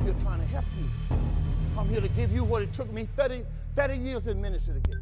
I'm 0.00 0.06
here 0.06 0.14
trying 0.22 0.40
to 0.40 0.46
help 0.46 0.64
you. 0.78 1.18
I'm 1.76 1.86
here 1.90 2.00
to 2.00 2.08
give 2.08 2.32
you 2.32 2.42
what 2.42 2.62
it 2.62 2.72
took 2.72 2.90
me 2.90 3.06
30, 3.16 3.44
30 3.76 3.96
years 3.98 4.28
in 4.28 4.40
ministry 4.40 4.80
to 4.80 4.80
get. 4.80 4.96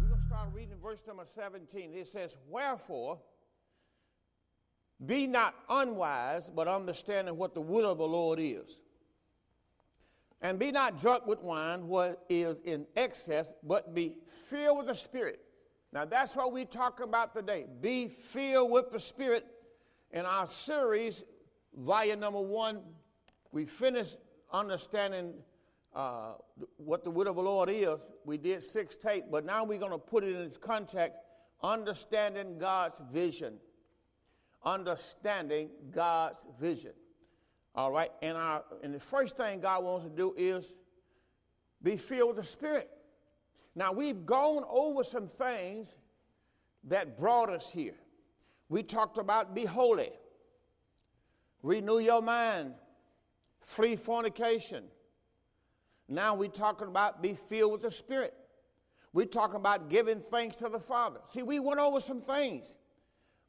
We're 0.00 0.06
going 0.06 0.20
to 0.20 0.26
start 0.28 0.48
reading 0.54 0.76
verse 0.80 1.02
number 1.04 1.24
17. 1.24 1.94
It 1.94 2.06
says, 2.06 2.38
Wherefore, 2.48 3.18
be 5.04 5.26
not 5.26 5.56
unwise, 5.68 6.48
but 6.48 6.68
understanding 6.68 7.36
what 7.36 7.54
the 7.54 7.60
will 7.60 7.90
of 7.90 7.98
the 7.98 8.06
Lord 8.06 8.38
is. 8.40 8.78
And 10.40 10.60
be 10.60 10.70
not 10.70 10.96
drunk 10.96 11.26
with 11.26 11.42
wine, 11.42 11.88
what 11.88 12.24
is 12.28 12.60
in 12.62 12.86
excess, 12.94 13.52
but 13.64 13.96
be 13.96 14.14
filled 14.48 14.78
with 14.78 14.86
the 14.86 14.94
Spirit. 14.94 15.40
Now 15.92 16.04
that's 16.04 16.36
what 16.36 16.52
we're 16.52 16.66
talking 16.66 17.02
about 17.02 17.34
today. 17.34 17.66
Be 17.80 18.06
filled 18.06 18.70
with 18.70 18.92
the 18.92 19.00
Spirit. 19.00 19.44
In 20.12 20.26
our 20.26 20.46
series, 20.46 21.24
volume 21.76 22.20
number 22.20 22.40
one, 22.40 22.82
we 23.50 23.64
finished 23.64 24.16
understanding 24.52 25.34
uh, 25.94 26.34
what 26.76 27.04
the 27.04 27.10
will 27.10 27.28
of 27.28 27.36
the 27.36 27.42
Lord 27.42 27.68
is. 27.68 27.98
We 28.24 28.38
did 28.38 28.62
six 28.62 28.96
tape, 28.96 29.24
but 29.30 29.44
now 29.44 29.64
we're 29.64 29.78
going 29.78 29.92
to 29.92 29.98
put 29.98 30.24
it 30.24 30.34
in 30.34 30.42
its 30.42 30.56
context, 30.56 31.18
understanding 31.62 32.58
God's 32.58 33.00
vision. 33.12 33.54
Understanding 34.64 35.70
God's 35.90 36.44
vision. 36.60 36.92
All 37.74 37.90
right, 37.90 38.10
and 38.20 38.36
our 38.36 38.62
and 38.82 38.94
the 38.94 39.00
first 39.00 39.36
thing 39.36 39.60
God 39.60 39.82
wants 39.82 40.04
to 40.04 40.10
do 40.10 40.34
is 40.36 40.74
be 41.82 41.96
filled 41.96 42.36
with 42.36 42.44
the 42.44 42.50
Spirit. 42.50 42.88
Now 43.74 43.92
we've 43.92 44.26
gone 44.26 44.64
over 44.68 45.02
some 45.02 45.28
things 45.28 45.96
that 46.84 47.18
brought 47.18 47.48
us 47.48 47.70
here. 47.70 47.94
We 48.68 48.82
talked 48.82 49.18
about 49.18 49.54
be 49.54 49.64
holy, 49.64 50.10
renew 51.62 51.98
your 51.98 52.22
mind, 52.22 52.74
flee 53.60 53.96
fornication. 53.96 54.84
Now 56.08 56.34
we're 56.34 56.48
talking 56.48 56.88
about 56.88 57.22
be 57.22 57.34
filled 57.34 57.72
with 57.72 57.82
the 57.82 57.90
Spirit. 57.90 58.34
We're 59.12 59.26
talking 59.26 59.56
about 59.56 59.90
giving 59.90 60.20
thanks 60.20 60.56
to 60.56 60.68
the 60.68 60.80
Father. 60.80 61.20
See, 61.32 61.42
we 61.42 61.60
went 61.60 61.80
over 61.80 62.00
some 62.00 62.20
things, 62.20 62.76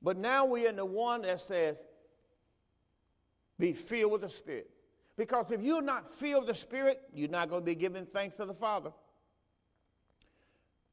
but 0.01 0.17
now 0.17 0.45
we're 0.45 0.69
in 0.69 0.75
the 0.75 0.85
one 0.85 1.21
that 1.21 1.39
says 1.39 1.85
be 3.59 3.73
filled 3.73 4.11
with 4.11 4.21
the 4.21 4.29
Spirit. 4.29 4.69
Because 5.15 5.51
if 5.51 5.61
you're 5.61 5.81
not 5.81 6.09
filled 6.09 6.47
with 6.47 6.55
the 6.55 6.59
Spirit, 6.59 7.01
you're 7.13 7.29
not 7.29 7.49
going 7.49 7.61
to 7.61 7.65
be 7.65 7.75
giving 7.75 8.05
thanks 8.05 8.35
to 8.37 8.45
the 8.45 8.53
Father. 8.53 8.91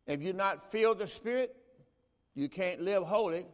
If 0.07 0.21
you're 0.21 0.35
not 0.35 0.71
filled 0.71 0.99
with 0.99 1.09
the 1.09 1.13
Spirit, 1.13 1.57
you 2.35 2.49
can't 2.49 2.81
live 2.83 3.03
holy. 3.03 3.47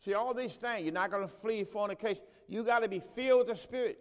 See, 0.00 0.14
all 0.14 0.34
these 0.34 0.56
things, 0.56 0.84
you're 0.84 0.92
not 0.92 1.10
going 1.10 1.22
to 1.22 1.32
flee 1.32 1.64
fornication. 1.64 2.22
You 2.48 2.62
got 2.62 2.80
to 2.80 2.88
be 2.88 3.00
filled 3.00 3.48
with 3.48 3.56
the 3.56 3.62
Spirit. 3.62 3.98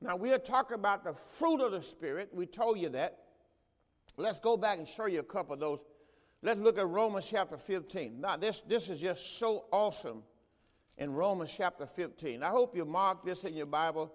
Now, 0.00 0.16
we'll 0.16 0.38
talk 0.38 0.72
about 0.72 1.04
the 1.04 1.14
fruit 1.14 1.60
of 1.60 1.72
the 1.72 1.82
Spirit. 1.82 2.30
We 2.32 2.46
told 2.46 2.78
you 2.78 2.88
that. 2.90 3.18
Let's 4.16 4.40
go 4.40 4.56
back 4.56 4.78
and 4.78 4.86
show 4.86 5.06
you 5.06 5.20
a 5.20 5.24
couple 5.24 5.54
of 5.54 5.60
those. 5.60 5.80
Let's 6.42 6.60
look 6.60 6.78
at 6.78 6.86
Romans 6.86 7.26
chapter 7.28 7.56
15. 7.56 8.20
Now, 8.20 8.36
this, 8.36 8.60
this 8.68 8.88
is 8.88 8.98
just 8.98 9.38
so 9.38 9.64
awesome 9.72 10.22
in 10.98 11.12
Romans 11.12 11.52
chapter 11.56 11.86
15. 11.86 12.42
I 12.42 12.48
hope 12.48 12.76
you 12.76 12.84
mark 12.84 13.24
this 13.24 13.44
in 13.44 13.54
your 13.54 13.66
Bible. 13.66 14.12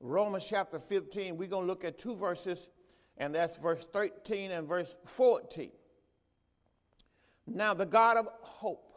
Romans 0.00 0.46
chapter 0.48 0.78
15, 0.78 1.36
we're 1.36 1.48
going 1.48 1.64
to 1.64 1.66
look 1.66 1.84
at 1.84 1.98
two 1.98 2.14
verses, 2.14 2.68
and 3.16 3.34
that's 3.34 3.56
verse 3.56 3.86
13 3.92 4.52
and 4.52 4.68
verse 4.68 4.94
14. 5.04 5.70
Now, 7.46 7.74
the 7.74 7.86
God 7.86 8.16
of 8.16 8.28
hope 8.40 8.87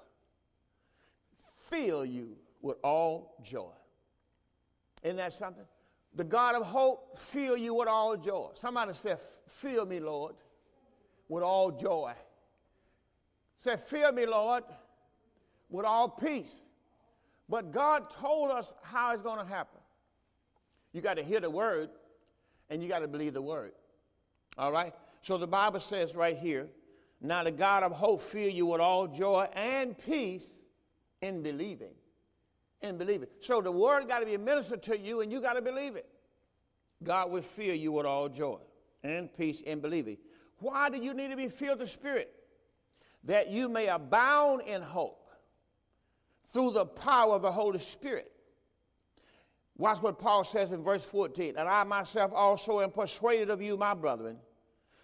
fill 1.71 2.05
you 2.05 2.35
with 2.61 2.77
all 2.83 3.37
joy. 3.43 3.71
Isn't 5.01 5.17
that 5.17 5.33
something? 5.33 5.65
The 6.13 6.23
God 6.23 6.55
of 6.55 6.63
hope 6.67 7.17
fill 7.17 7.57
you 7.57 7.73
with 7.73 7.87
all 7.87 8.15
joy. 8.17 8.49
Somebody 8.53 8.93
said, 8.93 9.17
Fill 9.47 9.85
me, 9.85 9.99
Lord, 9.99 10.35
with 11.27 11.41
all 11.43 11.71
joy. 11.71 12.13
Say, 13.57 13.77
Fill 13.77 14.11
me, 14.11 14.25
Lord, 14.25 14.63
with 15.69 15.85
all 15.85 16.09
peace 16.09 16.65
but 17.51 17.73
God 17.73 18.09
told 18.09 18.49
us 18.49 18.73
how 18.81 19.11
it's 19.11 19.21
going 19.21 19.37
to 19.37 19.45
happen. 19.45 19.81
You 20.93 21.01
got 21.01 21.15
to 21.15 21.23
hear 21.23 21.41
the 21.41 21.49
word 21.49 21.89
and 22.69 22.81
you 22.81 22.87
got 22.87 22.99
to 22.99 23.09
believe 23.09 23.33
the 23.33 23.41
word. 23.41 23.73
All 24.57 24.71
right? 24.71 24.93
So 25.21 25.37
the 25.37 25.47
Bible 25.47 25.81
says 25.81 26.15
right 26.15 26.37
here, 26.37 26.69
now 27.19 27.43
the 27.43 27.51
God 27.51 27.83
of 27.83 27.91
hope 27.91 28.21
fill 28.21 28.49
you 28.49 28.67
with 28.67 28.79
all 28.79 29.05
joy 29.05 29.49
and 29.53 29.97
peace 29.97 30.49
in 31.21 31.41
believing. 31.41 31.93
In 32.81 32.97
believing. 32.97 33.27
So 33.39 33.61
the 33.61 33.71
word 33.71 34.07
got 34.07 34.19
to 34.19 34.25
be 34.25 34.37
ministered 34.37 34.81
to 34.83 34.97
you 34.97 35.21
and 35.21 35.31
you 35.31 35.41
got 35.41 35.53
to 35.53 35.61
believe 35.61 35.95
it. 35.95 36.07
God 37.03 37.31
will 37.31 37.41
fill 37.41 37.75
you 37.75 37.91
with 37.91 38.05
all 38.05 38.29
joy 38.29 38.59
and 39.03 39.31
peace 39.33 39.61
in 39.61 39.79
believing. 39.79 40.17
Why 40.59 40.89
do 40.89 40.97
you 40.97 41.13
need 41.13 41.29
to 41.29 41.35
be 41.35 41.47
filled 41.47 41.79
with 41.79 41.87
the 41.87 41.93
Spirit? 41.93 42.33
That 43.23 43.49
you 43.49 43.69
may 43.69 43.87
abound 43.87 44.61
in 44.61 44.81
hope 44.81 45.29
through 46.45 46.71
the 46.71 46.85
power 46.85 47.35
of 47.35 47.41
the 47.41 47.51
Holy 47.51 47.79
Spirit. 47.79 48.31
Watch 49.77 50.01
what 50.01 50.19
Paul 50.19 50.43
says 50.43 50.71
in 50.71 50.83
verse 50.83 51.03
14. 51.03 51.55
And 51.57 51.67
I 51.67 51.83
myself 51.83 52.31
also 52.33 52.81
am 52.81 52.91
persuaded 52.91 53.49
of 53.49 53.61
you, 53.61 53.77
my 53.77 53.93
brethren, 53.93 54.37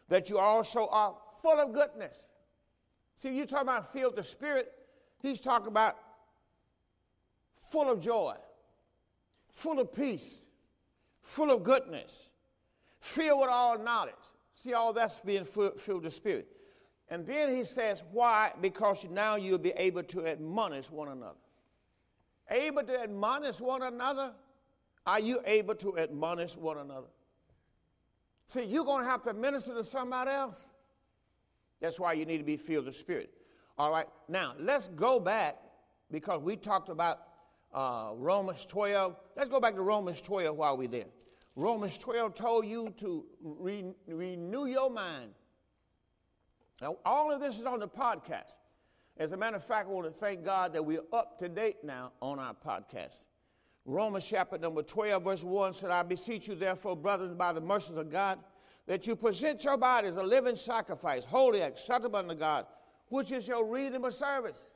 that 0.07 0.29
you 0.29 0.37
also 0.37 0.87
are 0.87 1.15
full 1.41 1.59
of 1.59 1.73
goodness. 1.73 2.29
See, 3.15 3.35
you 3.35 3.47
talking 3.47 3.67
about 3.67 3.91
filled 3.91 4.15
the 4.15 4.23
Spirit, 4.23 4.71
he's 5.19 5.41
talking 5.41 5.67
about 5.67 5.97
full 7.69 7.89
of 7.89 7.99
joy, 7.99 8.35
full 9.51 9.79
of 9.79 9.93
peace, 9.93 10.45
full 11.21 11.51
of 11.51 11.63
goodness, 11.63 12.29
filled 12.99 13.41
with 13.41 13.49
all 13.49 13.77
knowledge. 13.77 14.13
See, 14.53 14.73
all 14.73 14.93
that's 14.93 15.19
being 15.19 15.45
filled 15.45 15.75
with 15.75 16.03
the 16.03 16.11
Spirit. 16.11 16.47
And 17.09 17.25
then 17.25 17.55
he 17.55 17.63
says, 17.63 18.03
Why? 18.11 18.51
Because 18.61 19.05
now 19.09 19.35
you'll 19.35 19.57
be 19.57 19.71
able 19.71 20.03
to 20.03 20.27
admonish 20.27 20.89
one 20.91 21.09
another. 21.09 21.37
Able 22.49 22.83
to 22.83 23.01
admonish 23.01 23.59
one 23.59 23.83
another? 23.83 24.33
Are 25.05 25.19
you 25.19 25.39
able 25.45 25.75
to 25.75 25.97
admonish 25.97 26.57
one 26.57 26.77
another? 26.77 27.07
See, 28.47 28.63
you're 28.63 28.85
going 28.85 29.03
to 29.03 29.09
have 29.09 29.23
to 29.23 29.33
minister 29.33 29.73
to 29.73 29.83
somebody 29.83 30.31
else. 30.31 30.67
That's 31.79 31.99
why 31.99 32.13
you 32.13 32.25
need 32.25 32.37
to 32.39 32.43
be 32.43 32.57
filled 32.57 32.85
with 32.85 32.95
Spirit. 32.95 33.31
All 33.77 33.91
right, 33.91 34.07
now 34.27 34.53
let's 34.59 34.87
go 34.87 35.19
back 35.19 35.57
because 36.09 36.41
we 36.41 36.55
talked 36.55 36.89
about 36.89 37.19
uh, 37.77 38.11
Romans 38.15 38.65
12. 38.65 39.15
Let's 39.35 39.49
go 39.49 39.59
back 39.59 39.75
to 39.75 39.81
Romans 39.81 40.21
12 40.21 40.55
while 40.57 40.75
we're 40.75 40.87
there. 40.87 41.05
Romans 41.55 41.97
12 41.97 42.33
told 42.33 42.65
you 42.65 42.93
to 42.97 43.25
re- 43.41 43.93
renew 44.07 44.65
your 44.65 44.89
mind 44.89 45.31
now, 46.81 46.97
all 47.05 47.31
of 47.31 47.41
this 47.41 47.57
is 47.57 47.65
on 47.65 47.79
the 47.79 47.87
podcast. 47.87 48.53
As 49.17 49.31
a 49.31 49.37
matter 49.37 49.55
of 49.55 49.63
fact, 49.63 49.87
I 49.89 49.91
want 49.91 50.05
to 50.05 50.11
thank 50.11 50.45
God 50.45 50.73
that 50.73 50.85
we're 50.85 51.01
up 51.11 51.39
to 51.39 51.49
date 51.49 51.77
now 51.83 52.11
on 52.21 52.37
our 52.37 52.53
podcast. 52.53 53.25
Romans 53.85 54.27
chapter 54.27 54.57
number 54.57 54.83
12, 54.83 55.23
verse 55.23 55.43
1 55.43 55.73
said, 55.73 55.89
I 55.89 56.03
beseech 56.03 56.47
you, 56.47 56.55
therefore, 56.55 56.95
brothers, 56.95 57.33
by 57.33 57.51
the 57.51 57.61
mercies 57.61 57.95
of 57.95 58.11
God, 58.11 58.37
that 58.85 59.07
you 59.07 59.15
present 59.15 59.63
your 59.63 59.77
bodies 59.77 60.17
a 60.17 60.23
living 60.23 60.55
sacrifice, 60.55 61.25
holy, 61.25 61.61
acceptable 61.61 62.17
unto 62.19 62.35
God, 62.35 62.67
which 63.09 63.31
is 63.31 63.47
your 63.47 63.65
reasonable 63.65 64.11
service. 64.11 64.67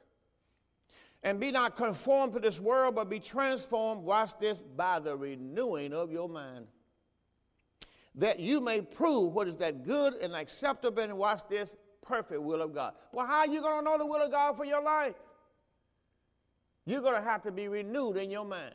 And 1.23 1.39
be 1.39 1.51
not 1.51 1.75
conformed 1.75 2.33
to 2.33 2.39
this 2.39 2.59
world, 2.59 2.95
but 2.95 3.09
be 3.09 3.19
transformed, 3.19 4.03
watch 4.03 4.31
this, 4.39 4.59
by 4.59 4.99
the 4.99 5.15
renewing 5.15 5.93
of 5.93 6.11
your 6.11 6.27
mind. 6.27 6.65
That 8.15 8.39
you 8.39 8.59
may 8.59 8.81
prove 8.81 9.33
what 9.33 9.47
is 9.47 9.55
that 9.57 9.83
good 9.83 10.15
and 10.15 10.33
acceptable, 10.33 11.03
and 11.03 11.17
watch 11.17 11.41
this, 11.47 11.75
perfect 12.01 12.41
will 12.41 12.61
of 12.61 12.73
God. 12.73 12.93
Well, 13.11 13.25
how 13.25 13.39
are 13.39 13.47
you 13.47 13.61
going 13.61 13.85
to 13.85 13.91
know 13.91 13.97
the 13.97 14.05
will 14.05 14.21
of 14.21 14.31
God 14.31 14.57
for 14.57 14.65
your 14.65 14.81
life? 14.81 15.15
You're 16.85 17.01
going 17.01 17.15
to 17.15 17.21
have 17.21 17.43
to 17.43 17.51
be 17.51 17.67
renewed 17.67 18.17
in 18.17 18.31
your 18.31 18.45
mind. 18.45 18.73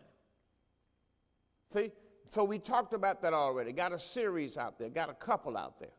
See? 1.70 1.90
So 2.28 2.44
we 2.44 2.58
talked 2.58 2.92
about 2.92 3.22
that 3.22 3.32
already. 3.32 3.72
Got 3.72 3.92
a 3.92 3.98
series 3.98 4.56
out 4.56 4.78
there, 4.78 4.88
got 4.88 5.10
a 5.10 5.14
couple 5.14 5.56
out 5.56 5.78
there. 5.78 5.90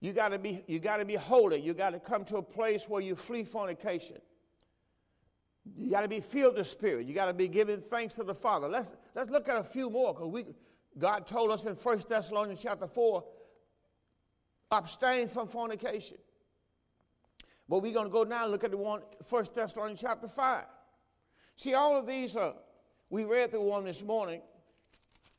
You 0.00 0.12
got 0.12 0.30
to 0.30 0.38
be 0.38 0.62
you 0.66 0.80
got 0.80 0.96
to 0.96 1.04
be 1.04 1.14
holy. 1.14 1.60
You 1.60 1.74
got 1.74 1.90
to 1.90 2.00
come 2.00 2.24
to 2.24 2.38
a 2.38 2.42
place 2.42 2.88
where 2.88 3.00
you 3.00 3.14
flee 3.14 3.44
fornication. 3.44 4.16
You 5.64 5.90
got 5.90 6.00
to 6.00 6.08
be 6.08 6.20
filled 6.20 6.56
with 6.56 6.66
Spirit. 6.66 7.06
You 7.06 7.14
got 7.14 7.26
to 7.26 7.32
be 7.32 7.48
giving 7.48 7.80
thanks 7.80 8.14
to 8.14 8.24
the 8.24 8.34
Father. 8.34 8.68
Let's 8.68 8.94
let's 9.14 9.30
look 9.30 9.48
at 9.48 9.56
a 9.56 9.64
few 9.64 9.90
more 9.90 10.12
because 10.12 10.28
we 10.28 10.44
God 10.98 11.26
told 11.26 11.50
us 11.50 11.64
in 11.64 11.74
1 11.74 12.02
Thessalonians 12.08 12.62
chapter 12.62 12.86
4, 12.86 13.24
abstain 14.70 15.26
from 15.28 15.48
fornication. 15.48 16.18
But 17.68 17.82
we're 17.82 17.94
going 17.94 18.06
to 18.06 18.12
go 18.12 18.24
now 18.24 18.42
and 18.42 18.52
look 18.52 18.64
at 18.64 18.70
the 18.70 18.76
one, 18.76 19.00
1 19.28 19.46
Thessalonians 19.54 20.00
chapter 20.00 20.28
5. 20.28 20.64
See, 21.56 21.74
all 21.74 21.96
of 21.96 22.06
these 22.06 22.36
are, 22.36 22.54
we 23.08 23.24
read 23.24 23.52
the 23.52 23.60
one 23.60 23.84
this 23.84 24.02
morning, 24.02 24.42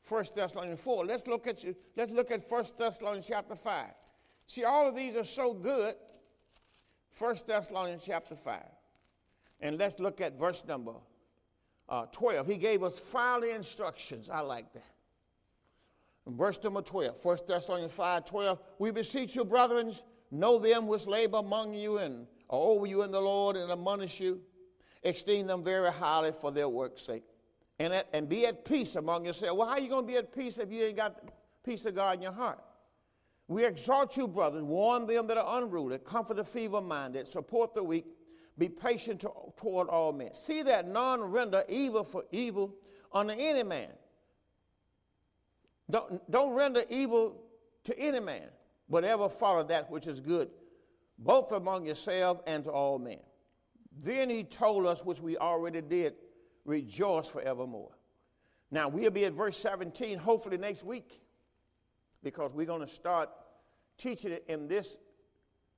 1 0.08 0.24
Thessalonians 0.34 0.80
4. 0.80 1.04
Let's 1.04 1.26
look 1.26 1.46
at, 1.46 1.62
you, 1.62 1.76
let's 1.96 2.12
look 2.12 2.30
at 2.30 2.50
1 2.50 2.64
Thessalonians 2.76 3.28
chapter 3.28 3.54
5. 3.54 3.86
See, 4.46 4.64
all 4.64 4.88
of 4.88 4.96
these 4.96 5.14
are 5.14 5.24
so 5.24 5.54
good. 5.54 5.94
1 7.18 7.36
Thessalonians 7.46 8.04
chapter 8.04 8.34
5. 8.34 8.60
And 9.64 9.78
let's 9.78 9.98
look 9.98 10.20
at 10.20 10.38
verse 10.38 10.62
number 10.68 10.92
uh, 11.88 12.06
12, 12.12 12.46
he 12.46 12.56
gave 12.56 12.82
us 12.82 12.98
final 12.98 13.48
instructions. 13.48 14.30
I 14.30 14.40
like 14.40 14.72
that. 14.72 14.86
In 16.26 16.36
verse 16.36 16.58
number 16.62 16.80
12, 16.80 17.22
1 17.22 17.38
Thessalonians 17.46 17.92
5 17.92 18.24
12, 18.24 18.58
we 18.78 18.90
beseech 18.90 19.34
you, 19.36 19.44
brethren, 19.44 19.92
know 20.30 20.58
them 20.58 20.86
which 20.86 21.06
labor 21.06 21.38
among 21.38 21.74
you 21.74 21.98
and 21.98 22.26
are 22.48 22.58
over 22.58 22.86
you 22.86 23.02
in 23.02 23.10
the 23.10 23.20
Lord 23.20 23.56
and 23.56 23.70
admonish 23.70 24.20
you. 24.20 24.40
Esteem 25.02 25.46
them 25.46 25.62
very 25.62 25.92
highly 25.92 26.32
for 26.32 26.50
their 26.50 26.68
work's 26.68 27.02
sake. 27.02 27.24
And, 27.78 27.92
at, 27.92 28.08
and 28.12 28.28
be 28.28 28.46
at 28.46 28.64
peace 28.64 28.96
among 28.96 29.24
yourselves. 29.24 29.58
Well, 29.58 29.68
how 29.68 29.74
are 29.74 29.80
you 29.80 29.88
going 29.88 30.06
to 30.06 30.12
be 30.12 30.16
at 30.16 30.34
peace 30.34 30.56
if 30.56 30.72
you 30.72 30.84
ain't 30.84 30.96
got 30.96 31.26
the 31.26 31.32
peace 31.62 31.84
of 31.84 31.94
God 31.94 32.16
in 32.16 32.22
your 32.22 32.32
heart? 32.32 32.60
We 33.48 33.66
exhort 33.66 34.16
you, 34.16 34.26
brothers, 34.26 34.62
warn 34.62 35.06
them 35.06 35.26
that 35.26 35.36
are 35.36 35.62
unruly, 35.62 35.98
comfort 35.98 36.36
the 36.36 36.44
feeble 36.44 36.80
minded, 36.80 37.28
support 37.28 37.74
the 37.74 37.82
weak, 37.82 38.06
be 38.56 38.68
patient 38.68 39.20
to, 39.20 39.30
toward 39.56 39.88
all 39.88 40.12
men. 40.12 40.32
See 40.32 40.62
that 40.62 40.86
none 40.86 41.20
render 41.22 41.64
evil 41.68 42.04
for 42.04 42.24
evil 42.30 42.74
unto 43.12 43.32
any 43.32 43.62
man. 43.62 43.90
Don't, 45.90 46.30
don't 46.30 46.54
render 46.54 46.84
evil 46.88 47.42
to 47.84 47.98
any 47.98 48.20
man, 48.20 48.48
but 48.88 49.04
ever 49.04 49.28
follow 49.28 49.62
that 49.64 49.90
which 49.90 50.06
is 50.06 50.20
good, 50.20 50.50
both 51.18 51.52
among 51.52 51.86
yourselves 51.86 52.40
and 52.46 52.64
to 52.64 52.70
all 52.70 52.98
men. 52.98 53.20
Then 53.96 54.30
he 54.30 54.44
told 54.44 54.86
us, 54.86 55.04
which 55.04 55.20
we 55.20 55.36
already 55.36 55.80
did, 55.80 56.14
rejoice 56.64 57.28
forevermore. 57.28 57.96
Now, 58.70 58.88
we'll 58.88 59.10
be 59.10 59.24
at 59.24 59.34
verse 59.34 59.58
17, 59.58 60.18
hopefully 60.18 60.56
next 60.56 60.84
week, 60.84 61.20
because 62.22 62.54
we're 62.54 62.66
going 62.66 62.80
to 62.80 62.92
start 62.92 63.30
teaching 63.98 64.32
it 64.32 64.44
in 64.48 64.66
this 64.66 64.96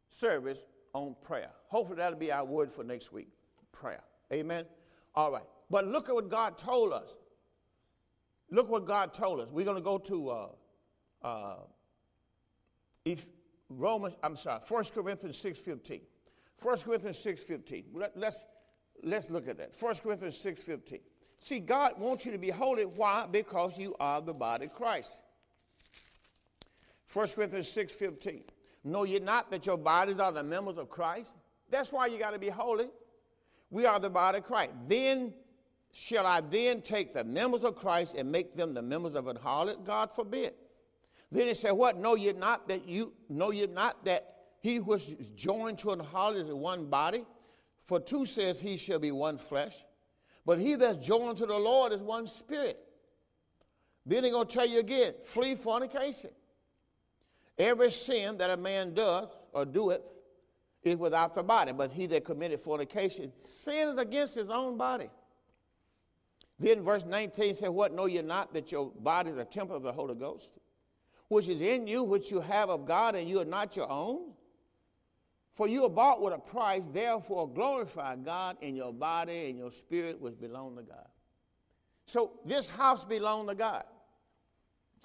service 0.08 0.62
on 0.96 1.14
prayer. 1.22 1.50
Hopefully, 1.68 1.98
that'll 1.98 2.18
be 2.18 2.32
our 2.32 2.44
word 2.44 2.72
for 2.72 2.82
next 2.82 3.12
week 3.12 3.28
prayer. 3.72 4.02
Amen. 4.32 4.64
All 5.14 5.30
right. 5.30 5.44
But 5.70 5.86
look 5.86 6.08
at 6.08 6.14
what 6.14 6.30
God 6.30 6.56
told 6.56 6.92
us. 6.92 7.16
Look 8.50 8.70
what 8.70 8.86
God 8.86 9.12
told 9.12 9.40
us. 9.40 9.50
We're 9.50 9.64
going 9.64 9.76
to 9.76 9.82
go 9.82 9.98
to 9.98 10.28
uh, 10.30 10.48
uh, 11.22 11.56
if 13.04 13.26
Romans, 13.68 14.14
I'm 14.22 14.36
sorry, 14.36 14.60
1 14.66 14.84
Corinthians 14.94 15.42
6.15. 15.42 16.00
1 16.62 16.76
Corinthians 16.78 17.24
6.15. 17.24 17.84
Let, 17.92 18.16
let's, 18.16 18.44
let's 19.02 19.28
look 19.28 19.48
at 19.48 19.58
that. 19.58 19.74
1 19.78 19.94
Corinthians 19.96 20.42
6.15. 20.42 21.00
See, 21.40 21.58
God 21.58 21.98
wants 21.98 22.24
you 22.24 22.32
to 22.32 22.38
be 22.38 22.50
holy. 22.50 22.84
Why? 22.84 23.26
Because 23.30 23.76
you 23.76 23.94
are 24.00 24.22
the 24.22 24.32
body 24.32 24.66
of 24.66 24.74
Christ. 24.74 25.18
1 27.12 27.26
Corinthians 27.28 27.72
6.15. 27.74 28.42
Know 28.86 29.02
ye 29.02 29.18
not 29.18 29.50
that 29.50 29.66
your 29.66 29.76
bodies 29.76 30.20
are 30.20 30.30
the 30.30 30.44
members 30.44 30.78
of 30.78 30.88
Christ? 30.88 31.34
That's 31.70 31.90
why 31.90 32.06
you 32.06 32.20
got 32.20 32.30
to 32.30 32.38
be 32.38 32.48
holy. 32.48 32.86
We 33.68 33.84
are 33.84 33.98
the 33.98 34.08
body 34.08 34.38
of 34.38 34.44
Christ. 34.44 34.70
Then 34.86 35.34
shall 35.92 36.24
I 36.24 36.40
then 36.40 36.82
take 36.82 37.12
the 37.12 37.24
members 37.24 37.64
of 37.64 37.74
Christ 37.74 38.14
and 38.16 38.30
make 38.30 38.56
them 38.56 38.74
the 38.74 38.82
members 38.82 39.16
of 39.16 39.26
an 39.26 39.38
harlot? 39.38 39.84
God 39.84 40.14
forbid. 40.14 40.54
Then 41.32 41.48
he 41.48 41.54
said, 41.54 41.72
What? 41.72 41.98
Know 41.98 42.14
ye 42.14 42.32
not 42.32 42.68
that 42.68 42.86
you 42.86 43.12
know 43.28 43.50
ye 43.50 43.66
not 43.66 44.04
that 44.04 44.34
he 44.60 44.78
was 44.78 45.16
joined 45.34 45.78
to 45.78 45.90
an 45.90 45.98
harlot 45.98 46.48
is 46.48 46.54
one 46.54 46.86
body? 46.86 47.24
For 47.82 47.98
two 47.98 48.24
says 48.24 48.60
he 48.60 48.76
shall 48.76 49.00
be 49.00 49.10
one 49.10 49.36
flesh. 49.36 49.82
But 50.44 50.60
he 50.60 50.76
that's 50.76 51.04
joined 51.04 51.38
to 51.38 51.46
the 51.46 51.58
Lord 51.58 51.92
is 51.92 52.00
one 52.00 52.28
spirit. 52.28 52.78
Then 54.04 54.22
he's 54.22 54.32
to 54.32 54.44
tell 54.44 54.66
you 54.66 54.78
again, 54.78 55.14
flee 55.24 55.56
fornication. 55.56 56.30
Every 57.58 57.90
sin 57.90 58.36
that 58.38 58.50
a 58.50 58.56
man 58.56 58.94
does 58.94 59.28
or 59.52 59.64
doeth 59.64 60.02
is 60.82 60.96
without 60.96 61.34
the 61.34 61.42
body, 61.42 61.72
but 61.72 61.90
he 61.90 62.06
that 62.06 62.24
committed 62.24 62.60
fornication 62.60 63.32
sins 63.40 63.98
against 63.98 64.34
his 64.34 64.50
own 64.50 64.76
body. 64.76 65.10
Then 66.58 66.82
verse 66.82 67.04
19 67.04 67.54
says, 67.54 67.68
What 67.68 67.92
know 67.92 68.06
you 68.06 68.22
not 68.22 68.52
that 68.54 68.72
your 68.72 68.90
body 68.90 69.30
is 69.30 69.38
a 69.38 69.44
temple 69.44 69.76
of 69.76 69.82
the 69.82 69.92
Holy 69.92 70.14
Ghost, 70.14 70.52
which 71.28 71.48
is 71.48 71.60
in 71.60 71.86
you, 71.86 72.02
which 72.02 72.30
you 72.30 72.40
have 72.40 72.70
of 72.70 72.86
God, 72.86 73.14
and 73.14 73.28
you 73.28 73.40
are 73.40 73.44
not 73.44 73.76
your 73.76 73.90
own? 73.90 74.32
For 75.54 75.66
you 75.66 75.84
are 75.84 75.90
bought 75.90 76.22
with 76.22 76.34
a 76.34 76.38
price, 76.38 76.86
therefore 76.92 77.48
glorify 77.48 78.16
God 78.16 78.58
in 78.60 78.76
your 78.76 78.92
body 78.92 79.48
and 79.48 79.58
your 79.58 79.72
spirit, 79.72 80.20
which 80.20 80.38
belong 80.38 80.76
to 80.76 80.82
God. 80.82 81.08
So 82.04 82.32
this 82.44 82.68
house 82.68 83.04
belongs 83.04 83.48
to 83.48 83.54
God. 83.54 83.84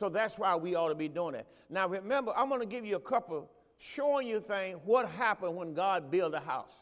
So 0.01 0.09
that's 0.09 0.39
why 0.39 0.56
we 0.56 0.74
ought 0.74 0.89
to 0.89 0.95
be 0.95 1.07
doing 1.07 1.36
it. 1.36 1.45
Now 1.69 1.88
remember, 1.88 2.33
I'm 2.36 2.50
going 2.50 2.59
to 2.59 2.65
give 2.65 2.88
you 2.88 2.95
a 2.95 3.00
couple 3.00 3.48
showing 3.77 4.27
you 4.27 4.39
things 4.39 4.80
what 4.83 5.07
happened 5.07 5.56
when 5.56 5.75
God 5.75 6.09
built 6.09 6.33
a 6.33 6.39
house. 6.39 6.74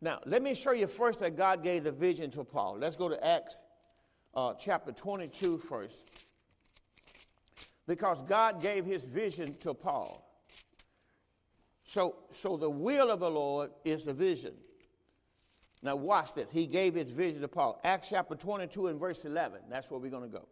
Now, 0.00 0.20
let 0.24 0.40
me 0.40 0.54
show 0.54 0.70
you 0.70 0.86
first 0.86 1.20
that 1.20 1.36
God 1.36 1.62
gave 1.62 1.84
the 1.84 1.92
vision 1.92 2.30
to 2.30 2.44
Paul. 2.44 2.78
Let's 2.78 2.96
go 2.96 3.10
to 3.10 3.26
Acts 3.26 3.60
uh, 4.34 4.54
chapter 4.54 4.90
22 4.90 5.58
first. 5.58 6.02
Because 7.86 8.22
God 8.22 8.62
gave 8.62 8.86
his 8.86 9.04
vision 9.04 9.54
to 9.56 9.74
Paul. 9.74 10.26
So, 11.84 12.16
so 12.30 12.56
the 12.56 12.70
will 12.70 13.10
of 13.10 13.20
the 13.20 13.30
Lord 13.30 13.68
is 13.84 14.04
the 14.04 14.14
vision. 14.14 14.54
Now, 15.82 15.96
watch 15.96 16.32
this. 16.32 16.46
He 16.50 16.66
gave 16.66 16.94
his 16.94 17.10
vision 17.10 17.42
to 17.42 17.48
Paul. 17.48 17.78
Acts 17.84 18.08
chapter 18.08 18.34
22 18.34 18.86
and 18.86 18.98
verse 18.98 19.26
11. 19.26 19.60
That's 19.68 19.90
where 19.90 20.00
we're 20.00 20.10
going 20.10 20.30
to 20.30 20.38
go. 20.38 20.48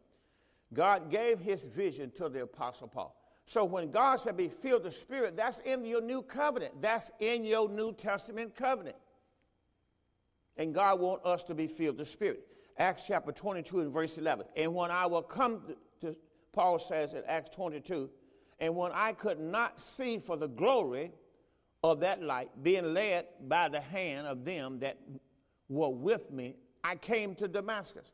God 0.75 1.11
gave 1.11 1.38
his 1.38 1.62
vision 1.65 2.11
to 2.17 2.29
the 2.29 2.43
Apostle 2.43 2.88
Paul. 2.88 3.17
So 3.47 3.65
when 3.65 3.91
God 3.91 4.17
said 4.17 4.37
be 4.37 4.49
filled 4.49 4.85
with 4.85 4.93
the 4.93 4.99
Spirit, 4.99 5.37
that's 5.37 5.61
in 5.61 5.85
your 5.85 6.00
new 6.00 6.23
covenant. 6.23 6.81
That's 6.81 7.11
in 7.21 7.44
your 7.44 7.69
New 7.69 7.93
Testament 7.93 8.56
covenant. 8.56 8.97
And 10.56 10.75
God 10.75 11.00
wants 11.00 11.26
us 11.26 11.43
to 11.44 11.55
be 11.55 11.67
filled 11.67 11.99
with 11.99 12.06
the 12.06 12.12
Spirit. 12.12 12.47
Acts 12.79 13.05
chapter 13.06 13.32
22 13.32 13.81
and 13.81 13.93
verse 13.93 14.19
11. 14.19 14.47
And 14.56 14.75
when 14.75 14.91
I 14.91 15.06
will 15.06 15.23
come 15.23 15.62
to 16.00 16.17
Paul 16.53 16.79
says 16.79 17.15
in 17.15 17.23
Acts 17.26 17.55
22, 17.55 18.11
and 18.61 18.75
when 18.75 18.93
I 18.93 19.12
could 19.12 19.41
not 19.41 19.81
see 19.81 20.19
for 20.19 20.37
the 20.37 20.49
glory 20.49 21.12
of 21.82 22.00
that 22.00 22.23
light, 22.23 22.50
being 22.62 22.94
led 22.94 23.26
by 23.47 23.69
the 23.69 23.81
hand 23.81 24.26
of 24.26 24.44
them 24.44 24.79
that 24.79 24.99
were 25.69 25.91
with 25.91 26.31
me, 26.31 26.56
I 26.82 26.97
came 26.97 27.35
to 27.37 27.49
Damascus 27.49 28.12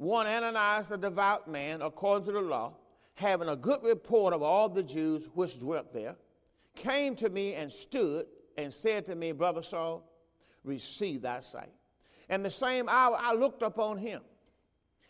one 0.00 0.26
Ananias, 0.26 0.88
the 0.88 0.96
devout 0.96 1.46
man, 1.46 1.82
according 1.82 2.24
to 2.24 2.32
the 2.32 2.40
law, 2.40 2.72
having 3.12 3.50
a 3.50 3.54
good 3.54 3.82
report 3.82 4.32
of 4.32 4.42
all 4.42 4.66
the 4.66 4.82
Jews 4.82 5.28
which 5.34 5.58
dwelt 5.58 5.92
there, 5.92 6.16
came 6.74 7.14
to 7.16 7.28
me 7.28 7.52
and 7.52 7.70
stood 7.70 8.24
and 8.56 8.72
said 8.72 9.06
to 9.08 9.14
me, 9.14 9.32
Brother 9.32 9.62
Saul, 9.62 10.10
receive 10.64 11.20
thy 11.20 11.40
sight. 11.40 11.68
And 12.30 12.42
the 12.42 12.50
same 12.50 12.88
hour 12.88 13.14
I 13.20 13.34
looked 13.34 13.60
upon 13.60 13.98
him, 13.98 14.22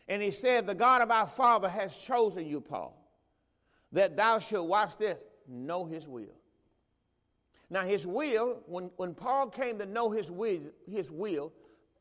and 0.09 0.21
he 0.21 0.33
said, 0.33 0.67
The 0.67 0.75
God 0.75 1.03
of 1.03 1.13
our 1.13 1.29
father 1.29 1.69
has 1.69 1.97
chosen 1.97 2.45
you, 2.45 2.61
Paul, 2.61 3.01
that 3.93 4.17
thou 4.17 4.41
should 4.41 4.65
watch 4.65 4.97
this, 4.97 5.19
know 5.47 5.85
his 5.85 6.09
will. 6.09 6.35
Now, 7.71 7.83
his 7.83 8.09
will, 8.09 8.65
when, 8.67 8.91
when 8.97 9.15
Paul 9.15 9.51
came 9.51 9.79
to 9.79 9.87
know 9.87 10.11
his 10.11 10.33
will, 10.33 10.63
his 10.91 11.13
will, 11.13 11.53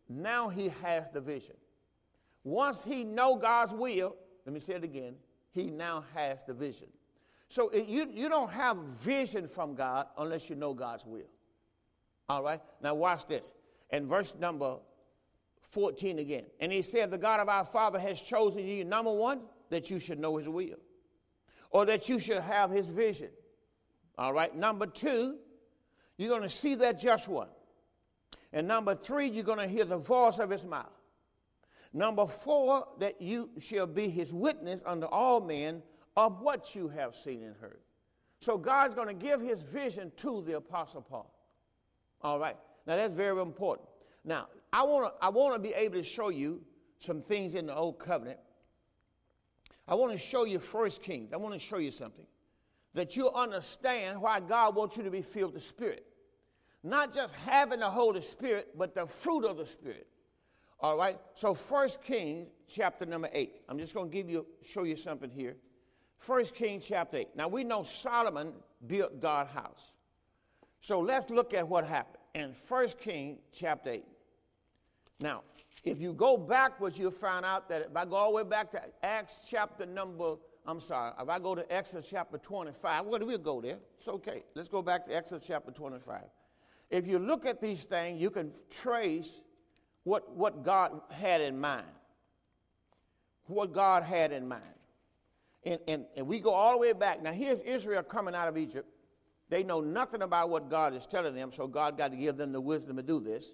now 0.09 0.49
he 0.49 0.69
has 0.81 1.11
the 1.11 1.21
vision. 1.21 1.53
Once 2.49 2.83
he 2.83 3.03
know 3.03 3.35
God's 3.35 3.71
will, 3.71 4.15
let 4.43 4.53
me 4.53 4.59
say 4.59 4.73
it 4.73 4.83
again, 4.83 5.13
he 5.51 5.69
now 5.69 6.03
has 6.15 6.43
the 6.43 6.53
vision. 6.53 6.87
So 7.47 7.69
it, 7.69 7.87
you, 7.87 8.09
you 8.11 8.27
don't 8.27 8.49
have 8.49 8.77
vision 8.77 9.47
from 9.47 9.75
God 9.75 10.07
unless 10.17 10.49
you 10.49 10.55
know 10.55 10.73
God's 10.73 11.05
will. 11.05 11.29
All 12.27 12.41
right? 12.41 12.59
Now 12.81 12.95
watch 12.95 13.27
this. 13.27 13.53
In 13.91 14.07
verse 14.07 14.33
number 14.39 14.77
14 15.61 16.17
again. 16.17 16.45
And 16.59 16.71
he 16.71 16.81
said, 16.81 17.11
The 17.11 17.19
God 17.19 17.39
of 17.39 17.49
our 17.49 17.65
Father 17.65 17.99
has 17.99 18.19
chosen 18.19 18.65
you, 18.65 18.83
number 18.83 19.13
one, 19.13 19.41
that 19.69 19.91
you 19.91 19.99
should 19.99 20.19
know 20.19 20.37
his 20.37 20.49
will, 20.49 20.79
or 21.69 21.85
that 21.85 22.09
you 22.09 22.17
should 22.17 22.41
have 22.41 22.71
his 22.71 22.89
vision. 22.89 23.29
All 24.17 24.33
right? 24.33 24.55
Number 24.55 24.87
two, 24.87 25.37
you're 26.17 26.29
going 26.29 26.41
to 26.41 26.49
see 26.49 26.73
that 26.75 26.99
just 26.99 27.27
one. 27.27 27.49
And 28.51 28.67
number 28.67 28.95
three, 28.95 29.27
you're 29.27 29.43
going 29.43 29.59
to 29.59 29.67
hear 29.67 29.85
the 29.85 29.97
voice 29.97 30.39
of 30.39 30.49
his 30.49 30.65
mouth. 30.65 30.98
Number 31.93 32.27
four, 32.27 32.87
that 32.99 33.21
you 33.21 33.49
shall 33.59 33.87
be 33.87 34.09
his 34.09 34.31
witness 34.31 34.83
unto 34.85 35.07
all 35.07 35.41
men 35.41 35.81
of 36.15 36.41
what 36.41 36.75
you 36.75 36.87
have 36.89 37.15
seen 37.15 37.43
and 37.43 37.55
heard. 37.55 37.79
So 38.39 38.57
God's 38.57 38.93
going 38.93 39.07
to 39.07 39.13
give 39.13 39.41
his 39.41 39.61
vision 39.61 40.11
to 40.17 40.41
the 40.41 40.57
Apostle 40.57 41.01
Paul. 41.01 41.33
All 42.21 42.39
right. 42.39 42.55
Now 42.85 42.95
that's 42.95 43.13
very 43.13 43.41
important. 43.41 43.87
Now, 44.23 44.47
I 44.71 44.83
want 44.83 45.13
to 45.13 45.25
I 45.25 45.29
want 45.29 45.55
to 45.55 45.59
be 45.59 45.73
able 45.73 45.95
to 45.95 46.03
show 46.03 46.29
you 46.29 46.61
some 46.99 47.21
things 47.21 47.55
in 47.55 47.65
the 47.65 47.75
old 47.75 47.99
covenant. 47.99 48.39
I 49.87 49.95
want 49.95 50.11
to 50.11 50.17
show 50.17 50.45
you 50.45 50.59
first 50.59 51.01
Kings. 51.01 51.33
I 51.33 51.37
want 51.37 51.53
to 51.53 51.59
show 51.59 51.77
you 51.77 51.91
something 51.91 52.25
that 52.93 53.15
you'll 53.15 53.33
understand 53.33 54.21
why 54.21 54.39
God 54.39 54.75
wants 54.75 54.97
you 54.97 55.03
to 55.03 55.11
be 55.11 55.21
filled 55.21 55.53
with 55.53 55.63
the 55.63 55.67
Spirit. 55.67 56.05
Not 56.83 57.13
just 57.13 57.33
having 57.35 57.79
the 57.79 57.89
Holy 57.89 58.21
Spirit, 58.21 58.77
but 58.77 58.95
the 58.95 59.05
fruit 59.05 59.45
of 59.45 59.57
the 59.57 59.65
Spirit. 59.65 60.07
All 60.81 60.97
right. 60.97 61.19
So 61.33 61.53
First 61.53 62.01
Kings 62.01 62.47
chapter 62.67 63.05
number 63.05 63.29
eight. 63.33 63.61
I'm 63.67 63.77
just 63.77 63.93
going 63.93 64.09
to 64.09 64.15
give 64.15 64.29
you 64.29 64.45
show 64.63 64.83
you 64.83 64.95
something 64.95 65.29
here. 65.29 65.57
First 66.17 66.55
Kings 66.55 66.85
chapter 66.87 67.17
eight. 67.17 67.29
Now 67.35 67.47
we 67.47 67.63
know 67.63 67.83
Solomon 67.83 68.53
built 68.87 69.19
God's 69.19 69.51
house. 69.51 69.93
So 70.81 70.99
let's 70.99 71.29
look 71.29 71.53
at 71.53 71.67
what 71.67 71.85
happened 71.85 72.23
in 72.35 72.53
First 72.53 72.99
King 72.99 73.39
chapter 73.51 73.91
eight. 73.91 74.05
Now, 75.19 75.43
if 75.83 75.99
you 75.99 76.13
go 76.13 76.37
backwards, 76.37 76.97
you'll 76.97 77.11
find 77.11 77.45
out 77.45 77.67
that 77.69 77.81
if 77.81 77.95
I 77.95 78.05
go 78.05 78.15
all 78.15 78.31
the 78.31 78.37
way 78.37 78.43
back 78.43 78.71
to 78.71 78.81
Acts 79.03 79.47
chapter 79.49 79.85
number, 79.85 80.35
I'm 80.65 80.79
sorry, 80.79 81.13
if 81.21 81.27
I 81.27 81.39
go 81.39 81.55
to 81.55 81.73
Exodus 81.73 82.07
chapter 82.09 82.37
25, 82.37 83.05
well, 83.05 83.19
we'll 83.25 83.37
go 83.37 83.59
there. 83.59 83.79
It's 83.97 84.07
okay. 84.07 84.43
Let's 84.55 84.69
go 84.69 84.81
back 84.81 85.05
to 85.07 85.15
Exodus 85.15 85.45
chapter 85.47 85.71
25. 85.71 86.21
If 86.89 87.07
you 87.07 87.19
look 87.19 87.45
at 87.45 87.59
these 87.59 87.85
things, 87.85 88.21
you 88.21 88.29
can 88.29 88.51
trace 88.69 89.41
what, 90.03 90.35
what 90.35 90.63
God 90.63 91.01
had 91.11 91.41
in 91.41 91.59
mind. 91.59 91.85
What 93.45 93.73
God 93.73 94.03
had 94.03 94.31
in 94.31 94.47
mind. 94.47 94.63
And, 95.63 95.79
and, 95.87 96.05
and 96.15 96.27
we 96.27 96.39
go 96.39 96.51
all 96.51 96.73
the 96.73 96.77
way 96.77 96.93
back. 96.93 97.21
Now, 97.21 97.31
here's 97.31 97.61
Israel 97.61 98.03
coming 98.03 98.35
out 98.35 98.47
of 98.47 98.57
Egypt. 98.57 98.87
They 99.49 99.63
know 99.63 99.81
nothing 99.81 100.21
about 100.21 100.49
what 100.49 100.69
God 100.69 100.93
is 100.95 101.07
telling 101.07 101.33
them, 101.33 101.51
so 101.51 101.67
God 101.67 101.97
got 101.97 102.11
to 102.11 102.17
give 102.17 102.37
them 102.37 102.51
the 102.51 102.61
wisdom 102.61 102.97
to 102.97 103.03
do 103.03 103.19
this. 103.19 103.53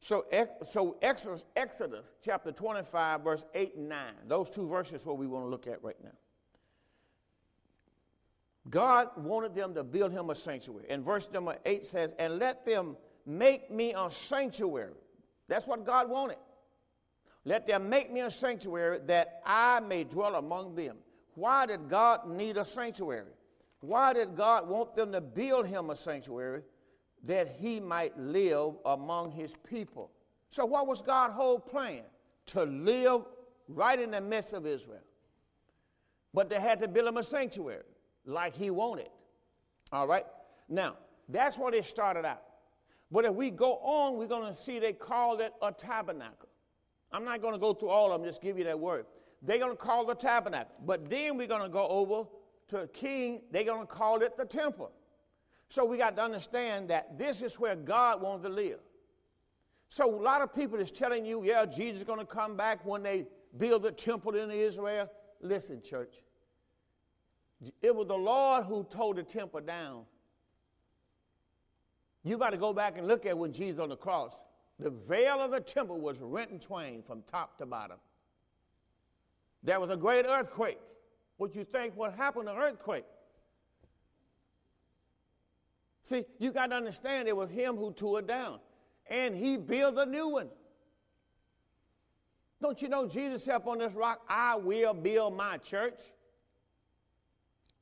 So, 0.00 0.24
so 0.70 0.96
Exodus, 1.02 1.44
Exodus 1.54 2.06
chapter 2.24 2.50
25, 2.50 3.22
verse 3.22 3.44
8 3.54 3.76
and 3.76 3.88
9, 3.88 3.98
those 4.26 4.50
two 4.50 4.66
verses 4.66 5.04
what 5.06 5.18
we 5.18 5.26
want 5.26 5.44
to 5.44 5.48
look 5.48 5.66
at 5.66 5.82
right 5.84 6.02
now. 6.02 6.10
God 8.68 9.08
wanted 9.16 9.54
them 9.54 9.74
to 9.74 9.84
build 9.84 10.12
him 10.12 10.30
a 10.30 10.34
sanctuary. 10.34 10.86
And 10.90 11.04
verse 11.04 11.28
number 11.32 11.56
8 11.64 11.84
says, 11.84 12.14
And 12.18 12.38
let 12.38 12.64
them 12.64 12.96
make 13.26 13.70
me 13.70 13.94
a 13.96 14.10
sanctuary. 14.10 14.94
That's 15.50 15.66
what 15.66 15.84
God 15.84 16.08
wanted. 16.08 16.38
Let 17.44 17.66
them 17.66 17.90
make 17.90 18.10
me 18.10 18.20
a 18.20 18.30
sanctuary 18.30 19.00
that 19.06 19.42
I 19.44 19.80
may 19.80 20.04
dwell 20.04 20.36
among 20.36 20.74
them. 20.74 20.96
Why 21.34 21.66
did 21.66 21.90
God 21.90 22.26
need 22.26 22.56
a 22.56 22.64
sanctuary? 22.64 23.32
Why 23.80 24.14
did 24.14 24.34
God 24.34 24.66
want 24.66 24.96
them 24.96 25.12
to 25.12 25.20
build 25.20 25.66
him 25.66 25.90
a 25.90 25.96
sanctuary? 25.96 26.62
that 27.24 27.56
he 27.58 27.80
might 27.80 28.18
live 28.18 28.74
among 28.84 29.30
his 29.30 29.54
people. 29.68 30.10
So, 30.48 30.64
what 30.64 30.86
was 30.86 31.02
God's 31.02 31.34
whole 31.34 31.58
plan? 31.58 32.02
To 32.46 32.64
live 32.64 33.22
right 33.68 33.98
in 33.98 34.10
the 34.10 34.20
midst 34.20 34.52
of 34.52 34.66
Israel. 34.66 35.02
But 36.32 36.48
they 36.48 36.60
had 36.60 36.80
to 36.80 36.88
build 36.88 37.08
him 37.08 37.16
a 37.16 37.24
sanctuary 37.24 37.84
like 38.24 38.54
he 38.54 38.70
wanted. 38.70 39.08
All 39.92 40.06
right? 40.06 40.26
Now, 40.68 40.96
that's 41.28 41.56
what 41.56 41.74
it 41.74 41.84
started 41.84 42.24
out. 42.24 42.42
But 43.10 43.24
if 43.24 43.34
we 43.34 43.50
go 43.50 43.76
on, 43.78 44.16
we're 44.16 44.28
going 44.28 44.52
to 44.54 44.60
see 44.60 44.78
they 44.78 44.92
called 44.92 45.40
it 45.40 45.52
a 45.62 45.72
tabernacle. 45.72 46.48
I'm 47.12 47.24
not 47.24 47.42
going 47.42 47.54
to 47.54 47.58
go 47.58 47.74
through 47.74 47.88
all 47.88 48.12
of 48.12 48.20
them, 48.20 48.28
just 48.28 48.40
give 48.40 48.56
you 48.56 48.64
that 48.64 48.78
word. 48.78 49.06
They're 49.42 49.58
going 49.58 49.72
to 49.72 49.76
call 49.76 50.04
the 50.04 50.14
tabernacle. 50.14 50.74
But 50.84 51.10
then 51.10 51.36
we're 51.36 51.48
going 51.48 51.62
to 51.62 51.68
go 51.68 51.88
over 51.88 52.28
to 52.68 52.88
king, 52.92 53.42
they're 53.50 53.64
going 53.64 53.86
to 53.86 53.92
call 53.92 54.22
it 54.22 54.36
the 54.36 54.44
temple. 54.44 54.92
So 55.68 55.84
we 55.84 55.98
got 55.98 56.16
to 56.16 56.22
understand 56.22 56.88
that 56.90 57.18
this 57.18 57.42
is 57.42 57.58
where 57.58 57.74
God 57.76 58.20
wants 58.20 58.44
to 58.44 58.48
live. 58.48 58.78
So 59.88 60.08
a 60.08 60.22
lot 60.22 60.40
of 60.40 60.54
people 60.54 60.78
is 60.78 60.92
telling 60.92 61.24
you, 61.24 61.44
yeah, 61.44 61.66
Jesus 61.66 62.02
is 62.02 62.04
going 62.06 62.20
to 62.20 62.26
come 62.26 62.56
back 62.56 62.84
when 62.84 63.02
they 63.02 63.26
build 63.58 63.82
the 63.82 63.90
temple 63.90 64.36
in 64.36 64.50
Israel. 64.50 65.10
Listen, 65.40 65.82
church. 65.82 66.14
It 67.82 67.94
was 67.94 68.06
the 68.06 68.16
Lord 68.16 68.64
who 68.64 68.84
tore 68.84 69.14
the 69.14 69.24
temple 69.24 69.60
down. 69.60 70.04
You 72.22 72.36
got 72.36 72.50
to 72.50 72.56
go 72.56 72.72
back 72.72 72.98
and 72.98 73.06
look 73.06 73.26
at 73.26 73.36
when 73.36 73.52
Jesus 73.52 73.80
on 73.80 73.88
the 73.88 73.96
cross. 73.96 74.40
The 74.78 74.90
veil 74.90 75.40
of 75.40 75.50
the 75.50 75.60
temple 75.60 76.00
was 76.00 76.18
rent 76.20 76.50
in 76.50 76.58
twain 76.58 77.02
from 77.02 77.22
top 77.22 77.58
to 77.58 77.66
bottom. 77.66 77.98
There 79.62 79.78
was 79.78 79.90
a 79.90 79.96
great 79.96 80.26
earthquake. 80.26 80.78
What 81.36 81.54
you 81.54 81.64
think 81.64 81.96
what 81.96 82.14
happened 82.14 82.46
to 82.48 82.54
earthquake? 82.54 83.04
See, 86.02 86.24
you 86.38 86.50
got 86.50 86.68
to 86.68 86.76
understand 86.76 87.28
it 87.28 87.36
was 87.36 87.50
him 87.50 87.76
who 87.76 87.92
tore 87.92 88.20
it 88.20 88.26
down. 88.26 88.58
And 89.08 89.34
he 89.34 89.56
built 89.56 89.98
a 89.98 90.06
new 90.06 90.28
one. 90.28 90.48
Don't 92.60 92.80
you 92.82 92.88
know 92.88 93.06
Jesus 93.06 93.44
said 93.44 93.62
on 93.64 93.78
this 93.78 93.92
rock, 93.92 94.20
I 94.28 94.56
will 94.56 94.92
build 94.92 95.36
my 95.36 95.56
church? 95.58 95.98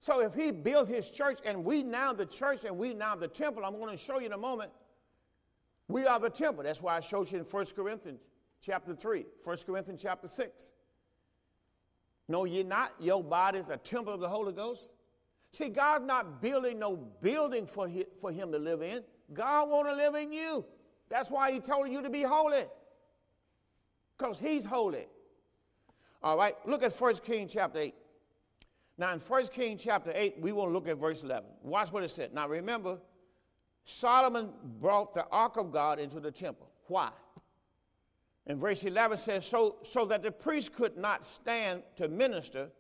So 0.00 0.21
if 0.21 0.35
he 0.35 0.50
built 0.52 0.88
his 0.88 1.11
church 1.11 1.40
and 1.45 1.64
we 1.64 1.83
now 1.83 2.12
the 2.12 2.26
church 2.26 2.64
and 2.64 2.78
we 2.78 2.95
now 2.95 3.17
the 3.17 3.28
temple, 3.28 3.64
I'm 3.64 3.78
going 3.78 3.90
to 3.90 4.02
show 4.02 4.21
you 4.21 4.26
in 4.26 4.33
a 4.33 4.38
moment. 4.38 4.71
We 5.88 6.07
are 6.07 6.21
the 6.21 6.31
temple. 6.31 6.64
That's 6.64 6.81
why 6.81 6.97
I 6.97 7.00
showed 7.00 7.31
you 7.33 7.38
in 7.38 7.45
1 7.45 7.67
Corinthians 7.75 8.21
chapter 8.61 8.95
3, 8.95 9.26
1 9.43 9.57
Corinthians 9.67 10.00
chapter 10.02 10.28
6. 10.28 10.62
No, 12.28 12.45
you're 12.45 12.64
not. 12.64 12.93
Your 13.00 13.25
body 13.25 13.59
is 13.59 13.69
a 13.71 13.78
temple 13.78 14.14
of 14.14 14.21
the 14.21 14.28
Holy 14.28 14.52
Ghost. 14.52 14.90
See, 15.50 15.71
God's 15.71 16.05
not 16.05 16.43
building 16.43 16.78
no 16.78 16.97
building 17.23 17.67
for 17.67 17.90
for 18.21 18.31
him 18.31 18.52
to 18.52 18.59
live 18.59 18.83
in. 18.83 19.02
God 19.33 19.71
want 19.71 19.88
to 19.88 19.95
live 19.95 20.14
in 20.14 20.33
you. 20.33 20.64
That's 21.09 21.31
why 21.31 21.52
he 21.52 21.59
told 21.59 21.88
you 21.88 22.02
to 22.02 22.11
be 22.11 22.23
holy. 22.23 22.64
Because 24.17 24.38
he's 24.38 24.64
holy. 24.64 25.07
All 26.23 26.37
right, 26.37 26.55
look 26.67 26.83
at 26.83 26.93
1 26.93 27.14
King 27.25 27.49
chapter 27.49 27.78
8. 27.78 27.95
Now, 28.99 29.12
in 29.12 29.21
1 29.21 29.47
King 29.47 29.78
chapter 29.78 30.12
8, 30.12 30.40
we 30.40 30.50
want 30.50 30.71
to 30.71 30.73
look 30.75 30.88
at 30.88 30.99
verse 30.99 31.23
11. 31.23 31.49
Watch 31.62 31.93
what 31.93 32.02
it 32.02 32.11
said. 32.11 32.35
Now, 32.35 32.49
remember, 32.49 32.99
Solomon 33.85 34.50
brought 34.81 35.14
the 35.14 35.25
ark 35.31 35.57
of 35.57 35.73
God 35.73 36.00
into 36.00 36.19
the 36.19 36.33
temple. 36.33 36.69
Why? 36.88 37.11
And 38.49 38.59
verse 38.59 38.83
11 38.83 39.19
says, 39.19 39.47
so, 39.47 39.76
so 39.85 40.05
that 40.07 40.23
the 40.23 40.33
priest 40.33 40.75
could 40.75 40.97
not 40.97 41.25
stand 41.25 41.85
to 41.97 42.09
minister 42.09 42.71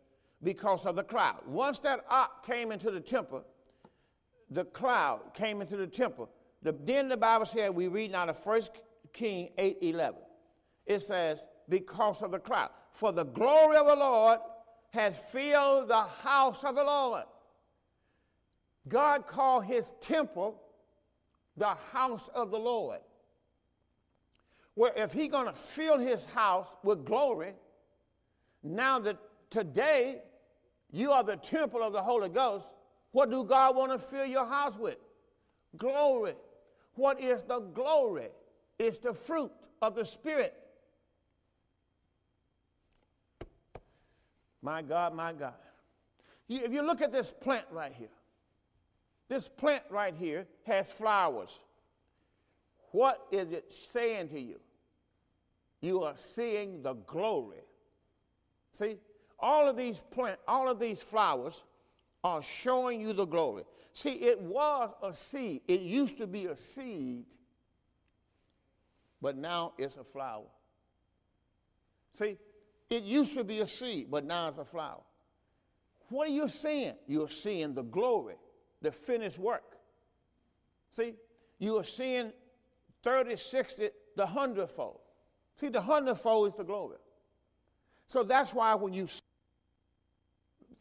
because 0.42 0.84
of 0.86 0.96
the 0.96 1.04
cloud. 1.04 1.42
Once 1.46 1.78
that 1.80 2.04
ark 2.10 2.44
came 2.44 2.72
into 2.72 2.90
the 2.90 3.00
temple, 3.00 3.44
the 4.50 4.64
cloud 4.64 5.20
came 5.34 5.60
into 5.60 5.76
the 5.76 5.86
temple. 5.86 6.28
The, 6.62 6.74
then 6.84 7.08
the 7.08 7.16
Bible 7.16 7.46
said, 7.46 7.72
we 7.72 7.86
read 7.86 8.10
now 8.10 8.26
the 8.26 8.32
first 8.32 8.72
King 9.12 9.50
8 9.56 9.78
11. 9.82 10.20
It 10.86 11.00
says, 11.00 11.46
because 11.68 12.22
of 12.22 12.32
the 12.32 12.38
cloud. 12.38 12.70
For 12.90 13.12
the 13.12 13.24
glory 13.24 13.76
of 13.76 13.86
the 13.86 13.96
Lord 13.96 14.40
has 14.90 15.16
filled 15.16 15.88
the 15.88 16.02
house 16.22 16.64
of 16.64 16.74
the 16.74 16.84
Lord. 16.84 17.24
God 18.88 19.26
called 19.26 19.64
his 19.64 19.92
temple 20.00 20.60
the 21.56 21.76
house 21.92 22.28
of 22.34 22.50
the 22.50 22.58
Lord. 22.58 23.00
Where 24.74 24.92
if 24.96 25.12
he's 25.12 25.28
going 25.28 25.46
to 25.46 25.52
fill 25.52 25.98
his 25.98 26.24
house 26.26 26.74
with 26.82 27.04
glory, 27.04 27.54
now 28.62 28.98
that 29.00 29.18
today 29.50 30.22
you 30.90 31.12
are 31.12 31.22
the 31.22 31.36
temple 31.36 31.82
of 31.82 31.92
the 31.92 32.02
Holy 32.02 32.28
Ghost. 32.28 32.66
What 33.12 33.30
do 33.30 33.44
God 33.44 33.76
want 33.76 33.92
to 33.92 33.98
fill 33.98 34.26
your 34.26 34.46
house 34.46 34.78
with? 34.78 34.96
Glory. 35.76 36.34
What 36.94 37.20
is 37.20 37.42
the 37.42 37.60
glory? 37.60 38.28
It's 38.78 38.98
the 38.98 39.12
fruit 39.12 39.50
of 39.82 39.94
the 39.94 40.04
Spirit. 40.04 40.54
My 44.62 44.82
God, 44.82 45.14
my 45.14 45.32
God. 45.32 45.54
If 46.48 46.72
you 46.72 46.82
look 46.82 47.00
at 47.00 47.12
this 47.12 47.30
plant 47.30 47.66
right 47.70 47.92
here, 47.92 48.08
this 49.28 49.48
plant 49.48 49.84
right 49.90 50.14
here 50.14 50.46
has 50.66 50.90
flowers. 50.90 51.60
What 52.92 53.26
is 53.30 53.52
it 53.52 53.72
saying 53.72 54.30
to 54.30 54.40
you? 54.40 54.58
You 55.80 56.02
are 56.02 56.16
seeing 56.16 56.82
the 56.82 56.94
glory. 56.94 57.58
See, 58.72 58.96
all 59.38 59.68
of 59.68 59.76
these 59.76 60.00
plant, 60.10 60.38
all 60.48 60.68
of 60.68 60.80
these 60.80 61.00
flowers 61.00 61.62
are 62.24 62.42
showing 62.42 63.00
you 63.00 63.12
the 63.12 63.26
glory. 63.26 63.64
See, 63.92 64.12
it 64.12 64.40
was 64.40 64.90
a 65.02 65.12
seed. 65.12 65.62
It 65.68 65.80
used 65.80 66.18
to 66.18 66.26
be 66.26 66.46
a 66.46 66.56
seed, 66.56 67.26
but 69.20 69.36
now 69.36 69.72
it's 69.78 69.96
a 69.96 70.04
flower. 70.04 70.46
See, 72.14 72.38
it 72.90 73.02
used 73.02 73.34
to 73.34 73.44
be 73.44 73.60
a 73.60 73.66
seed, 73.66 74.08
but 74.10 74.24
now 74.24 74.48
it's 74.48 74.58
a 74.58 74.64
flower. 74.64 75.02
What 76.08 76.28
are 76.28 76.32
you 76.32 76.48
seeing? 76.48 76.94
You're 77.06 77.28
seeing 77.28 77.74
the 77.74 77.82
glory, 77.82 78.36
the 78.80 78.90
finished 78.90 79.38
work. 79.38 79.76
See, 80.90 81.14
you 81.58 81.76
are 81.78 81.84
seeing 81.84 82.32
30, 83.02 83.36
60, 83.36 83.90
the 84.16 84.26
hundredfold. 84.26 85.00
See, 85.60 85.68
the 85.68 85.80
hundredfold 85.80 86.48
is 86.48 86.54
the 86.56 86.64
glory. 86.64 86.96
So 88.06 88.22
that's 88.22 88.54
why 88.54 88.74
when 88.74 88.94
you 88.94 89.06
see 89.06 89.20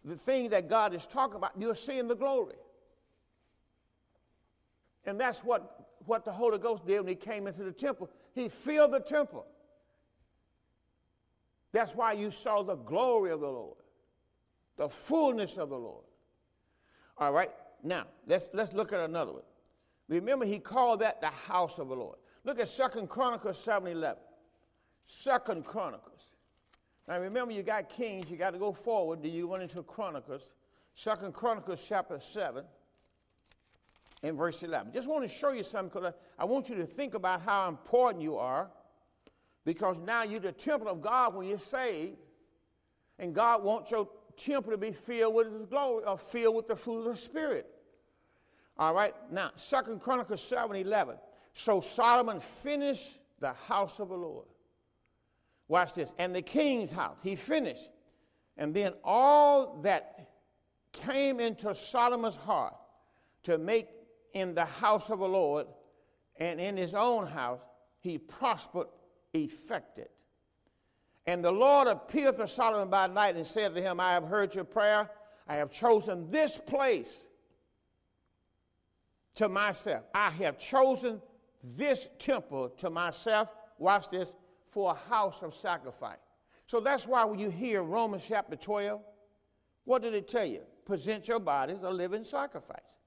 the 0.06 0.16
thing 0.16 0.50
that 0.50 0.70
God 0.70 0.94
is 0.94 1.06
talking 1.06 1.36
about, 1.36 1.52
you're 1.60 1.76
seeing 1.76 2.08
the 2.08 2.16
glory. 2.16 2.56
And 5.06 5.20
that's 5.20 5.40
what, 5.44 5.90
what 6.06 6.24
the 6.24 6.32
Holy 6.32 6.58
Ghost 6.58 6.86
did 6.86 7.00
when 7.00 7.08
he 7.10 7.16
came 7.16 7.48
into 7.48 7.64
the 7.64 7.72
temple. 7.72 8.10
He 8.34 8.48
filled 8.48 8.94
the 8.94 9.00
temple. 9.00 9.46
That's 11.72 11.94
why 11.94 12.14
you 12.14 12.32
saw 12.32 12.64
the 12.64 12.76
glory 12.76 13.32
of 13.32 13.42
the 13.42 13.50
Lord, 13.50 13.78
the 14.78 14.90
fullness 14.90 15.58
of 15.58 15.70
the 15.70 15.78
Lord. 15.78 16.06
All 17.18 17.34
right, 17.34 17.52
now 17.84 18.06
let's, 18.26 18.50
let's 18.54 18.74
look 18.74 18.94
at 18.94 19.00
another 19.00 19.34
one. 19.34 19.44
Remember, 20.08 20.46
he 20.46 20.60
called 20.60 21.02
that 21.02 21.20
the 21.20 21.28
house 21.28 21.80
of 21.80 21.90
the 21.90 21.96
Lord. 21.96 22.18
Look 22.44 22.60
at 22.60 22.70
Second 22.70 23.10
Chronicles 23.10 23.62
7 23.62 23.92
11. 23.92 24.18
Second 25.06 25.66
Chronicles 25.66 26.38
now 27.08 27.20
remember, 27.20 27.54
you 27.54 27.64
got 27.64 27.90
Kings, 27.90 28.30
you 28.30 28.36
got 28.36 28.52
to 28.52 28.60
go 28.60 28.74
forward. 28.74 29.22
Do 29.22 29.30
you 29.30 29.48
went 29.48 29.64
into 29.64 29.82
Chronicles, 29.82 30.52
Second 30.94 31.34
Chronicles 31.34 31.86
chapter 31.88 32.20
7 32.20 32.66
and 34.24 34.38
verse 34.38 34.62
11. 34.64 34.92
Just 34.92 35.08
want 35.08 35.24
to 35.24 35.30
show 35.30 35.52
you 35.52 35.64
something 35.64 36.02
because 36.02 36.14
I 36.38 36.46
want 36.46 36.70
you 36.70 36.76
to 36.76 36.86
think 36.86 37.14
about 37.14 37.42
how 37.42 37.70
important 37.70 38.22
you 38.22 38.38
are 38.38 38.70
Because 39.68 40.00
now 40.00 40.24
you're 40.24 40.40
the 40.40 40.54
temple 40.54 40.88
of 40.88 41.02
God 41.02 41.36
when 41.36 41.46
you're 41.46 41.58
saved, 41.58 42.16
and 43.20 43.36
God 43.36 43.66
wants 43.66 43.92
your 43.92 44.08
temple 44.38 44.72
to 44.72 44.78
be 44.78 44.94
filled 44.94 45.36
with 45.36 45.52
his 45.52 45.66
glory 45.66 46.06
or 46.06 46.18
filled 46.18 46.56
with 46.56 46.70
the 46.70 46.76
fruit 46.78 47.00
of 47.00 47.04
the 47.04 47.18
Spirit. 47.18 47.70
All 48.78 48.94
right, 48.94 49.14
now, 49.30 49.52
Second 49.58 50.00
Chronicles 50.00 50.42
7 50.42 50.74
11. 50.74 51.18
So 51.52 51.82
Solomon 51.82 52.40
finished 52.40 53.20
the 53.42 53.52
house 53.52 54.00
of 54.00 54.08
the 54.08 54.16
Lord. 54.16 54.46
Watch 55.68 55.96
this. 55.96 56.14
And 56.18 56.34
the 56.34 56.42
king's 56.42 56.90
house, 56.90 57.18
he 57.22 57.36
finished. 57.36 57.90
And 58.56 58.74
then 58.74 58.94
all 59.04 59.82
that 59.82 60.30
came 60.94 61.42
into 61.42 61.76
Solomon's 61.76 62.38
heart 62.38 62.76
to 63.44 63.58
make 63.58 63.90
in 64.34 64.56
the 64.56 64.64
house 64.64 65.10
of 65.10 65.20
the 65.20 65.28
Lord 65.28 65.68
and 66.38 66.58
in 66.58 66.78
his 66.78 66.94
own 66.94 67.28
house, 67.28 67.60
he 68.00 68.18
prospered, 68.18 68.88
effected. 69.34 70.10
And 71.26 71.44
the 71.44 71.52
Lord 71.52 71.88
appeared 71.88 72.38
to 72.38 72.48
Solomon 72.48 72.90
by 72.90 73.08
night 73.08 73.36
and 73.36 73.46
said 73.46 73.76
to 73.76 73.82
him, 73.82 74.00
I 74.00 74.14
have 74.14 74.24
heard 74.24 74.56
your 74.56 74.64
prayer. 74.64 75.10
I 75.48 75.56
have 75.56 75.72
chosen 75.72 76.30
this 76.32 76.58
place 76.58 77.28
to 79.36 79.50
myself. 79.50 80.06
I 80.14 80.30
have 80.32 80.58
chosen 80.58 81.22
this 81.76 82.10
temple 82.18 82.70
to 82.78 82.90
myself. 82.90 83.50
Watch 83.78 84.10
this 84.10 84.36
for 84.70 84.92
a 84.92 85.10
house 85.10 85.42
of 85.42 85.54
sacrifice. 85.54 86.18
So 86.66 86.80
that's 86.80 87.08
why 87.08 87.24
when 87.26 87.40
you 87.40 87.50
hear 87.50 87.84
Romans 87.84 88.26
chapter 88.28 88.56
12, 88.56 89.02
what 89.86 90.02
did 90.02 90.14
it 90.14 90.28
tell 90.28 90.46
you? 90.46 90.62
Present 90.86 91.28
your 91.28 91.40
bodies 91.40 91.80
a 91.84 91.90
living 91.90 92.24
sacrifice, 92.24 92.98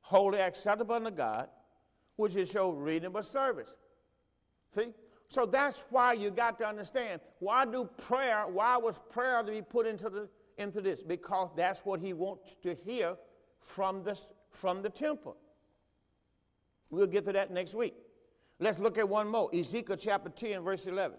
holy, 0.00 0.40
acceptable 0.40 0.94
unto 0.94 1.10
God, 1.10 1.48
which 2.16 2.36
is 2.36 2.52
your 2.52 2.74
reasonable 2.74 3.22
service. 3.22 3.74
See? 4.74 4.92
So 5.28 5.44
that's 5.44 5.84
why 5.90 6.14
you 6.14 6.30
got 6.30 6.58
to 6.58 6.66
understand 6.66 7.20
why 7.38 7.66
do 7.66 7.88
prayer, 7.98 8.46
why 8.48 8.76
was 8.78 8.98
prayer 9.10 9.42
to 9.42 9.52
be 9.52 9.60
put 9.60 9.86
into, 9.86 10.08
the, 10.08 10.28
into 10.56 10.80
this? 10.80 11.02
Because 11.02 11.50
that's 11.54 11.80
what 11.80 12.00
he 12.00 12.14
wants 12.14 12.56
to 12.62 12.74
hear 12.74 13.14
from, 13.60 14.02
this, 14.02 14.30
from 14.50 14.80
the 14.80 14.88
temple. 14.88 15.36
We'll 16.90 17.06
get 17.06 17.26
to 17.26 17.32
that 17.32 17.50
next 17.50 17.74
week. 17.74 17.94
Let's 18.58 18.78
look 18.78 18.96
at 18.96 19.06
one 19.06 19.28
more 19.28 19.50
Ezekiel 19.54 19.96
chapter 19.96 20.30
10, 20.30 20.62
verse 20.62 20.86
11. 20.86 21.18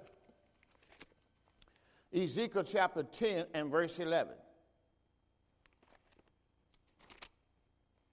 Ezekiel 2.12 2.64
chapter 2.64 3.04
10 3.04 3.46
and 3.54 3.70
verse 3.70 4.00
11. 4.00 4.34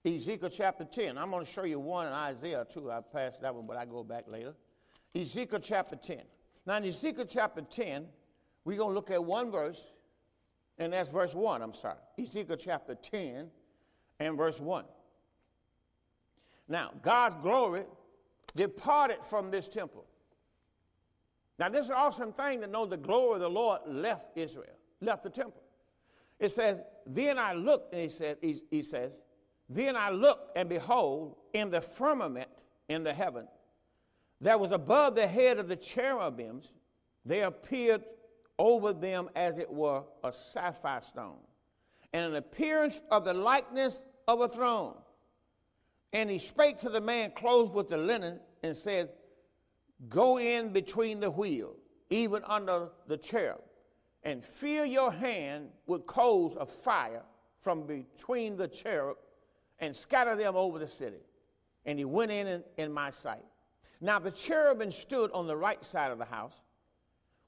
Ezekiel 0.05 0.49
chapter 0.49 0.85
10. 0.85 1.17
I'm 1.17 1.31
going 1.31 1.43
to 1.43 1.51
show 1.51 1.63
you 1.63 1.79
one 1.79 2.05
in 2.05 2.13
Isaiah 2.13 2.65
too. 2.69 2.91
I 2.91 3.01
passed 3.01 3.41
that 3.41 3.53
one, 3.53 3.65
but 3.65 3.75
I 3.75 3.85
go 3.85 4.03
back 4.03 4.25
later. 4.27 4.53
Ezekiel 5.15 5.59
chapter 5.59 5.95
10. 5.95 6.21
Now, 6.65 6.77
in 6.77 6.85
Ezekiel 6.85 7.25
chapter 7.27 7.61
10, 7.61 8.05
we're 8.65 8.77
going 8.77 8.89
to 8.89 8.95
look 8.95 9.11
at 9.11 9.23
one 9.23 9.51
verse, 9.51 9.93
and 10.77 10.93
that's 10.93 11.09
verse 11.09 11.33
1. 11.33 11.61
I'm 11.61 11.73
sorry. 11.73 11.95
Ezekiel 12.19 12.57
chapter 12.57 12.95
10 12.95 13.49
and 14.19 14.37
verse 14.37 14.59
1. 14.59 14.85
Now, 16.67 16.91
God's 17.01 17.35
glory 17.41 17.83
departed 18.55 19.19
from 19.23 19.49
this 19.49 19.67
temple. 19.67 20.05
Now, 21.59 21.69
this 21.69 21.85
is 21.85 21.89
an 21.89 21.95
awesome 21.97 22.33
thing 22.33 22.61
to 22.61 22.67
know 22.67 22.85
the 22.85 22.97
glory 22.97 23.35
of 23.35 23.41
the 23.41 23.49
Lord 23.49 23.81
left 23.87 24.37
Israel, 24.37 24.75
left 25.01 25.23
the 25.23 25.29
temple. 25.29 25.63
It 26.39 26.51
says, 26.51 26.81
Then 27.05 27.39
I 27.39 27.53
looked, 27.53 27.93
and 27.93 28.03
he, 28.03 28.09
said, 28.09 28.37
he, 28.41 28.59
he 28.69 28.81
says, 28.81 29.21
Then 29.69 29.95
I 29.95 30.11
looked, 30.11 30.57
and 30.57 30.69
behold, 30.69 31.37
in 31.53 31.71
the 31.71 31.81
firmament 31.81 32.49
in 32.89 33.03
the 33.03 33.13
heaven, 33.13 33.47
that 34.41 34.59
was 34.59 34.71
above 34.71 35.15
the 35.15 35.27
head 35.27 35.57
of 35.57 35.67
the 35.67 35.75
cherubims, 35.75 36.73
there 37.25 37.47
appeared 37.47 38.03
over 38.59 38.93
them 38.93 39.29
as 39.35 39.57
it 39.57 39.71
were 39.71 40.03
a 40.23 40.31
sapphire 40.31 41.01
stone, 41.01 41.39
and 42.13 42.25
an 42.25 42.35
appearance 42.35 43.01
of 43.11 43.25
the 43.25 43.33
likeness 43.33 44.03
of 44.27 44.41
a 44.41 44.47
throne. 44.47 44.95
And 46.13 46.29
he 46.29 46.39
spake 46.39 46.79
to 46.81 46.89
the 46.89 47.01
man 47.01 47.31
clothed 47.31 47.73
with 47.73 47.89
the 47.89 47.97
linen 47.97 48.39
and 48.63 48.75
said, 48.75 49.09
Go 50.09 50.39
in 50.39 50.71
between 50.71 51.19
the 51.19 51.29
wheel, 51.29 51.75
even 52.09 52.43
under 52.45 52.89
the 53.07 53.17
cherub, 53.17 53.61
and 54.23 54.43
fill 54.43 54.85
your 54.85 55.11
hand 55.11 55.69
with 55.85 56.05
coals 56.05 56.55
of 56.55 56.69
fire 56.69 57.23
from 57.59 57.85
between 57.85 58.55
the 58.55 58.67
cherub 58.67 59.17
and 59.79 59.95
scatter 59.95 60.35
them 60.35 60.55
over 60.55 60.79
the 60.79 60.87
city. 60.87 61.25
And 61.85 61.97
he 61.97 62.05
went 62.05 62.31
in 62.31 62.47
in, 62.47 62.63
in 62.77 62.91
my 62.91 63.09
sight. 63.09 63.43
Now 63.99 64.19
the 64.19 64.31
cherubim 64.31 64.91
stood 64.91 65.31
on 65.31 65.47
the 65.47 65.57
right 65.57 65.83
side 65.83 66.11
of 66.11 66.17
the 66.17 66.25
house. 66.25 66.61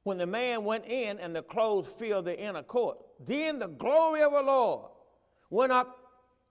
When 0.03 0.17
the 0.17 0.25
man 0.25 0.63
went 0.63 0.85
in 0.85 1.19
and 1.19 1.35
the 1.35 1.43
clothes 1.43 1.87
filled 1.87 2.25
the 2.25 2.39
inner 2.39 2.63
court, 2.63 2.97
then 3.25 3.59
the 3.59 3.67
glory 3.67 4.21
of 4.21 4.31
the 4.31 4.41
Lord 4.41 4.89
went 5.49 5.71
up 5.71 5.97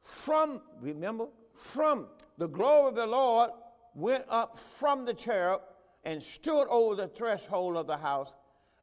from, 0.02 0.62
remember, 0.80 1.26
from 1.54 2.06
the 2.36 2.48
glory 2.48 2.88
of 2.88 2.94
the 2.94 3.06
Lord 3.06 3.50
went 3.94 4.24
up 4.28 4.56
from 4.56 5.04
the 5.04 5.14
cherub 5.14 5.62
and 6.04 6.22
stood 6.22 6.68
over 6.68 6.94
the 6.94 7.08
threshold 7.08 7.76
of 7.76 7.86
the 7.86 7.96
house, 7.96 8.34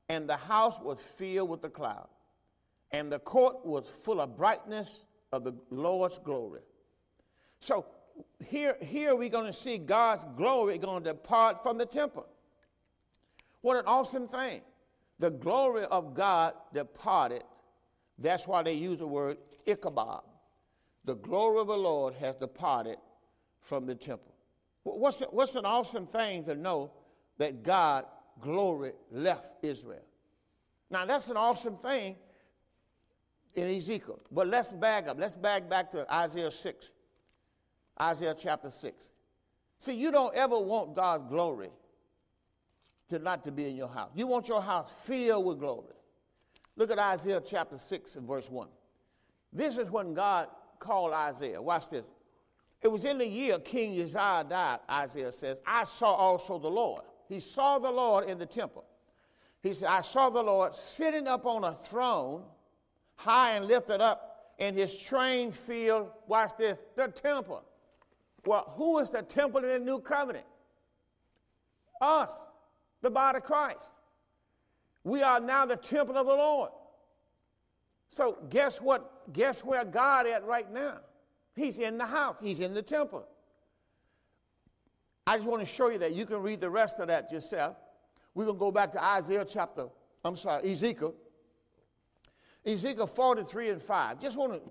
and 0.10 0.28
the 0.28 0.36
house 0.36 0.80
was 0.82 1.00
filled 1.00 1.50
with 1.50 1.62
the 1.62 1.70
cloud. 1.70 2.08
And 2.92 3.12
the 3.12 3.20
court 3.20 3.66
was 3.66 3.88
full 3.88 4.22
of 4.22 4.36
brightness 4.36 5.06
of 5.32 5.44
the 5.44 5.56
Lord's 5.70 6.18
glory. 6.20 6.62
So 7.60 7.86
here, 8.46 8.78
here 8.82 9.16
we're 9.16 9.30
going 9.30 9.46
to 9.46 9.54
see 9.54 9.78
God's 9.78 10.24
glory 10.38 10.78
going 10.78 11.04
to 11.04 11.12
depart 11.12 11.64
from 11.64 11.78
the 11.78 11.86
temple. 11.86 12.26
What 13.62 13.78
an 13.78 13.86
awesome 13.86 14.28
thing. 14.28 14.62
The 15.20 15.32
glory 15.32 15.86
of 15.86 16.14
God 16.14 16.54
departed. 16.74 17.44
That's 18.20 18.48
why 18.48 18.64
they 18.64 18.74
use 18.74 19.00
the 19.00 19.08
word 19.08 19.38
Ichabod. 19.66 20.22
The 21.06 21.16
glory 21.16 21.62
of 21.62 21.68
the 21.68 21.78
Lord 21.78 22.14
has 22.16 22.36
departed 22.36 22.98
from 23.62 23.86
the 23.86 23.96
temple. 23.96 24.34
What's, 24.84 25.22
what's 25.32 25.56
an 25.56 25.66
awesome 25.66 26.06
thing 26.06 26.44
to 26.46 26.56
know 26.56 26.92
that 27.38 27.64
God 27.64 28.06
glory 28.40 28.92
left 29.12 29.48
Israel? 29.64 30.04
Now, 30.90 31.06
that's 31.06 31.30
an 31.30 31.38
awesome 31.38 31.78
thing 31.78 32.16
in 33.56 33.68
Ezekiel. 33.68 34.20
But 34.32 34.48
let's 34.48 34.72
back 34.72 35.08
up. 35.08 35.20
Let's 35.20 35.36
back 35.36 35.70
back 35.70 35.90
to 35.92 36.14
Isaiah 36.14 36.52
6. 36.52 36.92
Isaiah 38.02 38.36
chapter 38.38 38.70
6. 38.70 39.10
See, 39.80 39.94
you 39.94 40.12
don't 40.12 40.34
ever 40.36 40.60
want 40.60 40.96
God's 40.96 41.26
glory 41.30 41.70
to 43.10 43.20
not 43.20 43.44
to 43.46 43.52
be 43.52 43.70
in 43.70 43.76
your 43.76 43.88
house. 43.88 44.12
You 44.16 44.28
want 44.28 44.48
your 44.48 44.62
house 44.62 44.90
filled 45.04 45.46
with 45.46 45.60
glory. 45.60 45.94
Look 46.76 46.92
at 46.92 47.00
Isaiah 47.00 47.42
chapter 47.44 47.78
6 47.78 48.16
and 48.16 48.28
verse 48.28 48.50
1. 48.50 48.68
This 49.54 49.78
is 49.78 49.90
when 49.90 50.14
God 50.14 50.48
called 50.80 51.14
Isaiah. 51.14 51.62
Watch 51.62 51.90
this. 51.90 52.06
It 52.82 52.90
was 52.90 53.06
in 53.06 53.18
the 53.18 53.28
year 53.28 53.58
King 53.60 54.00
Uzziah 54.00 54.46
died, 54.48 54.80
Isaiah 54.90 55.32
says, 55.32 55.62
I 55.66 55.86
saw 55.86 56.14
also 56.14 56.60
the 56.60 56.70
Lord. 56.70 57.04
He 57.28 57.40
saw 57.40 57.80
the 57.80 57.90
Lord 57.90 58.30
in 58.30 58.38
the 58.38 58.46
temple. 58.46 58.86
He 59.64 59.74
said, 59.74 59.90
I 59.90 60.02
saw 60.02 60.30
the 60.30 60.44
Lord 60.44 60.76
sitting 60.76 61.28
up 61.28 61.46
on 61.46 61.64
a 61.64 61.74
throne, 61.74 62.44
high 63.16 63.54
and 63.54 63.66
lifted 63.66 64.02
up, 64.02 64.54
and 64.60 64.78
his 64.78 64.96
train 64.98 65.52
filled, 65.52 66.10
watch 66.28 66.52
this, 66.58 66.78
the 66.96 67.08
temple. 67.08 67.64
Well, 68.46 68.74
who 68.76 69.00
is 69.00 69.10
the 69.10 69.22
temple 69.22 69.64
in 69.64 69.70
the 69.70 69.80
new 69.80 70.00
covenant? 70.00 70.46
Us, 72.02 72.48
the 73.02 73.10
body 73.10 73.38
of 73.38 73.44
Christ. 73.44 73.92
We 75.04 75.24
are 75.24 75.40
now 75.40 75.66
the 75.66 75.76
temple 75.76 76.18
of 76.18 76.26
the 76.28 76.34
Lord. 76.34 76.72
So 78.08 78.38
guess 78.50 78.82
what? 78.82 79.34
Guess 79.34 79.64
where 79.64 79.86
God 79.86 80.28
at 80.28 80.46
right 80.46 80.72
now? 80.72 81.00
He's 81.56 81.80
in 81.80 81.98
the 81.98 82.06
house. 82.06 82.38
He's 82.42 82.60
in 82.60 82.74
the 82.74 82.82
temple. 82.82 83.26
I 85.26 85.38
just 85.38 85.48
want 85.48 85.62
to 85.62 85.66
show 85.66 85.90
you 85.90 85.98
that. 86.00 86.14
You 86.14 86.26
can 86.26 86.42
read 86.42 86.62
the 86.62 86.70
rest 86.70 87.00
of 87.00 87.08
that 87.08 87.32
yourself. 87.32 87.78
We're 88.34 88.46
going 88.46 88.58
to 88.58 88.60
go 88.60 88.72
back 88.72 88.92
to 88.92 89.04
Isaiah 89.04 89.46
chapter, 89.48 89.88
I'm 90.24 90.36
sorry, 90.36 90.72
Ezekiel. 90.72 91.16
Ezekiel 92.66 93.08
43 93.08 93.70
and 93.70 93.82
5. 93.82 94.20
Just 94.20 94.38
want 94.38 94.54
to 94.54 94.62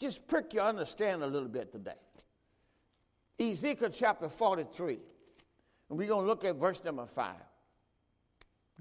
just 0.00 0.26
prick 0.26 0.52
your 0.52 0.64
understand 0.64 1.22
a 1.22 1.26
little 1.26 1.48
bit 1.48 1.70
today. 1.72 1.92
Ezekiel 3.38 3.90
chapter 3.90 4.28
43. 4.28 4.98
And 5.90 5.98
we're 5.98 6.08
going 6.08 6.24
to 6.24 6.28
look 6.28 6.44
at 6.44 6.56
verse 6.56 6.82
number 6.84 7.06
5. 7.06 7.34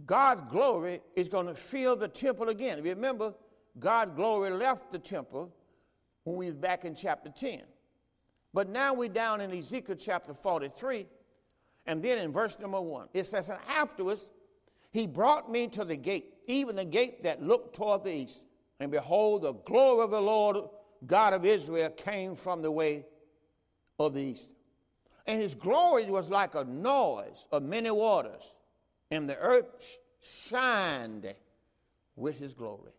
God's 0.06 0.42
glory 0.52 1.02
is 1.16 1.30
going 1.30 1.48
to 1.48 1.56
fill 1.56 1.96
the 1.96 2.08
temple 2.08 2.50
again. 2.50 2.84
Remember, 2.84 3.34
God's 3.80 4.12
glory 4.16 4.52
left 4.52 4.92
the 4.92 5.00
temple 5.00 5.52
when 6.24 6.36
we 6.36 6.48
was 6.48 6.56
back 6.56 6.86
in 6.86 6.94
chapter 6.94 7.30
10. 7.30 7.64
But 8.54 8.70
now 8.70 8.94
we're 8.94 9.10
down 9.10 9.42
in 9.42 9.52
Ezekiel 9.52 9.96
chapter 9.96 10.34
43, 10.34 11.06
and 11.86 12.02
then 12.04 12.18
in 12.18 12.32
verse 12.32 12.58
number 12.60 12.82
1, 12.82 13.10
it 13.14 13.26
says, 13.26 13.50
And 13.50 13.60
afterwards 13.68 14.28
he 14.92 15.06
brought 15.08 15.52
me 15.52 15.68
to 15.70 15.86
the 15.86 15.96
gate, 15.96 16.34
even 16.48 16.76
the 16.76 16.86
gate 16.86 17.24
that 17.24 17.44
looked 17.44 17.76
toward 17.76 18.04
the 18.04 18.14
east. 18.14 18.44
And 18.80 18.92
behold, 18.92 19.44
the 19.44 19.54
glory 19.54 20.04
of 20.04 20.12
the 20.12 20.22
Lord 20.22 20.58
God 21.06 21.34
of 21.34 21.46
Israel 21.46 21.90
came 21.92 22.36
from 22.36 22.62
the 22.62 22.72
way 22.72 23.06
of 24.00 24.14
the 24.14 24.22
east. 24.22 24.52
And 25.26 25.42
his 25.42 25.56
glory 25.56 26.06
was 26.06 26.30
like 26.30 26.56
a 26.56 26.64
noise 26.64 27.48
of 27.52 27.64
many 27.64 27.92
waters, 27.92 28.54
and 29.12 29.30
the 29.30 29.38
earth 29.38 29.66
shined 30.22 31.34
with 32.16 32.40
his 32.40 32.54
glory. 32.54 32.92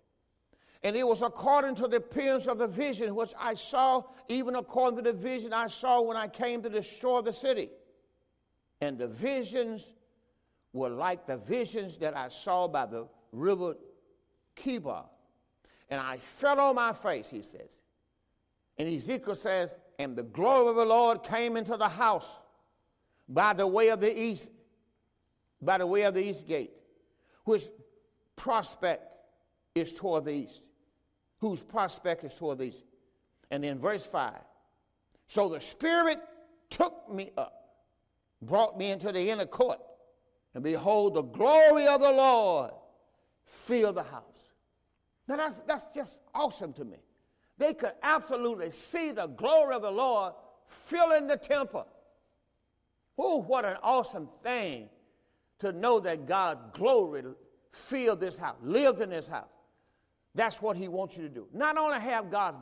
And 0.83 0.95
it 0.95 1.07
was 1.07 1.23
according 1.23 1.75
to 1.77 1.89
the 1.89 1.97
appearance 1.97 2.47
of 2.47 2.59
the 2.59 2.67
vision 2.67 3.15
which 3.15 3.33
I 3.39 3.55
saw, 3.55 4.05
even 4.29 4.55
according 4.55 4.99
to 4.99 5.03
the 5.03 5.13
vision 5.13 5.53
I 5.53 5.67
saw 5.67 6.01
when 6.01 6.17
I 6.17 6.29
came 6.29 6.63
to 6.63 6.69
destroy 6.69 7.21
the 7.21 7.33
city. 7.33 7.71
And 8.81 8.97
the 8.97 9.09
visions 9.09 9.93
were 10.73 10.91
like 10.91 11.27
the 11.27 11.37
visions 11.37 11.97
that 11.97 12.17
I 12.17 12.29
saw 12.29 12.69
by 12.69 12.87
the 12.87 13.09
river 13.33 13.75
Chebar. 14.57 15.05
And 15.91 16.01
I 16.01 16.19
fell 16.19 16.61
on 16.61 16.77
my 16.77 16.93
face, 16.93 17.29
he 17.29 17.43
says. 17.43 17.81
And 18.77 18.89
Ezekiel 18.89 19.35
says, 19.35 19.79
And 19.99 20.17
the 20.17 20.23
glory 20.23 20.71
of 20.71 20.77
the 20.77 20.85
Lord 20.85 21.23
came 21.23 21.57
into 21.57 21.77
the 21.77 21.89
house 21.89 22.41
by 23.29 23.53
the 23.53 23.67
way 23.67 23.89
of 23.89 24.01
the 24.01 24.19
east, 24.19 24.51
by 25.61 25.79
the 25.79 25.87
way 25.87 26.03
of 26.03 26.15
the 26.15 26.25
east 26.25 26.47
gate, 26.47 26.71
which 27.45 27.65
prospect 28.37 29.05
is 29.75 29.95
toward 29.95 30.25
the 30.25 30.33
east 30.33 30.69
whose 31.41 31.63
prospect 31.63 32.25
is 32.25 32.35
toward 32.35 32.59
the 32.59 32.65
east. 32.65 32.85
And 33.51 33.65
then 33.65 33.79
verse 33.79 34.05
5 34.05 34.35
So 35.27 35.49
the 35.49 35.61
Spirit 35.61 36.21
took 36.71 37.13
me 37.13 37.31
up, 37.37 37.55
brought 38.43 38.79
me 38.79 38.91
into 38.91 39.11
the 39.13 39.31
inner 39.31 39.47
court, 39.47 39.81
and 40.55 40.63
behold, 40.63 41.15
the 41.15 41.23
glory 41.23 41.87
of 41.87 42.01
the 42.01 42.13
Lord 42.13 42.73
filled 43.45 43.97
the 43.97 44.03
house. 44.03 44.53
Now 45.27 45.37
that's, 45.37 45.61
that's 45.61 45.95
just 45.95 46.19
awesome 46.35 46.73
to 46.75 46.85
me. 46.85 46.99
They 47.59 47.75
could 47.75 47.93
absolutely 48.03 48.71
see 48.71 49.11
the 49.11 49.27
glory 49.27 49.75
of 49.75 49.83
the 49.83 49.91
Lord 49.91 50.33
filling 50.67 51.27
the 51.27 51.37
temple. 51.37 51.87
Oh, 53.19 53.39
what 53.39 53.65
an 53.65 53.77
awesome 53.83 54.29
thing 54.43 54.89
to 55.59 55.73
know 55.73 55.99
that 56.01 56.27
God's 56.27 56.61
glory 56.73 57.25
filled 57.73 58.21
this 58.21 58.39
house, 58.39 58.57
lived 58.63 59.01
in 59.01 59.11
this 59.11 59.27
house. 59.27 59.49
That's 60.35 60.63
what 60.63 60.77
he 60.77 60.87
wants 60.87 61.17
you 61.17 61.23
to 61.25 61.29
do. 61.29 61.49
Not 61.53 61.77
only 61.77 61.99
have 61.99 62.31
God's 62.31 62.59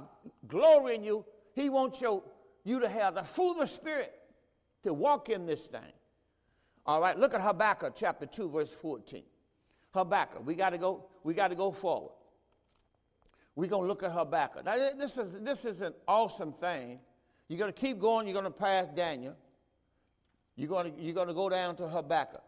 glory 0.48 0.94
in 0.94 1.04
you, 1.04 1.26
he 1.52 1.68
wants 1.68 2.00
you, 2.00 2.22
you 2.64 2.80
to 2.80 2.88
have 2.88 3.14
the 3.14 3.22
fruit 3.22 3.58
of 3.60 3.68
Spirit 3.68 4.14
to 4.82 4.94
walk 4.94 5.28
in 5.28 5.44
this 5.44 5.66
thing. 5.66 5.80
All 6.86 7.00
right, 7.00 7.18
look 7.18 7.34
at 7.34 7.42
Habakkuk 7.42 7.94
chapter 7.94 8.24
2, 8.24 8.48
verse 8.48 8.70
14. 8.70 9.22
Habakkuk, 9.92 10.46
we 10.46 10.54
got 10.54 10.70
to 10.70 10.78
go, 10.78 11.06
we 11.22 11.34
got 11.34 11.48
to 11.48 11.54
go 11.54 11.70
forward. 11.70 12.12
We're 13.56 13.68
going 13.68 13.82
to 13.82 13.88
look 13.88 14.02
at 14.04 14.12
Habakkuk. 14.12 14.64
Now, 14.64 14.76
this 14.96 15.18
is, 15.18 15.38
this 15.40 15.64
is 15.64 15.80
an 15.80 15.94
awesome 16.06 16.52
thing. 16.52 17.00
You're 17.48 17.58
going 17.58 17.72
to 17.72 17.78
keep 17.78 17.98
going, 17.98 18.28
you're 18.28 18.34
going 18.34 18.44
to 18.44 18.50
pass 18.50 18.86
Daniel. 18.94 19.34
You're 20.54 20.68
going 20.68 20.94
to, 20.94 21.02
you're 21.02 21.14
going 21.14 21.28
to 21.28 21.34
go 21.34 21.48
down 21.48 21.74
to 21.76 21.88
Habakkuk. 21.88 22.42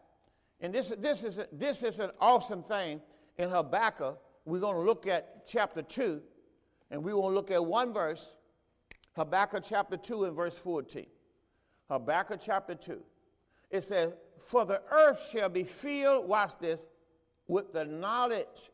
And 0.61 0.73
this, 0.73 0.93
this, 0.97 1.23
is, 1.23 1.39
this 1.51 1.83
is 1.83 1.99
an 1.99 2.11
awesome 2.21 2.63
thing 2.63 3.01
in 3.37 3.49
Habakkuk 3.49 4.19
we're 4.49 4.59
going 4.59 4.75
to 4.75 4.81
look 4.81 5.05
at 5.05 5.45
chapter 5.45 5.81
2, 5.81 6.21
and 6.89 7.03
we 7.03 7.13
will 7.13 7.31
look 7.31 7.51
at 7.51 7.63
one 7.63 7.93
verse, 7.93 8.33
Habakkuk 9.15 9.63
chapter 9.63 9.95
2 9.95 10.25
and 10.25 10.35
verse 10.35 10.57
14. 10.57 11.05
Habakkuk 11.89 12.39
chapter 12.43 12.73
2. 12.73 12.99
It 13.69 13.81
says, 13.81 14.13
For 14.39 14.65
the 14.65 14.81
earth 14.91 15.29
shall 15.31 15.49
be 15.49 15.63
filled, 15.63 16.27
watch 16.27 16.53
this, 16.59 16.87
with 17.47 17.73
the 17.73 17.85
knowledge 17.85 18.71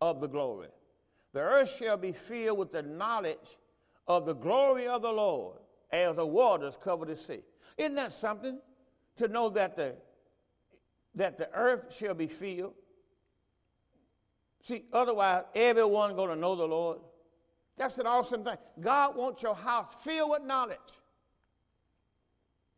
of 0.00 0.20
the 0.20 0.28
glory. 0.28 0.68
The 1.32 1.40
earth 1.40 1.76
shall 1.76 1.96
be 1.96 2.12
filled 2.12 2.58
with 2.58 2.72
the 2.72 2.82
knowledge 2.82 3.58
of 4.06 4.26
the 4.26 4.34
glory 4.34 4.88
of 4.88 5.02
the 5.02 5.12
Lord 5.12 5.58
as 5.92 6.16
the 6.16 6.26
waters 6.26 6.76
cover 6.82 7.04
the 7.04 7.16
sea. 7.16 7.40
Isn't 7.76 7.94
that 7.94 8.12
something? 8.12 8.58
To 9.16 9.28
know 9.28 9.48
that 9.50 9.76
the, 9.76 9.94
that 11.14 11.38
the 11.38 11.50
earth 11.52 11.94
shall 11.94 12.14
be 12.14 12.26
filled 12.26 12.74
See, 14.62 14.84
otherwise, 14.92 15.44
everyone 15.54 16.14
going 16.14 16.28
to 16.30 16.36
know 16.36 16.54
the 16.54 16.66
Lord. 16.66 16.98
That's 17.76 17.98
an 17.98 18.06
awesome 18.06 18.44
thing. 18.44 18.56
God 18.78 19.16
wants 19.16 19.42
your 19.42 19.54
house 19.54 19.92
filled 20.04 20.30
with 20.30 20.42
knowledge. 20.42 20.78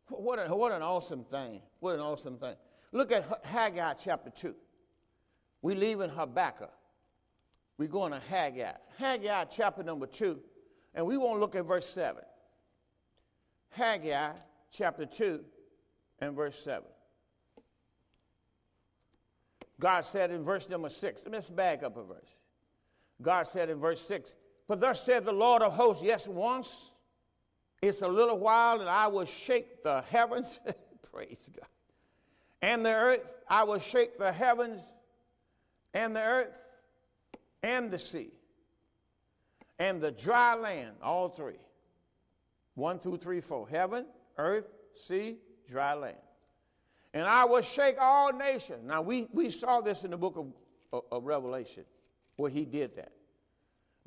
What, 0.07 0.39
a, 0.39 0.55
what 0.55 0.71
an 0.71 0.81
awesome 0.81 1.25
thing. 1.25 1.61
What 1.79 1.95
an 1.95 2.01
awesome 2.01 2.37
thing. 2.37 2.55
Look 2.91 3.11
at 3.11 3.45
Haggai 3.45 3.93
chapter 3.93 4.29
2. 4.29 4.55
We 5.61 5.75
leave 5.75 5.99
in 6.01 6.09
Habakkuk. 6.09 6.71
We're 7.77 7.87
going 7.87 8.11
to 8.11 8.19
Haggai. 8.19 8.73
Haggai 8.97 9.45
chapter 9.45 9.83
number 9.83 10.05
2. 10.05 10.39
And 10.95 11.05
we 11.05 11.17
won't 11.17 11.39
look 11.39 11.55
at 11.55 11.65
verse 11.65 11.87
7. 11.89 12.21
Haggai 13.71 14.31
chapter 14.71 15.05
2 15.05 15.43
and 16.19 16.35
verse 16.35 16.63
7. 16.63 16.83
God 19.79 20.05
said 20.05 20.31
in 20.31 20.45
verse 20.45 20.69
number 20.69 20.87
six, 20.87 21.21
let's 21.29 21.49
back 21.49 21.83
up 21.83 21.97
a 21.97 22.03
verse. 22.03 22.37
God 23.21 23.47
said 23.47 23.69
in 23.69 23.79
verse 23.79 23.99
six, 23.99 24.33
For 24.65 24.77
thus 24.77 25.03
said 25.03 25.25
the 25.25 25.33
Lord 25.33 25.61
of 25.61 25.73
hosts, 25.73 26.01
yes, 26.01 26.25
once, 26.25 26.93
it's 27.81 28.01
a 28.01 28.07
little 28.07 28.39
while, 28.39 28.79
and 28.79 28.89
I 28.89 29.07
will 29.07 29.25
shake 29.25 29.83
the 29.83 30.01
heavens, 30.09 30.61
praise 31.11 31.49
God, 31.53 31.67
and 32.61 32.85
the 32.85 32.93
earth, 32.93 33.27
I 33.49 33.65
will 33.65 33.79
shake 33.79 34.17
the 34.17 34.31
heavens 34.31 34.79
and 35.93 36.15
the 36.15 36.23
earth 36.23 36.53
and 37.63 37.89
the 37.89 37.97
sea 37.97 38.31
and 39.79 39.99
the 39.99 40.11
dry 40.11 40.53
land, 40.53 40.97
all 41.01 41.29
three. 41.29 41.59
One 42.75 42.99
through 42.99 43.17
three, 43.17 43.41
four. 43.41 43.67
Heaven, 43.67 44.05
earth, 44.37 44.67
sea, 44.93 45.37
dry 45.67 45.93
land 45.93 46.17
and 47.13 47.27
I 47.27 47.45
will 47.45 47.61
shake 47.61 47.97
all 47.99 48.33
nations. 48.33 48.83
Now, 48.85 49.01
we, 49.01 49.27
we 49.31 49.49
saw 49.49 49.81
this 49.81 50.03
in 50.03 50.11
the 50.11 50.17
book 50.17 50.37
of, 50.37 50.47
of, 50.91 51.03
of 51.11 51.25
Revelation 51.25 51.85
where 52.37 52.49
he 52.49 52.65
did 52.65 52.95
that. 52.95 53.11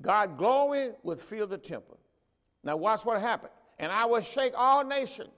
God 0.01 0.37
glory 0.37 0.91
would 1.05 1.21
fill 1.21 1.47
the 1.47 1.59
temple. 1.59 1.99
Now, 2.65 2.77
watch 2.77 3.05
what 3.05 3.21
happened. 3.21 3.53
And 3.79 3.93
I 3.93 4.07
will 4.07 4.23
shake 4.23 4.53
all 4.57 4.85
nations. 4.85 5.31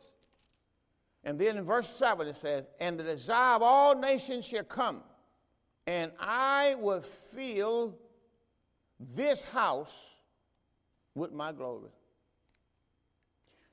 And 1.25 1.39
then 1.39 1.59
in 1.59 1.65
verse 1.65 1.89
7 1.89 2.27
it 2.27 2.37
says, 2.37 2.65
And 2.81 2.99
the 2.99 3.03
desire 3.03 3.57
of 3.57 3.63
all 3.63 3.95
nations 3.95 4.47
shall 4.47 4.65
come, 4.65 5.03
and 5.87 6.13
I 6.19 6.77
will 6.79 7.03
fill 7.03 7.99
this 8.99 9.45
house 9.45 9.95
with 11.15 11.33
my 11.33 11.53
glory. 11.53 11.91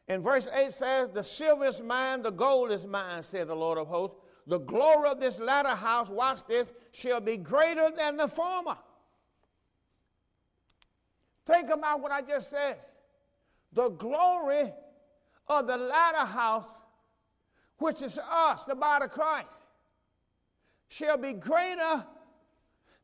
And 0.08 0.24
verse 0.24 0.48
8 0.54 0.72
says, 0.72 1.10
The 1.10 1.24
silver 1.24 1.66
is 1.66 1.82
mine, 1.82 2.22
the 2.22 2.32
gold 2.32 2.72
is 2.72 2.86
mine, 2.86 3.24
said 3.24 3.48
the 3.48 3.56
Lord 3.56 3.78
of 3.78 3.88
hosts. 3.88 4.18
The 4.48 4.60
glory 4.60 5.10
of 5.10 5.20
this 5.20 5.40
latter 5.40 5.70
house, 5.70 6.10
watch 6.10 6.46
this, 6.48 6.72
shall 6.92 7.20
be 7.20 7.38
greater 7.38 7.90
than 7.96 8.18
the 8.18 8.28
former. 8.28 8.78
Think 11.46 11.72
about 11.72 12.02
what 12.02 12.12
I 12.12 12.22
just 12.22 12.52
said. 12.52 12.78
The 13.74 13.90
glory 13.90 14.72
of 15.48 15.68
the 15.68 15.78
latter 15.78 16.26
house, 16.26 16.82
which 17.78 18.02
is 18.04 18.20
us, 18.20 18.66
the 18.66 18.76
body 18.76 19.06
of 19.06 19.12
Christ, 19.12 19.66
shall 20.88 21.18
be 21.18 21.34
greater 21.34 22.06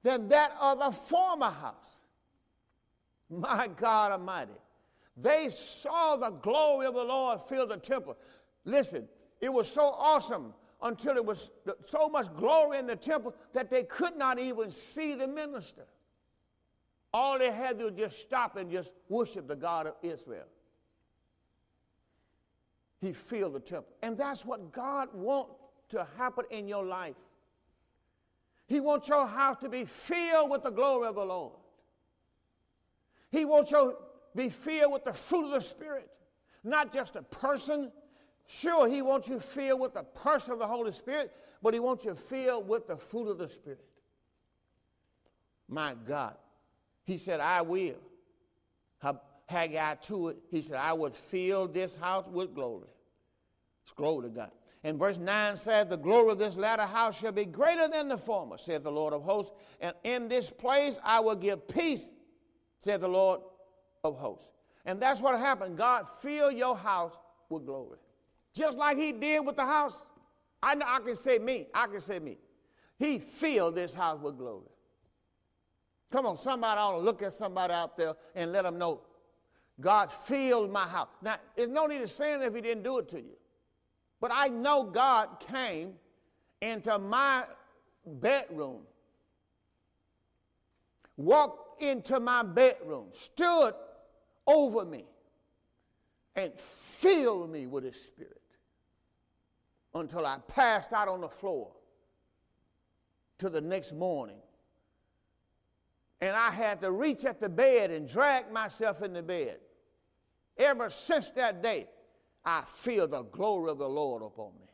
than 0.03 0.27
that 0.29 0.55
of 0.61 0.79
the 0.79 0.91
former 0.91 1.49
house. 1.49 2.00
My 3.31 3.69
God 3.75 4.11
Almighty. 4.11 4.51
They 5.15 5.49
saw 5.49 6.17
the 6.17 6.29
glory 6.29 6.85
of 6.85 6.93
the 6.93 7.03
Lord 7.03 7.39
fill 7.41 7.65
the 7.65 7.77
temple. 7.77 8.17
Listen, 8.65 9.07
it 9.39 9.51
was 9.51 9.71
so 9.71 9.95
awesome 9.97 10.53
until 10.81 11.15
it 11.15 11.25
was 11.25 11.49
so 11.85 12.09
much 12.09 12.33
glory 12.35 12.77
in 12.77 12.87
the 12.87 12.95
temple 12.95 13.33
that 13.53 13.69
they 13.69 13.83
could 13.83 14.17
not 14.17 14.37
even 14.37 14.69
see 14.69 15.13
the 15.13 15.27
minister. 15.27 15.85
All 17.13 17.39
they 17.39 17.51
had 17.51 17.77
to 17.79 17.85
do 17.89 17.91
was 17.91 17.95
just 17.97 18.21
stop 18.21 18.57
and 18.57 18.69
just 18.69 18.91
worship 19.09 19.47
the 19.47 19.55
God 19.55 19.87
of 19.87 19.95
Israel. 20.01 20.45
He 22.99 23.13
filled 23.13 23.53
the 23.53 23.59
temple. 23.59 23.93
And 24.01 24.17
that's 24.17 24.45
what 24.45 24.71
God 24.71 25.09
wants 25.13 25.53
to 25.89 26.07
happen 26.17 26.45
in 26.51 26.67
your 26.67 26.83
life. 26.83 27.15
He 28.67 28.79
wants 28.79 29.09
your 29.09 29.27
house 29.27 29.57
to 29.61 29.69
be 29.69 29.85
filled 29.85 30.49
with 30.49 30.63
the 30.63 30.69
glory 30.69 31.07
of 31.07 31.15
the 31.15 31.25
Lord. 31.25 31.53
He 33.31 33.45
wants 33.45 33.71
your 33.71 33.95
be 34.35 34.49
filled 34.49 34.93
with 34.93 35.03
the 35.03 35.13
fruit 35.13 35.45
of 35.45 35.51
the 35.51 35.61
Spirit, 35.61 36.09
not 36.63 36.93
just 36.93 37.15
a 37.15 37.21
person. 37.21 37.91
Sure, 38.47 38.87
He 38.87 39.01
wants 39.01 39.27
you 39.27 39.39
filled 39.39 39.79
with 39.79 39.93
the 39.93 40.03
person 40.03 40.53
of 40.53 40.59
the 40.59 40.67
Holy 40.67 40.91
Spirit, 40.91 41.31
but 41.61 41.73
He 41.73 41.79
wants 41.79 42.05
you 42.05 42.15
filled 42.15 42.67
with 42.67 42.87
the 42.87 42.97
fruit 42.97 43.27
of 43.27 43.37
the 43.37 43.49
Spirit. 43.49 43.83
My 45.67 45.95
God. 46.05 46.35
He 47.03 47.17
said, 47.17 47.39
I 47.39 47.61
will. 47.61 47.95
Haggai 49.51 49.95
to 49.95 50.29
it, 50.29 50.37
he 50.49 50.61
said, 50.61 50.77
I 50.77 50.93
will 50.93 51.11
fill 51.11 51.67
this 51.67 51.95
house 51.95 52.27
with 52.27 52.55
glory. 52.55 52.87
It's 53.83 53.91
glory 53.91 54.29
to 54.29 54.33
God. 54.33 54.51
And 54.83 54.97
verse 54.97 55.17
9 55.17 55.57
says, 55.57 55.87
The 55.87 55.97
glory 55.97 56.31
of 56.31 56.39
this 56.39 56.55
latter 56.55 56.85
house 56.85 57.19
shall 57.19 57.33
be 57.33 57.45
greater 57.45 57.87
than 57.87 58.07
the 58.07 58.17
former, 58.17 58.57
said 58.57 58.83
the 58.83 58.91
Lord 58.91 59.13
of 59.13 59.23
hosts. 59.23 59.51
And 59.81 59.93
in 60.03 60.27
this 60.27 60.49
place 60.49 60.99
I 61.03 61.19
will 61.19 61.35
give 61.35 61.67
peace, 61.67 62.11
said 62.81 63.01
the 63.01 63.07
Lord 63.07 63.41
of 64.03 64.17
hosts. 64.17 64.49
And 64.85 64.99
that's 65.01 65.21
what 65.21 65.37
happened. 65.39 65.77
God 65.77 66.07
filled 66.21 66.55
your 66.55 66.75
house 66.75 67.17
with 67.49 67.65
glory. 67.65 67.99
Just 68.53 68.77
like 68.77 68.97
he 68.97 69.11
did 69.11 69.45
with 69.45 69.55
the 69.55 69.65
house. 69.65 70.03
I 70.61 70.75
know 70.75 70.85
I 70.87 70.99
can 70.99 71.15
say 71.15 71.39
me. 71.39 71.67
I 71.73 71.87
can 71.87 72.01
say 72.01 72.19
me. 72.19 72.37
He 72.97 73.19
filled 73.19 73.75
this 73.75 73.93
house 73.93 74.19
with 74.21 74.37
glory. 74.37 74.67
Come 76.11 76.25
on, 76.25 76.37
somebody 76.37 76.79
ought 76.79 76.97
to 76.97 76.97
look 76.97 77.21
at 77.21 77.31
somebody 77.33 77.73
out 77.73 77.95
there 77.95 78.15
and 78.35 78.51
let 78.51 78.63
them 78.63 78.77
know 78.77 79.01
God 79.79 80.11
filled 80.11 80.71
my 80.71 80.87
house. 80.87 81.07
Now, 81.21 81.37
there's 81.55 81.69
no 81.69 81.87
need 81.87 82.01
of 82.01 82.11
saying 82.11 82.41
if 82.41 82.53
He 82.53 82.61
didn't 82.61 82.83
do 82.83 82.99
it 82.99 83.09
to 83.09 83.17
you. 83.17 83.35
But 84.19 84.31
I 84.33 84.47
know 84.47 84.83
God 84.83 85.39
came 85.39 85.95
into 86.61 86.97
my 86.99 87.45
bedroom, 88.05 88.81
walked 91.17 91.60
into 91.81 92.19
my 92.19 92.43
bedroom, 92.43 93.07
stood 93.13 93.73
over 94.47 94.85
me, 94.85 95.05
and 96.35 96.53
filled 96.53 97.51
me 97.51 97.67
with 97.67 97.83
His 97.83 98.01
Spirit 98.01 98.41
until 99.93 100.25
I 100.25 100.37
passed 100.47 100.93
out 100.93 101.07
on 101.07 101.21
the 101.21 101.29
floor 101.29 101.71
to 103.39 103.49
the 103.49 103.61
next 103.61 103.93
morning. 103.93 104.37
And 106.21 106.35
I 106.35 106.51
had 106.51 106.81
to 106.81 106.91
reach 106.91 107.25
at 107.25 107.41
the 107.41 107.49
bed 107.49 107.89
and 107.89 108.07
drag 108.07 108.51
myself 108.51 109.01
in 109.01 109.11
the 109.11 109.23
bed. 109.23 109.57
Ever 110.57 110.89
since 110.89 111.31
that 111.31 111.63
day, 111.63 111.87
I 112.45 112.63
feel 112.67 113.07
the 113.07 113.23
glory 113.23 113.71
of 113.71 113.79
the 113.79 113.89
Lord 113.89 114.21
upon 114.21 114.51
me. 114.59 114.67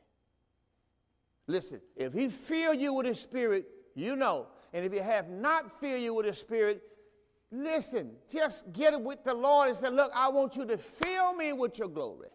Listen, 1.48 1.80
if 1.96 2.13
he 2.13 2.28
fill 2.28 2.74
you 2.74 2.93
with 2.93 3.06
his 3.06 3.20
spirit, 3.20 3.67
you 3.96 4.15
know. 4.15 4.48
And 4.74 4.86
if 4.86 4.91
he 4.91 5.00
have 5.00 5.30
not 5.30 5.80
filled 5.80 6.02
you 6.02 6.13
with 6.13 6.26
his 6.26 6.38
spirit, 6.38 6.84
listen, 7.52 8.12
just 8.30 8.72
get 8.74 8.94
it 8.94 9.02
with 9.02 9.24
the 9.24 9.34
Lord 9.34 9.70
and 9.70 9.78
say, 9.78 9.90
look, 9.90 10.12
I 10.14 10.30
want 10.30 10.56
you 10.56 10.66
to 10.66 10.78
fill 10.78 11.34
me 11.34 11.54
with 11.54 11.80
your 11.80 11.88
glory. 11.88 12.30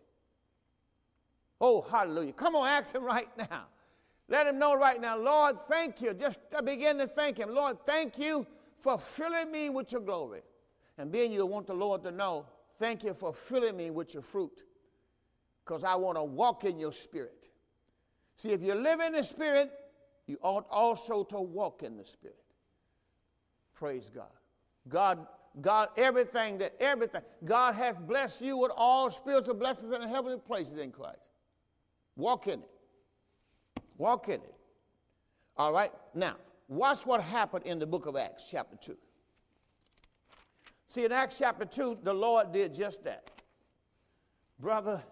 Oh, 1.60 1.82
hallelujah. 1.82 2.32
Come 2.32 2.56
on, 2.56 2.66
ask 2.66 2.94
him 2.94 3.04
right 3.04 3.28
now. 3.38 3.66
Let 4.28 4.46
him 4.46 4.58
know 4.58 4.74
right 4.76 5.00
now, 5.00 5.16
Lord, 5.16 5.56
thank 5.68 6.00
you. 6.00 6.14
Just 6.14 6.38
uh, 6.56 6.62
begin 6.62 6.98
to 6.98 7.06
thank 7.06 7.38
him. 7.38 7.54
Lord, 7.54 7.76
thank 7.84 8.18
you 8.18 8.46
for 8.78 8.98
filling 8.98 9.50
me 9.50 9.68
with 9.68 9.92
your 9.92 10.00
glory. 10.00 10.42
And 10.98 11.12
then 11.12 11.32
you'll 11.32 11.48
want 11.48 11.66
the 11.66 11.74
Lord 11.74 12.02
to 12.04 12.10
know, 12.10 12.46
thank 12.78 13.04
you 13.04 13.14
for 13.14 13.32
filling 13.32 13.76
me 13.76 13.90
with 13.90 14.14
your 14.14 14.22
fruit 14.22 14.62
because 15.64 15.84
I 15.84 15.94
want 15.94 16.16
to 16.16 16.24
walk 16.24 16.64
in 16.64 16.78
your 16.80 16.92
spirit. 16.92 17.48
See, 18.36 18.50
if 18.50 18.62
you 18.62 18.74
live 18.74 19.00
in 19.00 19.12
the 19.12 19.22
spirit, 19.22 19.70
you 20.26 20.38
ought 20.42 20.66
also 20.70 21.24
to 21.24 21.40
walk 21.40 21.82
in 21.82 21.96
the 21.96 22.04
spirit. 22.04 22.36
Praise 23.74 24.10
God. 24.14 24.26
God, 24.88 25.26
God, 25.60 25.88
everything 25.96 26.58
that 26.58 26.74
everything, 26.80 27.22
God 27.44 27.74
has 27.74 27.96
blessed 27.96 28.42
you 28.42 28.56
with 28.56 28.72
all 28.74 29.10
spiritual 29.10 29.54
blessings 29.54 29.92
in 29.92 30.00
the 30.00 30.08
heavenly 30.08 30.38
places 30.38 30.78
in 30.78 30.90
Christ. 30.90 31.30
Walk 32.16 32.46
in 32.46 32.60
it. 32.60 32.70
Walk 33.98 34.28
in 34.28 34.34
it. 34.34 34.54
All 35.56 35.72
right? 35.72 35.92
Now, 36.14 36.36
watch 36.68 37.06
what 37.06 37.22
happened 37.22 37.66
in 37.66 37.78
the 37.78 37.86
book 37.86 38.06
of 38.06 38.16
Acts, 38.16 38.46
chapter 38.50 38.76
2. 38.76 38.96
See, 40.88 41.04
in 41.04 41.12
Acts 41.12 41.36
chapter 41.38 41.64
2, 41.64 41.98
the 42.02 42.12
Lord 42.12 42.52
did 42.52 42.74
just 42.74 43.04
that. 43.04 43.30
Brother, 44.58 45.02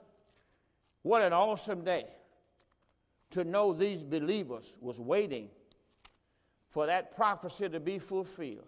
what 1.02 1.22
an 1.22 1.32
awesome 1.32 1.84
day 1.84 2.06
to 3.30 3.44
know 3.44 3.72
these 3.72 4.02
believers 4.02 4.76
was 4.80 5.00
waiting 5.00 5.48
for 6.68 6.86
that 6.86 7.16
prophecy 7.16 7.68
to 7.68 7.80
be 7.80 7.98
fulfilled. 7.98 8.66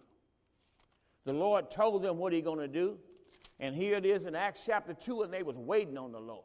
The 1.25 1.33
Lord 1.33 1.71
told 1.71 2.03
them 2.03 2.19
what 2.19 2.33
He's 2.33 2.43
going 2.43 2.59
to 2.59 2.69
do, 2.69 2.99
and 3.61 3.75
here 3.75 3.97
it 3.97 4.05
is 4.05 4.27
in 4.27 4.35
Acts 4.35 4.63
chapter 4.67 4.93
2, 4.95 5.23
and 5.23 5.33
they 5.33 5.43
was 5.43 5.57
waiting 5.57 5.97
on 5.97 6.13
the 6.13 6.21
Lord. 6.21 6.45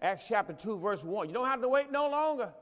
Acts 0.00 0.26
chapter 0.28 0.52
2, 0.52 0.78
verse 0.78 1.04
1. 1.04 1.28
You 1.28 1.34
don't 1.34 1.48
have 1.48 1.60
to 1.60 1.68
wait 1.68 1.90
no 1.90 2.08
longer. 2.08 2.52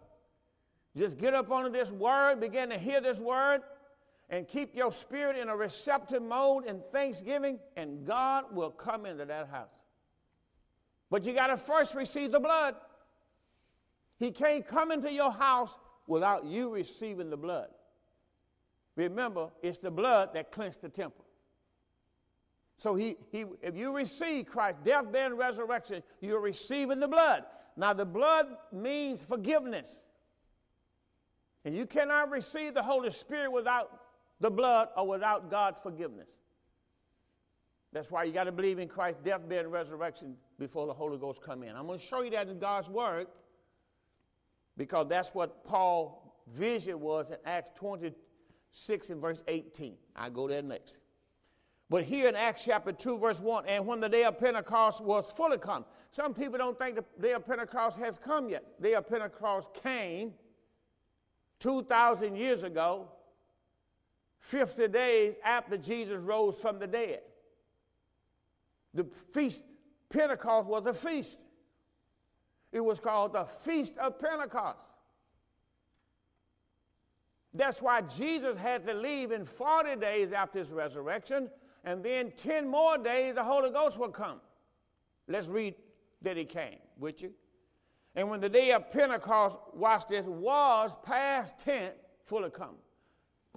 Just 0.96 1.18
get 1.18 1.34
up 1.34 1.52
under 1.52 1.68
this 1.68 1.90
word, 1.90 2.40
begin 2.40 2.70
to 2.70 2.78
hear 2.78 3.00
this 3.00 3.18
word, 3.18 3.60
and 4.30 4.48
keep 4.48 4.74
your 4.74 4.90
spirit 4.90 5.36
in 5.36 5.48
a 5.48 5.56
receptive 5.56 6.22
mode 6.22 6.64
in 6.64 6.80
thanksgiving, 6.90 7.60
and 7.76 8.04
God 8.04 8.46
will 8.52 8.70
come 8.70 9.04
into 9.04 9.26
that 9.26 9.48
house. 9.48 9.68
But 11.10 11.24
you 11.24 11.32
got 11.32 11.48
to 11.48 11.58
first 11.58 11.94
receive 11.94 12.32
the 12.32 12.40
blood. 12.40 12.74
He 14.18 14.30
can't 14.30 14.66
come 14.66 14.90
into 14.90 15.12
your 15.12 15.30
house 15.30 15.76
without 16.06 16.44
you 16.44 16.74
receiving 16.74 17.28
the 17.30 17.36
blood. 17.36 17.68
Remember, 18.96 19.50
it's 19.62 19.78
the 19.78 19.90
blood 19.90 20.32
that 20.32 20.50
cleansed 20.50 20.80
the 20.80 20.88
temple. 20.88 21.25
So 22.76 22.94
he, 22.94 23.16
he, 23.30 23.44
if 23.62 23.74
you 23.74 23.94
receive 23.94 24.46
Christ, 24.46 24.84
death, 24.84 25.10
burial, 25.10 25.32
and 25.32 25.38
resurrection, 25.38 26.02
you're 26.20 26.40
receiving 26.40 27.00
the 27.00 27.08
blood. 27.08 27.44
Now, 27.76 27.92
the 27.92 28.04
blood 28.04 28.48
means 28.72 29.22
forgiveness. 29.22 30.02
And 31.64 31.76
you 31.76 31.86
cannot 31.86 32.30
receive 32.30 32.74
the 32.74 32.82
Holy 32.82 33.10
Spirit 33.10 33.50
without 33.50 33.90
the 34.40 34.50
blood 34.50 34.88
or 34.96 35.06
without 35.06 35.50
God's 35.50 35.80
forgiveness. 35.82 36.28
That's 37.92 38.10
why 38.10 38.24
you 38.24 38.32
got 38.32 38.44
to 38.44 38.52
believe 38.52 38.78
in 38.78 38.88
Christ's 38.88 39.22
death, 39.24 39.48
burial, 39.48 39.64
and 39.64 39.72
resurrection 39.72 40.36
before 40.58 40.86
the 40.86 40.92
Holy 40.92 41.16
Ghost 41.16 41.40
come 41.42 41.62
in. 41.62 41.74
I'm 41.74 41.86
going 41.86 41.98
to 41.98 42.04
show 42.04 42.22
you 42.22 42.30
that 42.30 42.48
in 42.48 42.58
God's 42.58 42.90
Word 42.90 43.26
because 44.76 45.06
that's 45.08 45.30
what 45.30 45.64
Paul's 45.64 46.12
vision 46.46 47.00
was 47.00 47.30
in 47.30 47.36
Acts 47.46 47.70
26 47.76 49.10
and 49.10 49.20
verse 49.20 49.42
18. 49.48 49.96
I 50.14 50.28
go 50.28 50.46
there 50.46 50.62
next. 50.62 50.98
But 51.88 52.02
here 52.02 52.28
in 52.28 52.34
Acts 52.34 52.64
chapter 52.64 52.90
2, 52.90 53.18
verse 53.18 53.40
1, 53.40 53.66
and 53.66 53.86
when 53.86 54.00
the 54.00 54.08
day 54.08 54.24
of 54.24 54.38
Pentecost 54.38 55.00
was 55.00 55.30
fully 55.30 55.58
come. 55.58 55.84
Some 56.10 56.34
people 56.34 56.58
don't 56.58 56.78
think 56.78 56.96
the 56.96 57.04
day 57.22 57.32
of 57.32 57.46
Pentecost 57.46 57.98
has 57.98 58.18
come 58.18 58.48
yet. 58.48 58.64
The 58.80 58.88
day 58.88 58.94
of 58.94 59.08
Pentecost 59.08 59.68
came 59.82 60.34
2,000 61.60 62.36
years 62.36 62.64
ago, 62.64 63.08
50 64.40 64.88
days 64.88 65.34
after 65.44 65.76
Jesus 65.76 66.22
rose 66.22 66.56
from 66.56 66.78
the 66.78 66.86
dead. 66.86 67.20
The 68.92 69.04
feast, 69.04 69.62
Pentecost 70.08 70.66
was 70.66 70.86
a 70.86 70.94
feast. 70.94 71.40
It 72.72 72.80
was 72.80 72.98
called 72.98 73.32
the 73.32 73.44
Feast 73.44 73.96
of 73.98 74.18
Pentecost. 74.18 74.88
That's 77.54 77.80
why 77.80 78.02
Jesus 78.02 78.56
had 78.56 78.86
to 78.86 78.94
leave 78.94 79.30
in 79.30 79.44
40 79.44 79.96
days 79.96 80.32
after 80.32 80.58
his 80.58 80.70
resurrection 80.72 81.48
and 81.86 82.02
then 82.04 82.32
10 82.36 82.68
more 82.68 82.98
days 82.98 83.36
the 83.36 83.44
Holy 83.44 83.70
Ghost 83.70 83.96
will 83.96 84.10
come. 84.10 84.40
Let's 85.28 85.46
read 85.46 85.76
that 86.20 86.36
he 86.36 86.44
came, 86.44 86.78
would 86.98 87.22
you? 87.22 87.32
And 88.16 88.28
when 88.28 88.40
the 88.40 88.48
day 88.48 88.72
of 88.72 88.90
Pentecost, 88.90 89.58
watch 89.72 90.06
this, 90.08 90.26
was 90.26 90.94
past 91.04 91.58
tense, 91.58 91.94
fully 92.24 92.50
come, 92.50 92.74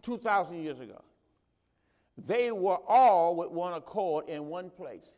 2,000 0.04 0.62
years 0.62 0.80
ago. 0.80 1.02
They 2.18 2.52
were 2.52 2.78
all 2.88 3.36
with 3.36 3.50
one 3.50 3.74
accord 3.74 4.30
in 4.30 4.48
one 4.48 4.70
place. 4.70 5.16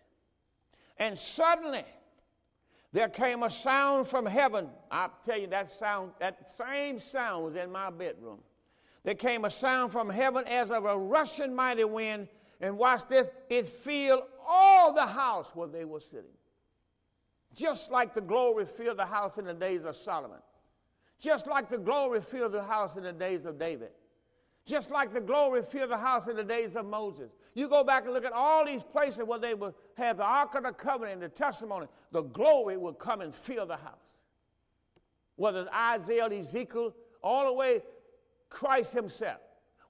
And 0.97 1.17
suddenly, 1.17 1.83
there 2.93 3.09
came 3.09 3.43
a 3.43 3.49
sound 3.49 4.07
from 4.07 4.25
heaven. 4.25 4.69
I 4.89 5.09
tell 5.25 5.39
you, 5.39 5.47
that 5.47 5.69
sound, 5.69 6.11
that 6.19 6.51
same 6.51 6.99
sound 6.99 7.45
was 7.45 7.55
in 7.55 7.71
my 7.71 7.89
bedroom. 7.89 8.39
There 9.03 9.15
came 9.15 9.45
a 9.45 9.49
sound 9.49 9.91
from 9.91 10.09
heaven 10.09 10.45
as 10.47 10.69
of 10.69 10.85
a 10.85 10.95
rushing 10.95 11.55
mighty 11.55 11.83
wind, 11.83 12.27
and 12.61 12.77
watch 12.77 13.07
this, 13.09 13.27
it 13.49 13.65
filled 13.65 14.23
all 14.47 14.93
the 14.93 15.05
house 15.05 15.51
where 15.55 15.67
they 15.67 15.85
were 15.85 15.99
sitting. 15.99 16.31
Just 17.53 17.91
like 17.91 18.13
the 18.13 18.21
glory 18.21 18.65
filled 18.65 18.97
the 18.97 19.05
house 19.05 19.37
in 19.37 19.45
the 19.45 19.53
days 19.53 19.83
of 19.83 19.95
Solomon. 19.95 20.39
Just 21.19 21.47
like 21.47 21.69
the 21.69 21.77
glory 21.77 22.21
filled 22.21 22.53
the 22.53 22.63
house 22.63 22.95
in 22.95 23.03
the 23.03 23.11
days 23.11 23.45
of 23.45 23.59
David. 23.59 23.89
Just 24.65 24.91
like 24.91 25.13
the 25.13 25.21
glory 25.21 25.63
filled 25.63 25.89
the 25.89 25.97
house 25.97 26.27
in 26.27 26.35
the 26.35 26.43
days 26.43 26.75
of 26.75 26.85
Moses. 26.85 27.31
You 27.55 27.67
go 27.67 27.83
back 27.83 28.05
and 28.05 28.13
look 28.13 28.25
at 28.25 28.31
all 28.31 28.65
these 28.65 28.83
places 28.83 29.23
where 29.23 29.39
they 29.39 29.53
would 29.53 29.73
have 29.97 30.17
the 30.17 30.23
Ark 30.23 30.55
of 30.55 30.63
the 30.63 30.71
Covenant 30.71 31.13
and 31.15 31.21
the 31.23 31.29
testimony, 31.29 31.87
the 32.11 32.21
glory 32.21 32.77
would 32.77 32.97
come 32.99 33.21
and 33.21 33.33
fill 33.33 33.65
the 33.65 33.75
house. 33.75 34.15
Whether 35.35 35.61
it's 35.61 35.71
Isaiah, 35.71 36.27
Ezekiel, 36.27 36.93
all 37.23 37.47
the 37.47 37.53
way 37.53 37.81
Christ 38.49 38.93
himself. 38.93 39.39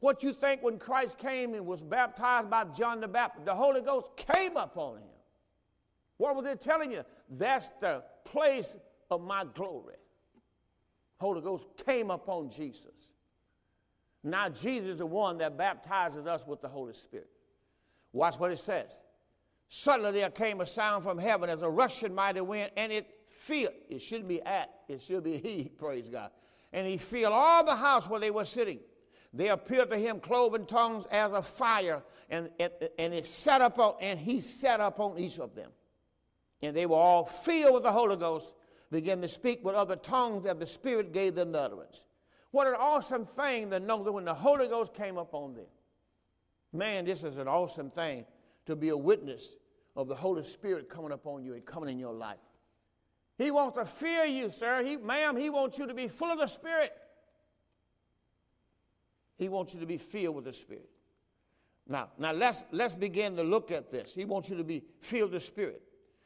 What 0.02 0.24
you 0.24 0.34
think 0.34 0.64
when 0.64 0.80
Christ 0.80 1.20
came 1.20 1.54
and 1.54 1.66
was 1.66 1.84
baptized 1.84 2.50
by 2.50 2.66
John 2.66 3.00
the 3.00 3.08
Baptist, 3.08 3.46
the 3.46 3.54
Holy 3.54 3.82
Ghost 3.82 4.08
came 4.18 4.58
upon 4.58 4.98
him. 4.98 5.04
What 6.18 6.36
was 6.36 6.46
it 6.48 6.60
telling 6.60 6.92
you? 6.92 7.04
That's 7.30 7.70
the 7.80 8.04
place 8.26 8.76
of 9.12 9.22
my 9.22 9.46
glory. 9.54 9.96
Holy 11.20 11.42
Ghost 11.42 11.66
came 11.86 12.10
upon 12.10 12.50
Jesus. 12.50 13.12
Now 14.24 14.50
Jesus 14.50 14.90
is 14.90 14.98
the 14.98 15.06
one 15.06 15.38
that 15.38 15.56
baptizes 15.56 16.26
us 16.26 16.48
with 16.48 16.62
the 16.62 16.68
Holy 16.68 16.94
Spirit. 16.94 17.30
Watch 18.12 18.40
what 18.40 18.52
it 18.52 18.60
says. 18.60 19.00
Suddenly 19.68 20.14
there 20.14 20.32
came 20.32 20.62
a 20.62 20.66
sound 20.66 21.04
from 21.04 21.20
heaven 21.20 21.48
as 21.48 21.62
a 21.62 21.70
rushing 21.70 22.14
mighty 22.14 22.42
wind, 22.42 22.72
and 22.76 22.92
it 22.92 23.08
filled, 23.28 23.74
it 23.88 24.02
shouldn't 24.02 24.28
be 24.28 24.42
at, 24.42 24.72
it 24.88 25.00
should 25.00 25.24
be 25.24 25.38
he, 25.44 25.66
praise 25.78 26.10
God. 26.10 26.32
And 26.74 26.88
he 26.88 26.98
filled 26.98 27.34
all 27.34 27.64
the 27.64 27.76
house 27.76 28.10
where 28.10 28.20
they 28.20 28.32
were 28.32 28.46
sitting. 28.46 28.80
They 29.34 29.48
appeared 29.50 29.90
to 29.92 29.98
him 29.98 30.20
cloven 30.20 30.66
tongues 30.66 31.06
as 31.06 31.32
a 31.32 31.42
fire, 31.42 32.04
and, 32.30 32.50
and, 32.60 32.72
and 33.00 33.14
it 33.14 33.26
set 33.26 33.62
up 33.62 33.80
on, 33.80 33.96
and 34.02 34.20
he 34.20 34.42
set 34.42 34.80
up 34.80 35.00
on 35.00 35.18
each 35.18 35.40
of 35.40 35.56
them. 35.56 35.72
And 36.62 36.76
they 36.76 36.86
were 36.86 36.98
all 36.98 37.26
filled 37.26 37.74
with 37.74 37.84
the 37.84 37.92
Holy 37.92 38.18
Ghost, 38.18 38.54
began 38.92 39.22
to 39.22 39.28
speak 39.28 39.64
with 39.64 39.74
other 39.74 39.96
tongues 39.96 40.44
that 40.44 40.60
the 40.60 40.66
Spirit 40.66 41.14
gave 41.14 41.36
them 41.36 41.54
the 41.54 41.62
utterance. 41.62 42.04
What 42.52 42.68
an 42.68 42.76
awesome 42.78 43.26
thing 43.26 43.70
to 43.70 43.80
know 43.80 44.04
that 44.04 44.12
when 44.12 44.26
the 44.26 44.34
Holy 44.34 44.68
Ghost 44.68 44.94
came 44.94 45.18
upon 45.18 45.54
them. 45.54 45.66
Man, 46.74 47.06
this 47.06 47.24
is 47.24 47.38
an 47.38 47.48
awesome 47.48 47.90
thing 47.90 48.26
to 48.66 48.76
be 48.76 48.90
a 48.90 48.98
witness 48.98 49.56
of 49.96 50.08
the 50.08 50.16
Holy 50.16 50.44
Spirit 50.44 50.90
coming 50.90 51.12
upon 51.12 51.44
you 51.44 51.54
and 51.54 51.66
coming 51.66 51.90
in 51.90 52.00
your 52.00 52.14
life. 52.14 52.38
He 53.38 53.50
wants 53.50 53.78
to 53.78 53.86
fear 53.86 54.26
you, 54.26 54.50
sir. 54.50 54.84
He, 54.84 54.98
ma'am, 54.98 55.38
he 55.38 55.50
wants 55.50 55.78
you 55.78 55.88
to 55.88 55.94
be 55.94 56.08
full 56.08 56.32
of 56.32 56.38
the 56.38 56.48
Spirit. 56.48 56.94
He 59.38 59.50
wants 59.50 59.74
you 59.74 59.80
to 59.80 59.86
be 59.86 59.98
filled 59.98 60.36
with 60.36 60.46
the 60.46 60.54
Spirit. 60.54 60.90
Now, 61.88 62.10
now 62.18 62.32
let's 62.32 62.66
let's 62.72 62.96
begin 62.96 63.36
to 63.36 63.44
look 63.44 63.72
at 63.72 63.92
this. 63.92 64.14
He 64.14 64.26
wants 64.26 64.50
you 64.50 64.56
to 64.58 64.64
be 64.64 64.84
filled 65.00 65.32
with 65.32 65.42
the 65.42 65.46
Spirit. 65.46 65.82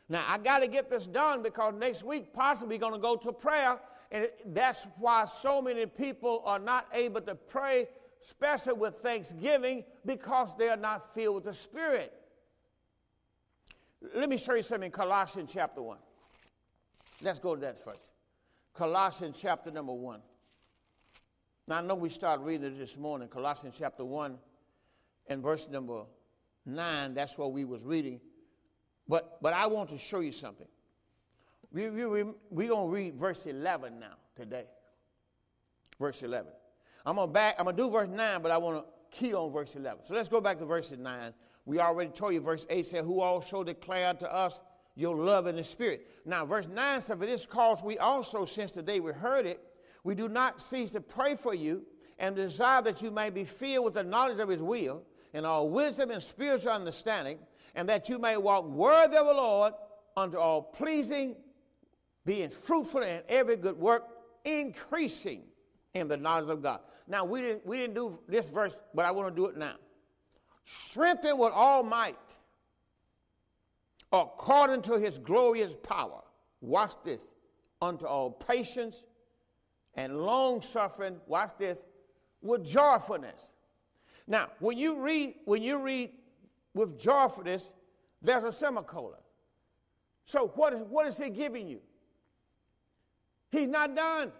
Now 0.10 0.24
I 0.28 0.38
got 0.38 0.60
to 0.60 0.68
get 0.68 0.90
this 0.90 1.08
done 1.08 1.42
because 1.42 1.74
next 1.74 2.04
week 2.04 2.34
possibly 2.34 2.78
going 2.78 2.94
to 2.94 3.00
go 3.00 3.16
to 3.16 3.32
prayer, 3.32 3.80
and 4.12 4.30
that's 4.48 4.86
why 4.98 5.26
so 5.26 5.62
many 5.62 5.86
people 5.86 6.44
are 6.46 6.60
not 6.60 6.88
able 6.94 7.22
to 7.22 7.36
pray, 7.36 7.88
especially 8.22 8.74
with 8.74 8.96
Thanksgiving, 8.96 9.84
because 10.06 10.50
they 10.58 10.70
are 10.70 10.78
not 10.78 11.14
filled 11.14 11.36
with 11.36 11.46
the 11.46 11.54
Spirit. 11.54 12.14
Let 14.14 14.30
me 14.30 14.38
show 14.38 14.54
you 14.54 14.62
something 14.62 14.88
in 14.88 14.92
Colossians 14.92 15.50
chapter 15.52 15.82
1. 15.82 15.98
Let's 17.22 17.40
go 17.40 17.56
to 17.56 17.62
that 17.62 17.84
first. 17.84 18.04
Colossians 18.74 19.40
chapter 19.42 19.72
number 19.72 19.94
1. 19.94 20.20
Now, 21.68 21.78
I 21.78 21.82
know 21.82 21.96
we 21.96 22.10
started 22.10 22.44
reading 22.44 22.68
it 22.68 22.78
this 22.78 22.98
morning, 22.98 23.28
Colossians 23.28 23.76
chapter 23.78 24.06
1 24.06 24.38
and 25.28 25.42
verse 25.42 25.68
number 25.70 26.04
9. 26.66 27.14
That's 27.14 27.38
what 27.38 27.54
we 27.54 27.66
was 27.66 27.84
reading. 27.84 28.20
But, 29.08 29.42
but 29.42 29.54
I 29.54 29.68
want 29.68 29.90
to 29.90 29.98
show 29.98 30.20
you 30.20 30.32
something. 30.32 30.68
We, 31.72 31.90
we, 31.90 32.06
we, 32.06 32.24
we're 32.50 32.70
going 32.70 32.90
to 32.90 32.94
read 32.94 33.16
verse 33.16 33.46
11 33.46 34.00
now, 34.00 34.14
today. 34.36 34.66
Verse 36.00 36.22
11. 36.22 36.52
I'm 37.06 37.16
going 37.16 37.28
to 37.28 37.34
back, 37.34 37.56
I'm 37.58 37.66
going 37.66 37.76
to 37.76 37.84
do 37.84 37.90
verse 37.90 38.10
9, 38.10 38.42
but 38.42 38.52
I 38.52 38.58
want 38.58 38.86
to 38.86 39.18
key 39.18 39.34
on 39.34 39.52
verse 39.52 39.76
11. 39.76 40.04
So 40.04 40.14
let's 40.14 40.30
go 40.30 40.42
back 40.42 40.60
to 40.60 40.66
verse 40.66 40.92
9 40.92 41.34
we 41.66 41.80
already 41.80 42.12
told 42.12 42.34
you, 42.34 42.42
verse 42.42 42.66
8 42.70 42.86
said, 42.86 43.06
Who 43.06 43.22
also 43.22 43.64
declared 43.64 44.20
to 44.20 44.34
us 44.34 44.60
your 44.96 45.16
love 45.16 45.48
in 45.48 45.56
the 45.56 45.64
Spirit. 45.64 46.08
Now, 46.26 46.46
verse 46.46 46.68
9 46.68 47.02
said, 47.02 47.20
For 47.20 47.26
this 47.26 47.46
cause 47.46 47.84
we 47.84 47.98
also, 47.98 48.46
since 48.46 48.72
the 48.72 48.84
day 48.84 49.00
we 49.00 49.12
heard 49.12 49.46
it, 49.46 49.60
we 50.06 50.16
do 50.16 50.30
not 50.30 50.62
cease 50.62 50.90
to 50.92 51.02
pray 51.02 51.36
for 51.36 51.54
you 51.54 51.84
and 52.18 52.34
desire 52.34 52.82
that 52.84 53.02
you 53.02 53.12
may 53.12 53.30
be 53.30 53.44
filled 53.44 53.84
with 53.84 53.96
the 53.96 54.04
knowledge 54.04 54.40
of 54.40 54.48
his 54.48 54.62
will 54.62 55.04
and 55.34 55.46
all 55.46 55.68
wisdom 55.68 56.12
and 56.12 56.24
spiritual 56.24 56.72
understanding, 56.72 57.38
and 57.76 57.90
that 57.90 58.08
you 58.08 58.18
may 58.18 58.38
walk 58.38 58.64
worthy 58.66 59.18
of 59.18 59.28
the 59.28 59.34
Lord 59.34 59.74
unto 60.16 60.38
all 60.38 60.62
pleasing, 60.62 61.36
being 62.24 62.50
fruitful 62.50 63.02
in 63.02 63.22
every 63.28 63.58
good 63.58 63.78
work, 63.78 64.04
increasing 64.46 65.42
in 65.94 66.08
the 66.08 66.16
knowledge 66.16 66.50
of 66.50 66.62
God. 66.62 66.80
Now, 67.08 67.26
we 67.26 67.42
didn't, 67.42 67.66
we 67.66 67.76
didn't 67.76 67.96
do 67.96 68.18
this 68.30 68.50
verse, 68.50 68.82
but 68.94 69.06
I 69.06 69.12
want 69.12 69.36
to 69.36 69.42
do 69.42 69.48
it 69.48 69.58
now 69.58 69.76
strengthened 70.66 71.40
with 71.40 71.52
all 71.54 71.84
might 71.84 72.18
according 74.12 74.82
to 74.84 74.94
his 74.98 75.18
glorious 75.20 75.76
power. 75.84 76.22
Watch 76.62 76.94
this. 77.04 77.28
Unto 77.82 78.06
all 78.06 78.32
patience 78.32 79.04
and 79.96 80.18
long 80.18 80.62
suffering, 80.62 81.18
watch 81.28 81.52
this, 81.58 81.84
with 82.42 82.66
joyfulness. 82.66 83.52
Now, 84.28 84.50
when 84.60 84.78
you 84.78 85.00
read, 85.00 85.36
when 85.46 85.62
you 85.64 85.80
read 85.80 86.12
with 86.74 87.00
joyfulness, 87.00 87.72
there's 88.22 88.44
a 88.44 88.52
semicolon. 88.52 89.20
So 90.26 90.52
what 90.56 90.74
is, 90.74 90.82
what 90.90 91.08
is 91.08 91.18
he 91.18 91.30
giving 91.30 91.68
you? 91.68 91.80
He's 93.52 93.70
not 93.70 93.96
done. 93.96 94.32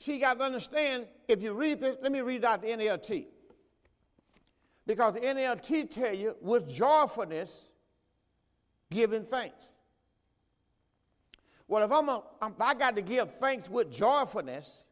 See, 0.00 0.14
you 0.14 0.20
got 0.20 0.38
to 0.38 0.44
understand, 0.44 1.06
if 1.26 1.42
you 1.42 1.54
read 1.54 1.80
this, 1.80 1.96
let 2.02 2.12
me 2.12 2.20
read 2.20 2.44
out 2.44 2.62
the 2.62 2.68
NLT. 2.68 3.26
Because 4.86 5.14
the 5.14 5.20
NLT 5.20 5.90
tell 5.90 6.14
you 6.14 6.36
with 6.40 6.72
joyfulness, 6.72 7.68
giving 8.90 9.24
thanks. 9.24 9.72
Well, 11.68 11.84
if 11.84 11.92
I'm 11.92 12.08
if 12.08 12.60
I 12.60 12.74
got 12.74 12.96
to 12.96 13.02
give 13.02 13.34
thanks 13.34 13.68
with 13.68 13.92
joyfulness, 13.92 14.84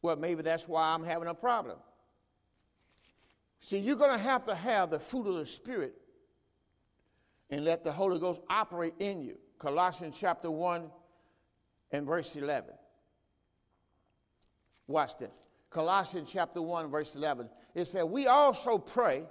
well, 0.00 0.16
maybe 0.16 0.42
that's 0.42 0.66
why 0.66 0.94
I'm 0.94 1.04
having 1.04 1.28
a 1.28 1.34
problem. 1.34 1.76
See, 3.60 3.78
you're 3.78 3.96
going 3.96 4.12
to 4.12 4.18
have 4.18 4.46
to 4.46 4.54
have 4.54 4.90
the 4.90 4.98
fruit 4.98 5.26
of 5.26 5.34
the 5.34 5.46
Spirit 5.46 5.94
and 7.50 7.64
let 7.64 7.84
the 7.84 7.92
Holy 7.92 8.18
Ghost 8.18 8.40
operate 8.48 8.94
in 8.98 9.22
you. 9.22 9.36
Colossians 9.58 10.16
chapter 10.18 10.50
1 10.50 10.88
and 11.90 12.06
verse 12.06 12.36
11. 12.36 12.70
Watch 14.86 15.18
this. 15.18 15.40
Colossians 15.70 16.30
chapter 16.32 16.62
1, 16.62 16.90
verse 16.90 17.14
11. 17.14 17.48
It 17.74 17.86
said, 17.86 18.04
We 18.04 18.26
also 18.26 18.78
pray 18.78 19.26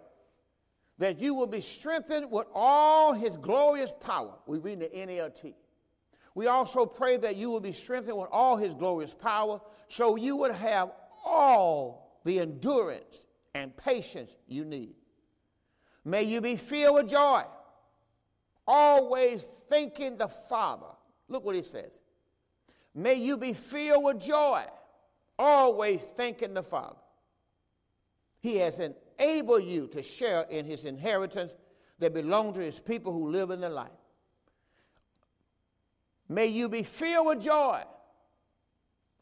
that 1.00 1.20
you 1.20 1.34
will 1.34 1.48
be 1.48 1.62
strengthened 1.62 2.30
with 2.30 2.48
all 2.54 3.14
his 3.14 3.38
glorious 3.38 3.92
power. 4.00 4.34
We 4.46 4.60
read 4.60 4.80
the 4.82 4.88
NLT. 4.88 5.54
We 6.38 6.46
also 6.46 6.86
pray 6.86 7.18
that 7.18 7.36
you 7.36 7.50
will 7.50 7.60
be 7.60 7.72
strengthened 7.72 8.16
with 8.16 8.30
all 8.32 8.58
his 8.58 8.76
glorious 8.76 9.12
power, 9.12 9.60
so 9.88 10.16
you 10.18 10.36
would 10.36 10.52
have 10.52 10.92
all 11.26 12.22
the 12.26 12.40
endurance 12.40 13.26
and 13.56 13.76
patience 13.76 14.36
you 14.48 14.64
need. 14.64 14.94
May 16.06 16.22
you 16.22 16.40
be 16.40 16.56
filled 16.56 16.94
with 16.94 17.10
joy, 17.10 17.42
always 18.68 19.48
thinking 19.68 20.16
the 20.18 20.28
Father. 20.28 20.86
Look 21.28 21.44
what 21.44 21.56
he 21.56 21.64
says. 21.64 21.98
May 22.94 23.16
you 23.16 23.36
be 23.38 23.54
filled 23.54 24.04
with 24.04 24.22
joy 24.22 24.64
always 25.40 26.06
thanking 26.16 26.54
the 26.54 26.62
Father. 26.62 27.00
He 28.42 28.58
has 28.58 28.80
enabled 28.80 29.64
you 29.64 29.88
to 29.88 30.04
share 30.04 30.44
in 30.52 30.68
his 30.68 30.86
inheritance 30.86 31.56
that 31.98 32.14
belongs 32.14 32.58
to 32.58 32.64
his 32.64 32.80
people 32.80 33.12
who 33.12 33.32
live 33.32 33.50
in 33.50 33.60
the 33.60 33.70
light. 33.70 33.90
May 36.30 36.48
you 36.48 36.70
be 36.70 36.84
filled 36.84 37.28
with 37.28 37.42
joy, 37.42 37.82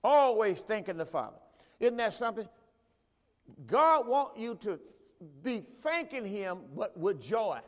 always 0.04 0.60
thanking 0.60 0.98
the 0.98 1.06
Father. 1.06 1.38
Isn't 1.80 1.98
that 1.98 2.14
something? 2.14 2.48
God 3.68 4.08
wants 4.08 4.40
you 4.40 4.56
to 4.62 4.80
be 5.44 5.64
thanking 5.82 6.26
him, 6.26 6.60
but 6.76 6.98
with 6.98 7.22
joy. 7.22 7.60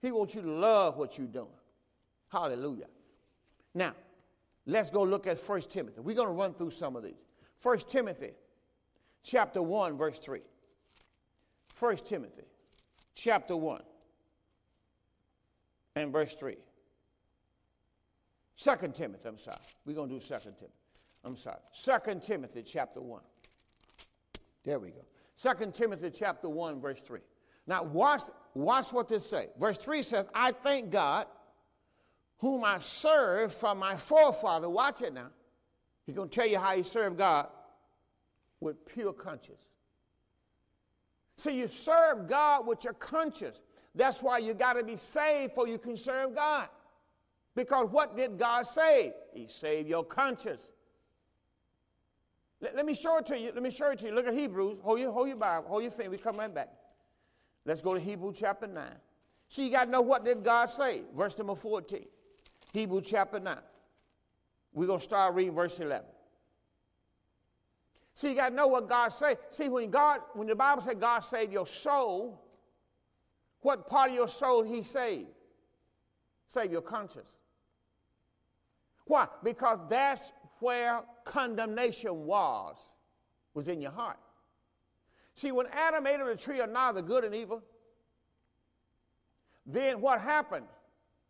He 0.00 0.10
wants 0.10 0.34
you 0.34 0.42
to 0.42 0.50
love 0.50 0.96
what 0.96 1.18
you're 1.18 1.26
doing. 1.26 1.48
Hallelujah. 2.30 2.86
Now, 3.74 3.94
Let's 4.68 4.90
go 4.90 5.02
look 5.02 5.26
at 5.26 5.38
1 5.38 5.62
Timothy. 5.62 6.00
We're 6.02 6.14
going 6.14 6.28
to 6.28 6.34
run 6.34 6.52
through 6.52 6.72
some 6.72 6.94
of 6.94 7.02
these. 7.02 7.16
1 7.62 7.78
Timothy 7.88 8.32
chapter 9.22 9.62
1, 9.62 9.96
verse 9.96 10.18
3. 10.18 10.40
1 11.80 11.96
Timothy 11.96 12.42
chapter 13.14 13.56
1 13.56 13.80
and 15.96 16.12
verse 16.12 16.34
3. 16.34 16.56
2 18.62 18.70
Timothy, 18.94 19.28
I'm 19.28 19.38
sorry. 19.38 19.56
We're 19.86 19.94
going 19.94 20.08
to 20.08 20.14
do 20.16 20.20
Second 20.20 20.54
Timothy. 20.54 20.74
I'm 21.24 21.36
sorry. 21.36 21.58
Second 21.72 22.22
Timothy 22.22 22.62
chapter 22.62 23.00
1. 23.00 23.20
There 24.64 24.78
we 24.78 24.90
go. 24.90 25.04
Second 25.36 25.74
Timothy 25.74 26.10
chapter 26.10 26.48
1, 26.48 26.80
verse 26.80 27.00
3. 27.06 27.20
Now 27.66 27.84
watch, 27.84 28.22
watch 28.54 28.92
what 28.92 29.08
this 29.08 29.28
say. 29.28 29.46
Verse 29.60 29.76
3 29.78 30.02
says, 30.02 30.26
I 30.34 30.52
thank 30.52 30.90
God 30.90 31.26
whom 32.38 32.64
I 32.64 32.78
serve 32.78 33.52
from 33.52 33.78
my 33.78 33.96
forefather. 33.96 34.68
Watch 34.68 35.02
it 35.02 35.12
now. 35.12 35.28
He's 36.06 36.16
going 36.16 36.28
to 36.28 36.34
tell 36.34 36.48
you 36.48 36.58
how 36.58 36.76
he 36.76 36.82
served 36.82 37.18
God 37.18 37.48
with 38.60 38.84
pure 38.86 39.12
conscience. 39.12 39.68
So 41.36 41.50
you 41.50 41.68
serve 41.68 42.26
God 42.26 42.66
with 42.66 42.82
your 42.82 42.94
conscience. 42.94 43.60
That's 43.94 44.22
why 44.22 44.38
you 44.38 44.54
got 44.54 44.74
to 44.74 44.82
be 44.82 44.96
saved 44.96 45.52
for 45.54 45.68
you 45.68 45.78
can 45.78 45.96
serve 45.96 46.34
God. 46.34 46.68
Because 47.58 47.88
what 47.90 48.16
did 48.16 48.38
God 48.38 48.68
save? 48.68 49.14
He 49.32 49.48
saved 49.48 49.88
your 49.88 50.04
conscience. 50.04 50.62
Let, 52.60 52.76
let, 52.76 52.86
me 52.86 52.94
show 52.94 53.18
it 53.18 53.26
to 53.26 53.36
you. 53.36 53.50
Let 53.52 53.64
me 53.64 53.70
show 53.70 53.90
it 53.90 53.98
to 53.98 54.06
you. 54.06 54.14
Look 54.14 54.28
at 54.28 54.34
Hebrews. 54.34 54.78
Hold 54.80 55.00
your, 55.00 55.10
hold 55.10 55.26
your 55.26 55.38
Bible. 55.38 55.66
Hold 55.66 55.82
your 55.82 55.90
finger. 55.90 56.12
We 56.12 56.18
come 56.18 56.36
right 56.36 56.54
back. 56.54 56.68
Let's 57.64 57.82
go 57.82 57.94
to 57.94 57.98
Hebrews 57.98 58.36
chapter 58.38 58.68
9. 58.68 58.84
So 59.48 59.62
you 59.62 59.72
got 59.72 59.86
to 59.86 59.90
know 59.90 60.02
what 60.02 60.24
did 60.24 60.44
God 60.44 60.66
say. 60.66 61.02
Verse 61.16 61.36
number 61.36 61.56
14. 61.56 62.04
Hebrew 62.72 63.00
chapter 63.00 63.40
9. 63.40 63.56
We're 64.72 64.86
going 64.86 65.00
to 65.00 65.04
start 65.04 65.34
reading 65.34 65.52
verse 65.52 65.80
11. 65.80 66.06
See, 68.14 68.28
you 68.28 68.34
got 68.36 68.50
to 68.50 68.54
know 68.54 68.68
what 68.68 68.88
God 68.88 69.08
said. 69.08 69.36
See, 69.50 69.68
when 69.68 69.90
God, 69.90 70.20
when 70.34 70.46
the 70.46 70.54
Bible 70.54 70.80
said 70.80 71.00
God 71.00 71.24
saved 71.24 71.52
your 71.52 71.66
soul, 71.66 72.40
what 73.62 73.88
part 73.88 74.10
of 74.10 74.14
your 74.14 74.28
soul 74.28 74.62
he 74.62 74.84
saved? 74.84 75.26
Save 76.46 76.70
your 76.70 76.82
conscience. 76.82 77.34
Why? 79.08 79.26
Because 79.42 79.80
that's 79.90 80.32
where 80.60 81.02
condemnation 81.24 82.24
was, 82.24 82.92
was 83.54 83.68
in 83.68 83.80
your 83.80 83.90
heart. 83.90 84.18
See, 85.34 85.52
when 85.52 85.66
Adam 85.72 86.06
ate 86.06 86.20
of 86.20 86.26
the 86.26 86.36
tree 86.36 86.60
of 86.60 86.70
knowledge 86.70 87.02
of 87.02 87.06
good 87.06 87.24
and 87.24 87.34
evil, 87.34 87.62
then 89.66 90.00
what 90.00 90.20
happened? 90.20 90.66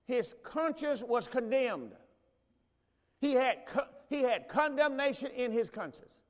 his 0.09 0.35
conscience 0.43 1.03
was 1.03 1.29
condemned. 1.29 1.93
He 3.20 3.35
had, 3.35 3.59
he 4.09 4.22
had 4.22 4.49
condemnation 4.49 5.31
in 5.33 5.53
his 5.53 5.68
conscience. 5.68 6.20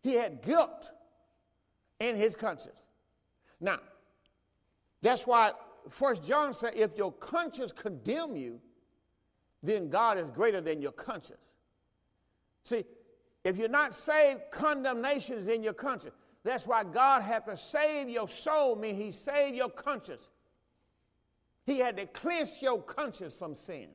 He 0.00 0.14
had 0.14 0.42
guilt 0.42 0.90
in 2.00 2.16
his 2.16 2.34
conscience. 2.34 2.86
Now, 3.60 3.78
that's 5.02 5.26
why 5.26 5.52
First 5.90 6.24
John 6.24 6.54
said, 6.54 6.72
if 6.74 6.96
your 6.96 7.12
conscience 7.12 7.72
condemn 7.72 8.36
you, 8.36 8.58
then 9.62 9.88
God 9.88 10.18
is 10.18 10.26
greater 10.28 10.60
than 10.60 10.82
your 10.82 10.92
conscience. 10.92 11.40
See, 12.64 12.84
if 13.44 13.56
you're 13.56 13.68
not 13.68 13.94
saved, 13.94 14.40
condemnation 14.50 15.36
is 15.36 15.48
in 15.48 15.62
your 15.62 15.72
conscience. 15.72 16.14
That's 16.44 16.66
why 16.66 16.84
God 16.84 17.22
had 17.22 17.46
to 17.46 17.56
save 17.56 18.08
your 18.08 18.28
soul, 18.28 18.76
mean 18.76 18.96
He 18.96 19.12
saved 19.12 19.56
your 19.56 19.68
conscience. 19.68 20.28
He 21.64 21.78
had 21.78 21.96
to 21.96 22.06
cleanse 22.06 22.60
your 22.60 22.82
conscience 22.82 23.34
from 23.34 23.54
sin. 23.54 23.88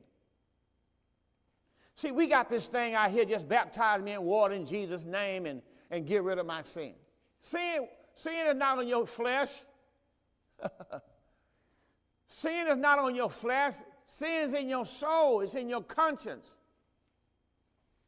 See, 1.94 2.12
we 2.12 2.28
got 2.28 2.48
this 2.48 2.68
thing 2.68 2.94
out 2.94 3.10
here 3.10 3.24
just 3.24 3.48
baptize 3.48 4.00
me 4.00 4.12
in 4.12 4.22
water 4.22 4.54
in 4.54 4.64
Jesus' 4.64 5.04
name 5.04 5.46
and, 5.46 5.60
and 5.90 6.06
get 6.06 6.22
rid 6.22 6.38
of 6.38 6.46
my 6.46 6.62
sin. 6.62 6.94
Sin, 7.40 7.88
sin 8.14 8.46
is 8.46 8.54
not 8.54 8.78
on 8.78 8.86
your 8.86 9.06
flesh. 9.06 9.50
sin 12.28 12.68
is 12.68 12.76
not 12.76 12.98
on 12.98 13.14
your 13.14 13.30
flesh. 13.30 13.74
Sin 14.10 14.44
is 14.44 14.54
in 14.54 14.70
your 14.70 14.86
soul, 14.86 15.42
it's 15.42 15.52
in 15.52 15.68
your 15.68 15.82
conscience. 15.82 16.56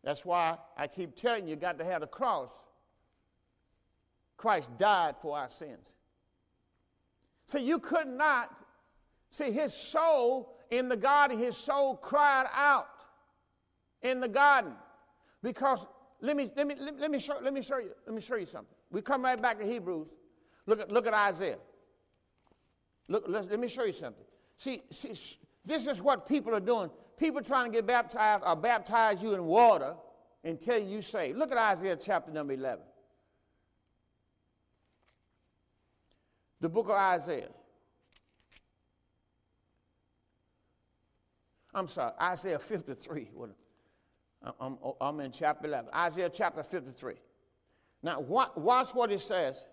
That's 0.03 0.25
why 0.25 0.57
I 0.75 0.87
keep 0.87 1.15
telling 1.15 1.45
you, 1.45 1.51
you 1.51 1.57
got 1.57 1.79
to 1.79 1.85
have 1.85 2.01
the 2.01 2.07
cross. 2.07 2.51
Christ 4.39 4.71
died 4.79 5.17
for 5.21 5.37
our 5.37 5.51
sins. 5.51 5.93
See, 7.45 7.61
you 7.61 7.79
could 7.79 8.09
not, 8.09 8.57
see, 9.31 9.51
his 9.51 9.75
soul 9.75 10.57
in 10.71 10.89
the 10.89 10.97
garden, 10.97 11.37
his 11.37 11.55
soul 11.55 11.97
cried 11.97 12.47
out 12.55 12.89
in 14.01 14.21
the 14.21 14.29
garden. 14.29 14.73
Because 15.43 15.87
let 16.23 16.35
me, 16.35 16.51
let 16.57 16.67
me, 16.67 16.77
let 16.79 17.11
me, 17.11 17.19
show, 17.19 17.39
let 17.43 17.53
me 17.53 17.61
show 17.61 17.77
you, 17.77 17.91
let 18.07 18.15
me 18.15 18.23
show 18.23 18.37
you 18.37 18.47
something. 18.47 18.75
We 18.91 19.03
come 19.03 19.23
right 19.23 19.41
back 19.41 19.59
to 19.59 19.67
Hebrews. 19.67 20.09
Look 20.65 20.81
at, 20.81 20.91
look 20.91 21.07
at 21.07 21.13
Isaiah. 21.13 21.59
Look, 23.07 23.25
let 23.29 23.61
me 23.61 23.69
show 23.69 23.85
you 23.85 23.93
something. 23.93 24.25
See, 24.57 24.83
see, 24.91 25.15
this 25.65 25.87
is 25.87 26.01
what 26.01 26.27
people 26.27 26.55
are 26.55 26.61
doing. 26.61 26.91
People 27.19 27.43
trying 27.43 27.71
to 27.71 27.71
get 27.71 27.87
baptized 27.87 28.43
or 28.47 28.57
baptize 28.57 29.23
you 29.23 29.35
in 29.35 29.45
water 29.45 29.95
until 30.43 30.79
you 30.79 31.03
say, 31.03 31.33
look 31.33 31.53
at 31.53 31.59
Isaiah 31.59 31.97
chapter 31.97 32.33
number 32.33 32.55
11. 32.55 32.83
The 36.61 36.69
book 36.69 36.87
of 36.87 36.93
Isaiah. 36.93 37.49
I'm 41.75 41.89
sorry, 41.89 42.13
Isaiah 42.21 42.59
53. 42.59 43.31
I'm, 44.61 44.79
oh, 44.83 44.97
I'm 45.01 45.21
in 45.21 45.31
chapter 45.31 45.67
11. 45.69 45.91
Isaiah 45.95 46.31
chapter 46.33 46.63
53. 46.63 47.15
Now, 48.03 48.21
watch 48.21 48.95
what 48.95 49.13
it 49.13 49.21
says. 49.21 49.67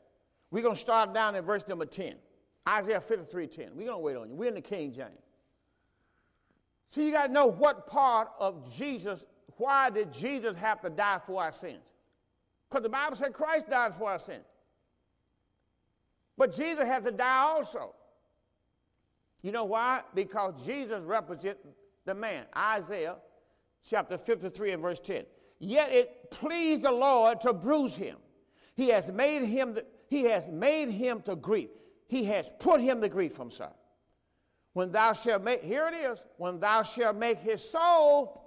We're 0.51 0.63
going 0.63 0.75
to 0.75 0.81
start 0.81 1.13
down 1.13 1.35
in 1.35 1.43
verse 1.43 1.67
number 1.67 1.85
10. 1.85 2.15
Isaiah 2.67 3.01
53 3.01 3.47
10. 3.47 3.69
We're 3.73 3.88
going 3.88 3.91
to 3.91 3.97
wait 3.97 4.17
on 4.17 4.29
you. 4.29 4.35
We're 4.35 4.49
in 4.49 4.55
the 4.55 4.61
King 4.61 4.91
James. 4.93 5.26
See, 6.89 7.05
you 7.05 7.11
got 7.11 7.27
to 7.27 7.33
know 7.33 7.47
what 7.47 7.88
part 7.88 8.29
of 8.39 8.73
Jesus, 8.75 9.25
why 9.57 9.89
did 9.89 10.13
Jesus 10.13 10.55
have 10.55 10.81
to 10.81 10.89
die 10.89 11.19
for 11.25 11.41
our 11.41 11.51
sins? 11.51 11.83
Because 12.69 12.83
the 12.83 12.89
Bible 12.89 13.15
said 13.15 13.33
Christ 13.33 13.69
died 13.69 13.95
for 13.95 14.09
our 14.09 14.19
sins. 14.19 14.45
But 16.38 16.55
Jesus 16.55 16.85
had 16.85 17.03
to 17.05 17.11
die 17.11 17.39
also. 17.39 17.95
You 19.41 19.51
know 19.51 19.65
why? 19.65 20.01
Because 20.13 20.65
Jesus 20.65 21.03
represents 21.03 21.65
the 22.05 22.13
man. 22.13 22.45
Isaiah 22.55 23.15
chapter 23.88 24.17
53 24.17 24.71
and 24.71 24.81
verse 24.81 24.99
10. 24.99 25.25
Yet 25.59 25.91
it 25.91 26.31
pleased 26.31 26.83
the 26.83 26.91
Lord 26.91 27.41
to 27.41 27.53
bruise 27.53 27.95
him. 27.95 28.17
He 28.75 28.89
has 28.89 29.11
made 29.11 29.43
him, 29.43 29.73
the, 29.73 29.85
he 30.07 30.23
has 30.23 30.49
made 30.49 30.89
him 30.89 31.21
to 31.23 31.35
grief. 31.35 31.69
He 32.07 32.25
has 32.25 32.51
put 32.59 32.79
him 32.79 33.01
to 33.01 33.09
grief, 33.09 33.39
I'm 33.39 33.51
sorry. 33.51 33.71
When 34.78 34.91
thou 34.91 35.13
shalt 35.13 35.43
make, 35.43 35.63
here 35.63 35.88
it 35.88 35.95
is, 35.95 36.23
when 36.38 36.59
thou 36.59 36.84
shalt 36.84 37.15
make 37.15 37.39
his 37.39 37.67
soul. 37.67 38.43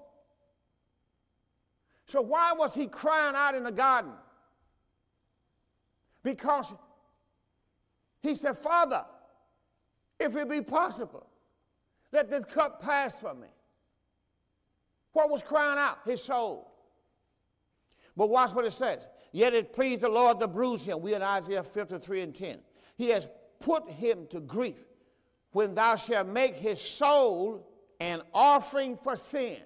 So 2.05 2.21
why 2.21 2.53
was 2.53 2.73
he 2.73 2.87
crying 2.87 3.35
out 3.35 3.57
in 3.57 3.65
the 3.65 3.73
garden? 3.73 4.13
Because 6.23 6.73
he 8.21 8.37
said, 8.37 8.57
Father, 8.57 9.05
if 10.21 10.37
it 10.37 10.49
be 10.49 10.61
possible, 10.61 11.27
let 12.13 12.31
this 12.31 12.45
cup 12.45 12.81
pass 12.81 13.19
from 13.19 13.41
me. 13.41 13.49
What 15.15 15.31
was 15.31 15.43
crying 15.43 15.81
out? 15.81 15.99
His 16.05 16.23
soul. 16.23 16.71
But 18.17 18.31
watch 18.31 18.53
what 18.53 18.65
it 18.65 18.73
says. 18.73 19.09
Yet 19.33 19.53
it 19.53 19.73
pleased 19.73 20.03
the 20.03 20.09
Lord 20.09 20.39
to 20.39 20.47
bruise 20.47 20.85
him. 20.85 21.01
We 21.01 21.13
in 21.13 21.23
Isaiah 21.23 21.65
53 21.65 22.21
and 22.21 22.33
10. 22.33 22.59
He 22.97 23.09
has 23.09 23.29
put 23.59 23.91
him 23.91 24.29
to 24.31 24.39
grief 24.39 24.90
when 25.53 25.75
thou 25.75 25.97
shalt 25.97 26.29
make 26.29 26.57
his 26.57 26.81
soul 26.81 27.67
an 27.99 28.23
offering 28.33 28.97
for 28.97 29.17
sin. 29.17 29.59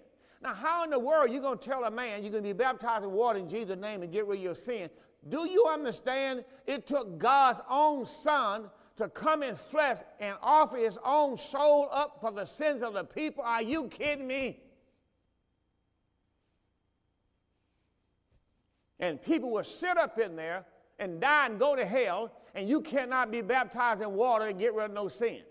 Now, 0.43 0.55
how 0.55 0.85
in 0.85 0.91
the 0.91 0.99
world 0.99 1.25
are 1.25 1.33
you 1.33 1.41
going 1.41 1.59
to 1.59 1.65
tell 1.65 1.85
a 1.85 1.91
man 1.91 2.23
you're 2.23 2.31
going 2.33 2.43
to 2.43 2.49
be 2.49 2.53
baptized 2.53 3.05
in 3.05 3.13
water 3.13 3.39
in 3.39 3.49
Jesus' 3.49 3.79
name 3.79 4.03
and 4.03 4.13
get 4.13 4.27
rid 4.27 4.39
of 4.39 4.45
your 4.45 4.55
sin? 4.55 4.91
Do 5.29 5.49
you 5.49 5.67
understand? 5.67 6.45
It 6.67 6.87
took 6.87 7.19
God's 7.19 7.61
own 7.71 8.05
son 8.05 8.71
to 8.97 9.09
come 9.09 9.43
in 9.43 9.57
flesh 9.57 9.99
and 10.21 10.37
offer 10.43 10.77
his 10.77 10.99
own 11.05 11.37
soul 11.37 11.89
up 11.91 12.19
for 12.21 12.31
the 12.31 12.45
sins 12.45 12.83
of 12.83 12.95
the 12.95 13.05
people. 13.05 13.43
Are 13.43 13.63
you 13.63 13.89
kidding 13.89 14.27
me? 14.27 14.61
And 19.01 19.21
people 19.21 19.51
will 19.51 19.65
sit 19.65 19.97
up 19.97 20.19
in 20.19 20.37
there 20.37 20.65
and 20.99 21.21
die 21.21 21.47
and 21.47 21.59
go 21.59 21.75
to 21.75 21.85
hell, 21.85 22.31
and 22.55 22.69
you 22.69 22.81
cannot 22.81 23.33
be 23.33 23.41
baptized 23.41 24.01
in 24.01 24.13
water 24.13 24.47
and 24.47 24.59
get 24.59 24.75
rid 24.75 24.85
of 24.85 24.93
no 24.93 25.09
sin. 25.09 25.43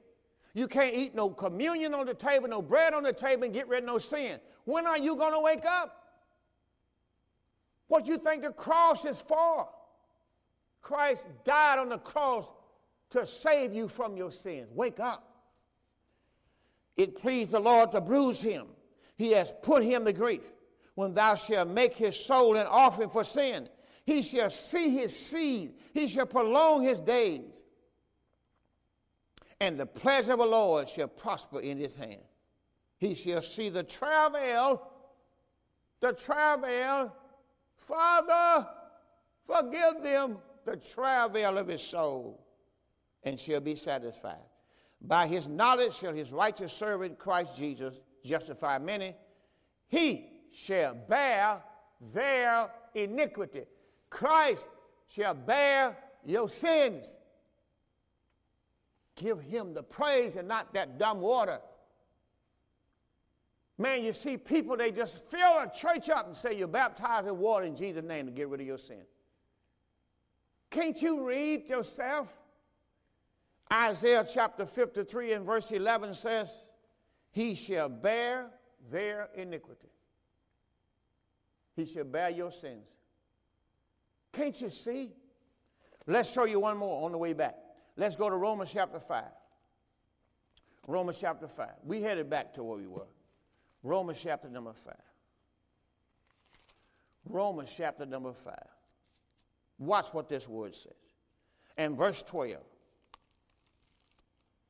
You 0.54 0.68
can't 0.68 0.93
eat 0.93 1.16
no 1.16 1.30
communion 1.30 1.93
on 1.93 2.06
the 2.06 2.14
table, 2.14 2.47
no 2.47 2.62
bread 2.62 2.93
on 2.93 3.04
the 3.04 3.14
table, 3.14 3.43
and 3.43 3.54
get 3.54 3.68
rid 3.68 3.84
of 3.84 3.88
no 3.88 3.97
sin. 3.97 4.39
When 4.66 4.86
are 4.86 4.97
you 4.97 5.16
going 5.16 5.34
to 5.34 5.39
wake 5.39 5.66
up? 5.66 5.99
What 7.88 8.06
you 8.06 8.18
think 8.18 8.43
the 8.43 8.51
cross 8.51 9.04
is 9.06 9.20
for? 9.20 9.68
Christ 10.82 11.28
died 11.43 11.80
on 11.80 11.89
the 11.89 11.97
cross 11.97 12.51
to 13.12 13.26
save 13.26 13.74
you 13.74 13.88
from 13.88 14.16
your 14.16 14.32
sins. 14.32 14.68
Wake 14.74 14.99
up. 14.99 15.30
It 16.97 17.16
pleased 17.16 17.51
the 17.51 17.60
Lord 17.60 17.91
to 17.91 18.01
bruise 18.01 18.41
him. 18.41 18.68
He 19.16 19.32
has 19.32 19.54
put 19.64 19.84
him 19.84 20.06
to 20.06 20.14
grief. 20.14 20.41
When 20.95 21.14
thou 21.14 21.36
shalt 21.36 21.70
make 21.70 21.95
his 21.95 22.16
soul 22.16 22.56
an 22.56 22.68
offering 22.68 23.10
for 23.10 23.24
sin, 23.24 23.68
he 24.06 24.22
shall 24.22 24.49
see 24.49 24.89
his 24.89 25.16
seed, 25.16 25.74
he 25.93 26.08
shall 26.08 26.26
prolong 26.26 26.84
his 26.84 26.99
days, 26.99 27.64
and 29.64 29.80
the 29.80 29.86
pleasure 29.86 30.34
of 30.34 30.39
the 30.39 30.45
Lord 30.45 30.89
shall 30.89 31.07
prosper 31.07 31.61
in 31.61 31.78
his 31.78 31.95
hand. 31.95 32.20
He 32.97 33.16
shall 33.16 33.41
see 33.41 33.70
the 33.70 33.84
travail, 33.84 34.86
the 36.01 36.11
travail, 36.11 37.16
Father, 37.78 38.68
forgive 39.47 40.03
them 40.03 40.38
the 40.66 40.76
travail 40.76 41.57
of 41.57 41.70
his 41.70 41.82
soul, 41.82 42.45
and 43.24 43.39
shall 43.39 43.61
be 43.61 43.76
satisfied. 43.76 44.49
By 45.01 45.28
his 45.28 45.47
knowledge 45.47 45.95
shall 45.95 46.14
his 46.14 46.34
righteous 46.34 46.74
servant 46.74 47.18
Christ 47.18 47.55
Jesus 47.57 48.01
justify 48.24 48.80
many. 48.80 49.16
He 49.88 50.30
shall 50.51 50.93
bear 50.93 51.64
their 52.14 52.70
iniquity. 52.95 53.64
Christ 54.09 54.68
shall 55.07 55.34
bear 55.34 55.97
your 56.26 56.49
sins. 56.49 57.16
Give 59.16 59.39
him 59.39 59.74
the 59.74 59.84
praise 59.84 60.36
and 60.36 60.47
not 60.47 60.74
that 60.74 60.97
dumb 60.97 61.22
water. 61.22 61.59
Man, 63.78 64.03
you 64.03 64.14
see 64.14 64.38
people, 64.38 64.78
they 64.78 64.91
just 64.91 65.18
fill 65.30 65.59
a 65.59 65.72
church 65.74 66.09
up 66.09 66.28
and 66.28 66.38
say 66.38 66.57
you're 66.57 66.68
baptized 66.68 67.28
in 67.28 67.38
water 67.38 67.66
in 67.66 67.76
Jesus' 67.76 68.03
name 68.03 68.26
to 68.28 68.32
get 68.32 68.47
rid 68.47 68.61
of 68.61 68.68
your 68.68 68.78
sin. 68.78 69.01
Can't 70.70 70.99
you 71.01 71.26
read 71.26 71.70
yourself? 71.70 72.30
Isaiah 73.72 74.26
chapter 74.32 74.66
53 74.66 75.34
and 75.34 75.45
verse 75.45 75.72
11 75.72 76.14
says, 76.14 76.64
He 77.32 77.55
shall 77.55 77.89
bear 77.89 78.49
their 78.91 79.30
iniquity. 79.36 79.89
He 81.76 81.86
shall 81.86 82.03
bear 82.03 82.30
your 82.30 82.51
sins. 82.51 82.86
Can't 84.32 84.59
you 84.61 84.70
see? 84.70 85.11
Let's 86.05 86.32
show 86.32 86.45
you 86.45 86.59
one 86.59 86.78
more 86.78 87.05
on 87.05 87.11
the 87.11 87.18
way 87.18 87.34
back. 87.34 87.55
Let's 87.95 88.15
go 88.15 88.29
to 88.29 88.35
Romans 88.35 88.71
chapter 88.73 88.99
5. 88.99 89.23
Romans 90.87 91.17
chapter 91.19 91.47
5. 91.47 91.69
We 91.85 92.01
headed 92.01 92.29
back 92.29 92.53
to 92.55 92.63
where 92.63 92.77
we 92.77 92.87
were. 92.87 93.07
Romans 93.83 94.19
chapter 94.21 94.49
number 94.49 94.73
5. 94.73 94.93
Romans 97.29 97.73
chapter 97.75 98.05
number 98.05 98.33
5. 98.33 98.55
Watch 99.79 100.13
what 100.13 100.27
this 100.27 100.47
word 100.47 100.75
says. 100.75 100.93
And 101.77 101.97
verse 101.97 102.21
12. 102.23 102.57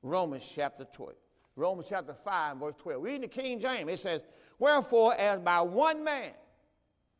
Romans 0.01 0.49
chapter 0.53 0.85
12. 0.85 1.13
Romans 1.55 1.87
chapter 1.89 2.13
5, 2.13 2.57
verse 2.57 2.75
12. 2.77 3.03
Reading 3.03 3.21
the 3.21 3.27
King 3.27 3.59
James, 3.59 3.89
it 3.89 3.99
says, 3.99 4.21
Wherefore, 4.59 5.13
as 5.15 5.39
by 5.39 5.61
one 5.61 6.03
man, 6.03 6.31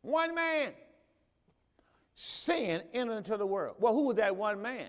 one 0.02 0.34
man, 0.34 0.72
sin 2.14 2.82
entered 2.92 3.18
into 3.18 3.36
the 3.36 3.46
world. 3.46 3.76
Well, 3.78 3.94
who 3.94 4.02
was 4.02 4.16
that 4.16 4.36
one 4.36 4.60
man? 4.60 4.88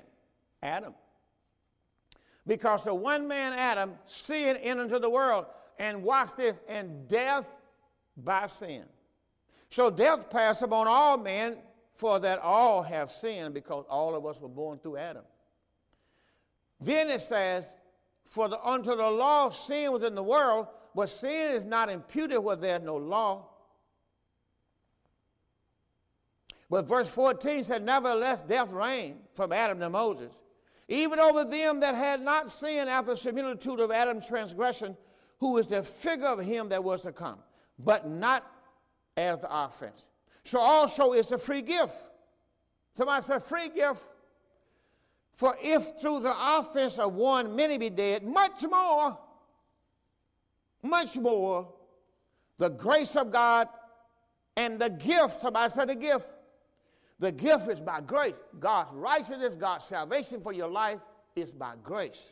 Adam. 0.62 0.94
Because 2.48 2.84
the 2.84 2.94
one 2.94 3.28
man 3.28 3.54
Adam, 3.54 3.94
sin 4.06 4.58
entered 4.58 4.84
into 4.84 5.00
the 5.00 5.10
world, 5.10 5.46
and 5.80 6.04
watch 6.04 6.36
this, 6.36 6.60
and 6.68 7.08
death 7.08 7.46
by 8.18 8.48
sin. 8.48 8.86
So 9.70 9.90
death 9.90 10.30
passed 10.30 10.62
upon 10.62 10.88
all 10.88 11.18
men, 11.18 11.58
for 11.92 12.20
that 12.20 12.40
all 12.40 12.84
have 12.84 13.10
sinned, 13.10 13.54
because 13.54 13.86
all 13.90 14.16
of 14.16 14.26
us 14.26 14.40
were 14.42 14.50
born 14.50 14.80
through 14.80 14.98
Adam. 14.98 15.24
Then 16.80 17.10
it 17.10 17.22
says, 17.22 17.76
For 18.26 18.48
the, 18.48 18.62
unto 18.64 18.96
the 18.96 19.10
law 19.10 19.50
sin 19.50 19.92
was 19.92 20.04
in 20.04 20.14
the 20.14 20.24
world, 20.24 20.68
but 20.94 21.10
sin 21.10 21.54
is 21.54 21.66
not 21.66 21.90
imputed 21.90 22.40
where 22.40 22.56
there's 22.56 22.84
no 22.84 22.96
law. 22.96 23.48
But 26.70 26.88
verse 26.88 27.08
14 27.08 27.64
said, 27.64 27.84
Nevertheless, 27.84 28.42
death 28.42 28.72
reigned 28.72 29.20
from 29.34 29.52
Adam 29.52 29.80
to 29.80 29.90
Moses, 29.90 30.42
even 30.88 31.20
over 31.20 31.44
them 31.44 31.80
that 31.80 31.96
had 31.96 32.22
not 32.22 32.50
sinned 32.50 32.90
after 32.90 33.12
the 33.12 33.18
similitude 33.18 33.80
of 33.80 33.92
Adam's 33.92 34.28
transgression, 34.28 34.96
who 35.40 35.58
is 35.58 35.68
the 35.68 35.84
figure 35.84 36.28
of 36.28 36.40
him 36.40 36.70
that 36.70 36.84
was 36.84 37.02
to 37.02 37.12
come, 37.12 37.40
but 37.80 38.08
not 38.08 38.46
as 39.18 39.40
the 39.42 39.48
offense. 39.52 40.06
So 40.44 40.60
also 40.60 41.14
is 41.14 41.28
the 41.28 41.38
free 41.38 41.62
gift. 41.62 41.96
Somebody 42.96 43.22
said, 43.24 43.44
free 43.44 43.70
gift. 43.70 44.02
For 45.34 45.56
if 45.62 46.00
through 46.00 46.22
the 46.22 46.34
offense 46.38 46.98
of 46.98 47.14
one 47.14 47.56
many 47.56 47.78
be 47.78 47.90
dead, 47.90 48.24
much 48.24 48.64
more, 48.64 49.18
much 50.82 51.18
more, 51.18 51.74
the 52.58 52.70
grace 52.70 53.18
of 53.18 53.32
God 53.32 53.68
and 54.56 54.80
the 54.80 54.90
gift, 54.90 55.42
somebody 55.42 55.70
said 55.70 55.90
the 55.90 55.96
gift, 55.96 56.30
the 57.20 57.32
gift 57.32 57.70
is 57.70 57.80
by 57.80 58.02
grace. 58.02 58.36
God's 58.60 58.92
righteousness, 58.94 59.56
God's 59.56 59.86
salvation 59.86 60.42
for 60.42 60.54
your 60.54 60.70
life 60.70 61.00
is 61.36 61.54
by 61.54 61.76
grace, 61.82 62.30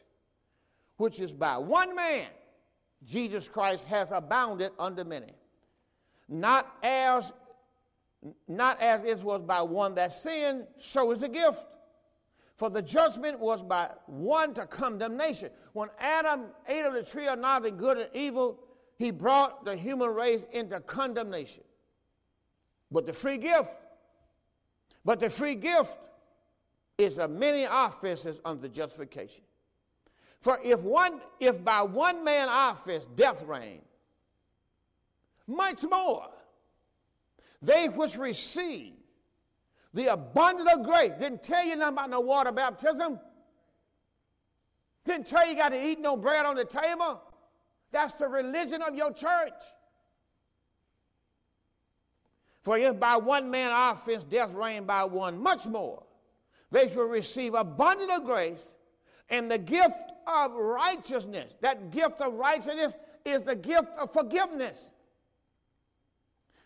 which 0.97 1.19
is 1.19 1.31
by 1.31 1.57
one 1.57 1.95
man, 1.95 2.27
Jesus 3.05 3.47
Christ, 3.47 3.85
has 3.85 4.11
abounded 4.11 4.71
unto 4.77 5.03
many. 5.03 5.33
Not 6.27 6.73
as, 6.83 7.33
not 8.47 8.81
as 8.81 9.03
it 9.03 9.21
was 9.23 9.41
by 9.41 9.61
one 9.61 9.95
that 9.95 10.11
sinned, 10.11 10.67
so 10.77 11.11
is 11.11 11.19
the 11.19 11.29
gift. 11.29 11.63
For 12.55 12.69
the 12.69 12.81
judgment 12.81 13.39
was 13.39 13.63
by 13.63 13.89
one 14.05 14.53
to 14.53 14.65
condemnation. 14.65 15.49
When 15.73 15.89
Adam 15.99 16.45
ate 16.67 16.85
of 16.85 16.93
the 16.93 17.03
tree 17.03 17.27
of 17.27 17.39
knowledge 17.39 17.77
good 17.77 17.97
and 17.97 18.09
evil, 18.13 18.59
he 18.97 19.11
brought 19.11 19.65
the 19.65 19.75
human 19.75 20.09
race 20.09 20.45
into 20.51 20.79
condemnation. 20.81 21.63
But 22.91 23.05
the 23.05 23.13
free 23.13 23.37
gift 23.37 23.71
but 25.05 25.19
the 25.19 25.29
free 25.29 25.55
gift 25.55 25.97
is 26.97 27.19
of 27.19 27.31
many 27.31 27.65
offenses 27.69 28.41
unto 28.45 28.67
justification. 28.69 29.43
For 30.39 30.59
if 30.63 30.79
one, 30.81 31.21
if 31.39 31.63
by 31.63 31.81
one 31.81 32.23
man 32.23 32.49
offense 32.49 33.07
death 33.15 33.43
reigned, 33.43 33.81
much 35.47 35.83
more 35.83 36.29
they 37.61 37.87
which 37.87 38.17
receive 38.17 38.93
the 39.93 40.11
abundance 40.11 40.69
of 40.73 40.83
grace. 40.83 41.11
Didn't 41.19 41.43
tell 41.43 41.65
you 41.65 41.75
nothing 41.75 41.93
about 41.93 42.09
no 42.09 42.19
water 42.19 42.51
baptism. 42.51 43.19
Didn't 45.05 45.27
tell 45.27 45.45
you, 45.45 45.51
you 45.51 45.57
got 45.57 45.69
to 45.69 45.85
eat 45.85 45.99
no 45.99 46.17
bread 46.17 46.45
on 46.45 46.55
the 46.55 46.65
table. 46.65 47.21
That's 47.91 48.13
the 48.13 48.27
religion 48.27 48.81
of 48.81 48.95
your 48.95 49.13
church. 49.13 49.53
For 52.63 52.77
if 52.77 52.99
by 52.99 53.17
one 53.17 53.51
man 53.51 53.71
offense 53.71 54.23
death 54.23 54.53
reigned 54.53 54.87
by 54.87 55.03
one, 55.03 55.37
much 55.37 55.67
more 55.67 56.03
they 56.71 56.89
shall 56.89 57.03
receive 57.03 57.53
abundant 57.53 58.09
of 58.09 58.23
grace 58.23 58.73
and 59.29 59.51
the 59.51 59.57
gift 59.57 60.11
of 60.25 60.53
righteousness. 60.53 61.55
That 61.61 61.91
gift 61.91 62.21
of 62.21 62.33
righteousness 62.33 62.95
is 63.25 63.43
the 63.43 63.55
gift 63.55 63.89
of 63.99 64.11
forgiveness. 64.11 64.89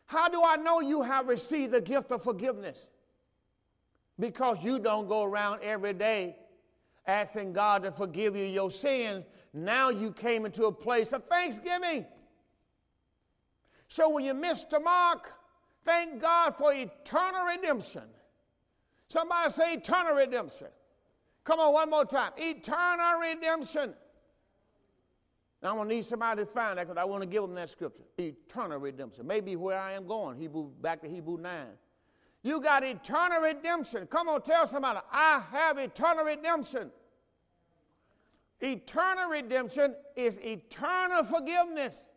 How 0.05 0.29
do 0.29 0.41
I 0.43 0.55
know 0.55 0.79
you 0.79 1.01
have 1.01 1.27
received 1.27 1.73
the 1.73 1.81
gift 1.81 2.11
of 2.11 2.23
forgiveness? 2.23 2.87
Because 4.19 4.63
you 4.63 4.79
don't 4.79 5.07
go 5.07 5.23
around 5.23 5.61
every 5.61 5.93
day 5.93 6.37
asking 7.05 7.53
God 7.53 7.83
to 7.83 7.91
forgive 7.91 8.35
you 8.35 8.45
your 8.45 8.71
sins. 8.71 9.25
Now 9.53 9.89
you 9.89 10.11
came 10.11 10.45
into 10.45 10.65
a 10.65 10.71
place 10.71 11.11
of 11.11 11.25
thanksgiving. 11.25 12.05
So 13.87 14.09
when 14.09 14.25
you 14.25 14.33
miss 14.33 14.63
the 14.65 14.79
mark, 14.79 15.31
Thank 15.87 16.21
God 16.21 16.57
for 16.57 16.73
eternal 16.73 17.45
redemption. 17.45 18.03
Somebody 19.07 19.49
say 19.51 19.73
eternal 19.75 20.15
redemption. 20.15 20.67
Come 21.45 21.61
on, 21.61 21.71
one 21.71 21.89
more 21.89 22.03
time. 22.03 22.33
Eternal 22.35 23.21
redemption. 23.21 23.93
Now, 25.63 25.69
I'm 25.69 25.75
going 25.77 25.87
to 25.87 25.95
need 25.95 26.03
somebody 26.03 26.41
to 26.41 26.45
find 26.45 26.77
that 26.77 26.87
because 26.87 27.01
I 27.01 27.05
want 27.05 27.23
to 27.23 27.27
give 27.27 27.41
them 27.41 27.55
that 27.55 27.69
scripture. 27.69 28.03
Eternal 28.17 28.79
redemption. 28.79 29.25
Maybe 29.25 29.55
where 29.55 29.79
I 29.79 29.93
am 29.93 30.05
going, 30.05 30.37
Hebrew, 30.37 30.71
back 30.81 31.01
to 31.03 31.07
Hebrew 31.07 31.37
9. 31.37 31.67
You 32.43 32.59
got 32.59 32.83
eternal 32.83 33.39
redemption. 33.39 34.07
Come 34.07 34.27
on, 34.27 34.41
tell 34.41 34.67
somebody, 34.67 34.99
I 35.09 35.41
have 35.53 35.77
eternal 35.77 36.25
redemption. 36.25 36.91
Eternal 38.59 39.29
redemption 39.29 39.95
is 40.17 40.37
eternal 40.39 41.23
forgiveness. 41.23 42.09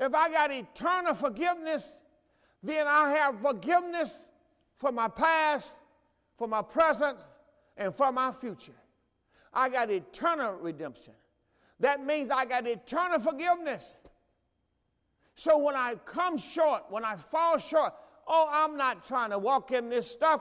If 0.00 0.14
I 0.14 0.30
got 0.30 0.50
eternal 0.50 1.14
forgiveness, 1.14 2.00
then 2.62 2.86
I 2.88 3.10
have 3.10 3.38
forgiveness 3.40 4.26
for 4.78 4.90
my 4.90 5.08
past, 5.08 5.76
for 6.38 6.48
my 6.48 6.62
present, 6.62 7.18
and 7.76 7.94
for 7.94 8.10
my 8.10 8.32
future. 8.32 8.72
I 9.52 9.68
got 9.68 9.90
eternal 9.90 10.54
redemption. 10.54 11.12
That 11.80 12.04
means 12.04 12.30
I 12.30 12.46
got 12.46 12.66
eternal 12.66 13.20
forgiveness. 13.20 13.94
So 15.34 15.58
when 15.58 15.76
I 15.76 15.96
come 16.06 16.38
short, 16.38 16.84
when 16.88 17.04
I 17.04 17.16
fall 17.16 17.58
short, 17.58 17.92
oh, 18.26 18.48
I'm 18.50 18.78
not 18.78 19.04
trying 19.04 19.30
to 19.30 19.38
walk 19.38 19.70
in 19.70 19.90
this 19.90 20.10
stuff. 20.10 20.40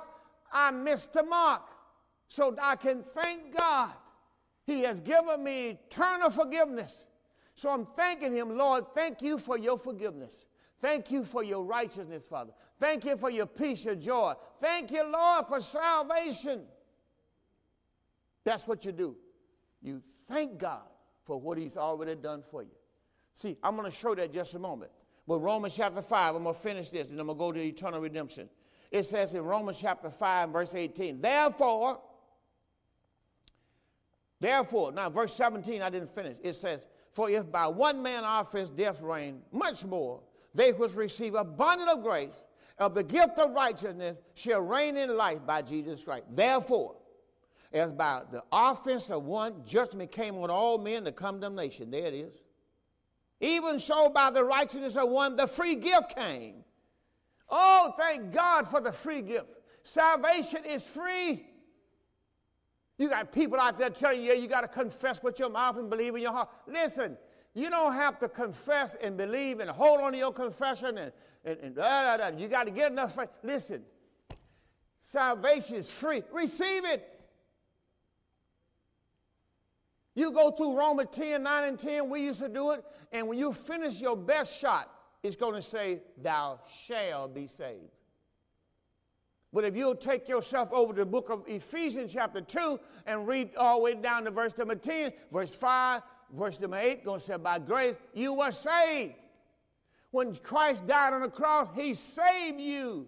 I 0.54 0.72
missed 0.72 1.12
the 1.12 1.24
mark. 1.24 1.64
So 2.30 2.56
I 2.62 2.78
can 2.78 3.04
thank 3.04 3.58
God. 3.58 3.92
He 4.66 4.82
has 4.84 5.02
given 5.02 5.44
me 5.44 5.80
eternal 5.90 6.30
forgiveness. 6.30 7.06
So 7.60 7.70
I'm 7.70 7.86
thanking 7.86 8.32
him, 8.32 8.58
Lord, 8.58 8.86
thank 8.96 9.22
you 9.22 9.38
for 9.38 9.58
your 9.58 9.78
forgiveness. 9.78 10.46
Thank 10.80 11.12
you 11.12 11.26
for 11.26 11.44
your 11.44 11.66
righteousness, 11.66 12.24
Father. 12.24 12.54
Thank 12.80 13.04
you 13.04 13.18
for 13.18 13.30
your 13.30 13.48
peace, 13.48 13.84
your 13.84 13.96
joy. 13.96 14.36
Thank 14.62 14.92
you, 14.92 15.04
Lord, 15.04 15.46
for 15.46 15.60
salvation. 15.60 16.62
That's 18.46 18.66
what 18.66 18.86
you 18.86 18.94
do. 18.94 19.18
You 19.82 20.02
thank 20.30 20.58
God 20.58 20.84
for 21.26 21.38
what 21.38 21.58
he's 21.58 21.76
already 21.76 22.16
done 22.16 22.44
for 22.50 22.64
you. 22.64 22.72
See, 23.34 23.58
I'm 23.62 23.76
going 23.76 23.92
to 23.92 23.98
show 23.98 24.16
that 24.16 24.32
just 24.32 24.56
a 24.56 24.60
moment. 24.60 24.92
But 25.28 25.40
Romans 25.40 25.76
chapter 25.76 26.02
5, 26.02 26.36
I'm 26.36 26.44
going 26.44 26.56
to 26.56 26.62
finish 26.62 26.90
this, 26.90 27.10
and 27.10 27.20
I'm 27.20 27.26
going 27.26 27.38
to 27.38 27.44
go 27.44 27.52
to 27.52 27.60
eternal 27.62 28.00
redemption. 28.00 28.48
It 28.90 29.04
says 29.04 29.34
in 29.34 29.44
Romans 29.44 29.80
chapter 29.82 30.10
5, 30.10 30.52
verse 30.52 30.76
18, 30.76 31.20
therefore, 31.20 32.00
therefore, 34.40 34.94
now 34.94 35.10
verse 35.10 35.34
17, 35.34 35.82
I 35.82 35.90
didn't 35.90 36.16
finish. 36.16 36.38
It 36.42 36.54
says, 36.54 36.86
for 37.20 37.30
if 37.30 37.52
by 37.52 37.68
one 37.68 38.02
man 38.02 38.24
offense 38.24 38.70
death 38.70 39.02
reigned, 39.02 39.42
much 39.52 39.84
more 39.84 40.22
they 40.56 40.72
which 40.72 40.94
receive 40.94 41.36
abundant 41.36 41.90
of 41.90 42.02
grace 42.02 42.46
of 42.78 42.96
the 42.96 43.04
gift 43.04 43.38
of 43.40 43.52
righteousness 43.52 44.18
shall 44.36 44.62
reign 44.62 44.96
in 44.96 45.14
life 45.18 45.46
by 45.46 45.62
Jesus 45.62 46.02
Christ. 46.02 46.24
Therefore, 46.34 46.96
as 47.74 47.92
by 47.92 48.22
the 48.32 48.42
offense 48.54 49.12
of 49.12 49.26
one, 49.26 49.66
judgment 49.66 50.14
came 50.14 50.38
on 50.38 50.50
all 50.50 50.78
men 50.78 51.04
to 51.04 51.12
condemnation. 51.12 51.92
There 51.92 52.06
it 52.06 52.14
is. 52.14 52.42
Even 53.42 53.82
so, 53.82 54.10
by 54.10 54.32
the 54.32 54.46
righteousness 54.46 54.96
of 54.96 55.10
one, 55.10 55.36
the 55.36 55.46
free 55.46 55.76
gift 55.76 56.16
came. 56.16 56.64
Oh, 57.50 57.94
thank 57.98 58.32
God 58.32 58.66
for 58.66 58.80
the 58.80 58.94
free 58.94 59.24
gift. 59.24 59.50
Salvation 59.84 60.64
is 60.64 60.88
free. 60.88 61.49
You 63.00 63.08
got 63.08 63.32
people 63.32 63.58
out 63.58 63.78
there 63.80 63.90
telling 63.90 64.22
you, 64.22 64.28
yeah, 64.28 64.34
you 64.34 64.48
got 64.48 64.62
to 64.62 64.68
confess 64.68 65.24
with 65.24 65.40
your 65.40 65.50
mouth 65.50 65.78
and 65.78 65.90
believe 65.90 66.16
in 66.16 66.22
your 66.22 66.34
heart. 66.34 66.50
Listen, 66.68 67.18
you 67.54 67.70
don't 67.70 67.94
have 67.94 68.20
to 68.20 68.28
confess 68.28 68.94
and 69.02 69.16
believe 69.16 69.62
and 69.62 69.70
hold 69.70 70.02
on 70.02 70.12
to 70.12 70.18
your 70.18 70.34
confession 70.34 70.98
and, 70.98 71.12
and, 71.46 71.58
and 71.60 71.76
da, 71.76 72.18
da, 72.18 72.30
da. 72.30 72.38
you 72.38 72.50
got 72.50 72.66
to 72.66 72.72
get 72.72 72.92
enough 72.92 73.16
faith. 73.16 73.30
Listen, 73.42 73.84
salvation 75.00 75.78
is 75.78 75.90
free. 75.90 76.24
Receive 76.34 76.84
it. 76.84 77.08
You 80.14 80.34
go 80.34 80.52
through 80.52 80.78
Romans 80.78 81.10
10, 81.14 81.42
9 81.42 81.64
and 81.64 81.80
10, 81.80 82.10
we 82.10 82.24
used 82.24 82.40
to 82.42 82.50
do 82.50 82.72
it, 82.72 82.84
and 83.14 83.30
when 83.30 83.38
you 83.38 83.54
finish 83.54 84.02
your 84.02 84.18
best 84.18 84.60
shot, 84.60 84.92
it's 85.24 85.38
going 85.38 85.54
to 85.54 85.62
say, 85.62 86.02
Thou 86.22 86.60
shall 86.86 87.30
be 87.30 87.48
saved. 87.48 87.99
But 89.52 89.64
if 89.64 89.76
you'll 89.76 89.96
take 89.96 90.28
yourself 90.28 90.70
over 90.72 90.94
to 90.94 91.00
the 91.00 91.06
book 91.06 91.30
of 91.30 91.44
Ephesians, 91.48 92.14
chapter 92.14 92.42
2, 92.42 92.80
and 93.08 93.28
read 93.28 93.56
all 93.56 93.78
the 93.78 93.84
way 93.84 93.96
down 93.96 94.26
to 94.26 94.32
verse 94.32 94.56
number 94.58 94.76
10, 94.76 95.12
verse 95.32 95.54
5, 95.54 96.02
verse 96.38 96.60
number 96.60 96.78
8, 96.78 97.04
going 97.04 97.20
to 97.20 97.26
say, 97.26 97.38
By 97.38 97.58
grace 97.58 97.96
you 98.14 98.34
were 98.34 98.52
saved. 98.52 99.16
When 100.12 100.36
Christ 100.36 100.86
died 100.86 101.14
on 101.14 101.22
the 101.22 101.30
cross, 101.30 101.68
he 101.76 101.94
saved 101.94 102.60
you. 102.60 103.08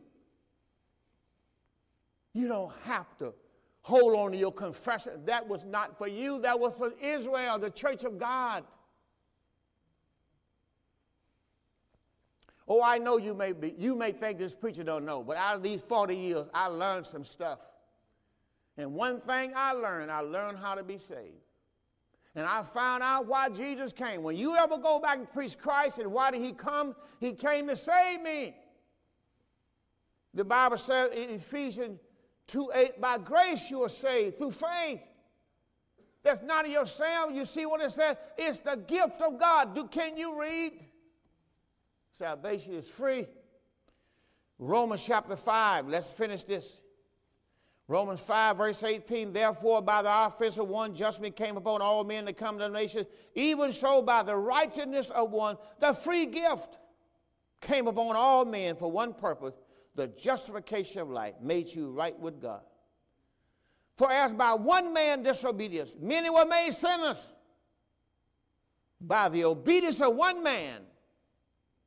You 2.34 2.48
don't 2.48 2.74
have 2.84 3.18
to 3.20 3.34
hold 3.82 4.16
on 4.16 4.32
to 4.32 4.38
your 4.38 4.54
confession. 4.54 5.14
That 5.26 5.48
was 5.48 5.66
not 5.66 5.98
for 5.98 6.08
you, 6.08 6.40
that 6.42 6.60
was 6.60 6.74
for 6.78 6.94
Israel, 7.02 7.60
the 7.60 7.70
church 7.70 8.04
of 8.04 8.18
God. 8.18 8.64
Oh, 12.74 12.82
I 12.82 13.00
know 13.00 13.18
you 13.18 13.34
may 13.34 13.52
be, 13.52 13.76
you 13.78 13.96
may 13.96 14.14
think 14.14 14.38
this 14.38 14.54
preacher 14.54 14.82
don't 14.82 15.04
know, 15.04 15.22
but 15.22 15.36
out 15.36 15.58
of 15.58 15.62
these 15.62 15.82
40 15.82 16.16
years, 16.16 16.46
I 16.54 16.68
learned 16.68 17.06
some 17.06 17.26
stuff. 17.26 17.60
And 18.78 18.94
one 18.94 19.20
thing 19.20 19.52
I 19.54 19.74
learned, 19.74 20.10
I 20.10 20.22
learned 20.22 20.58
how 20.58 20.76
to 20.76 20.82
be 20.82 20.98
saved. 20.98 21.36
And 22.34 22.46
I 22.46 22.64
found 22.64 23.04
out 23.04 23.26
why 23.26 23.50
Jesus 23.50 23.92
came. 23.92 24.24
When 24.24 24.38
you 24.38 24.56
ever 24.56 24.78
go 24.78 25.02
back 25.02 25.18
and 25.18 25.30
preach 25.30 25.58
Christ 25.58 26.00
and 26.00 26.14
why 26.14 26.32
did 26.32 26.40
he 26.40 26.54
come? 26.54 26.96
He 27.20 27.34
came 27.34 27.68
to 27.68 27.76
save 27.76 28.22
me. 28.22 28.56
The 30.34 30.46
Bible 30.46 30.78
says 30.78 31.10
in 31.12 31.30
Ephesians 31.30 32.00
2 32.48 32.72
8, 32.74 33.02
by 33.02 33.18
grace 33.18 33.70
you 33.70 33.84
are 33.84 33.90
saved 33.90 34.38
through 34.38 34.52
faith. 34.52 35.02
That's 36.24 36.42
not 36.42 36.64
of 36.64 36.72
yourself. 36.72 37.32
You 37.34 37.44
see 37.44 37.66
what 37.66 37.82
it 37.82 37.92
says? 37.92 38.16
It's 38.38 38.60
the 38.60 38.78
gift 38.78 39.22
of 39.22 39.38
God. 39.38 39.76
Do, 39.76 39.88
can 39.88 40.16
you 40.16 40.40
read? 40.40 40.72
Salvation 42.22 42.76
is 42.76 42.88
free. 42.88 43.26
Romans 44.60 45.04
chapter 45.04 45.36
5, 45.36 45.88
let's 45.88 46.08
finish 46.08 46.44
this. 46.44 46.80
Romans 47.88 48.20
5, 48.20 48.58
verse 48.58 48.84
18, 48.84 49.34
therefore, 49.34 49.82
by 49.82 50.04
the 50.04 50.26
offense 50.28 50.60
of 50.60 50.68
one, 50.68 50.94
judgment 50.94 51.36
came 51.36 51.58
upon 51.58 51.82
all 51.82 52.04
men 52.04 52.28
to 52.28 52.34
condemnation. 52.34 53.08
Even 53.34 53.74
so, 53.74 54.04
by 54.04 54.22
the 54.22 54.36
righteousness 54.36 55.10
of 55.10 55.32
one, 55.32 55.58
the 55.80 55.94
free 55.94 56.28
gift 56.28 56.78
came 57.60 57.88
upon 57.88 58.16
all 58.16 58.46
men 58.46 58.76
for 58.76 58.92
one 58.92 59.16
purpose 59.16 59.56
the 59.96 60.06
justification 60.10 61.02
of 61.02 61.10
life 61.10 61.34
made 61.42 61.74
you 61.74 61.90
right 61.90 62.18
with 62.20 62.40
God. 62.40 62.62
For 63.96 64.12
as 64.12 64.32
by 64.32 64.54
one 64.54 64.94
man 64.94 65.24
disobedience, 65.24 65.92
many 66.00 66.30
were 66.30 66.46
made 66.46 66.72
sinners. 66.72 67.26
By 69.02 69.28
the 69.30 69.46
obedience 69.46 70.00
of 70.02 70.16
one 70.16 70.44
man, 70.44 70.82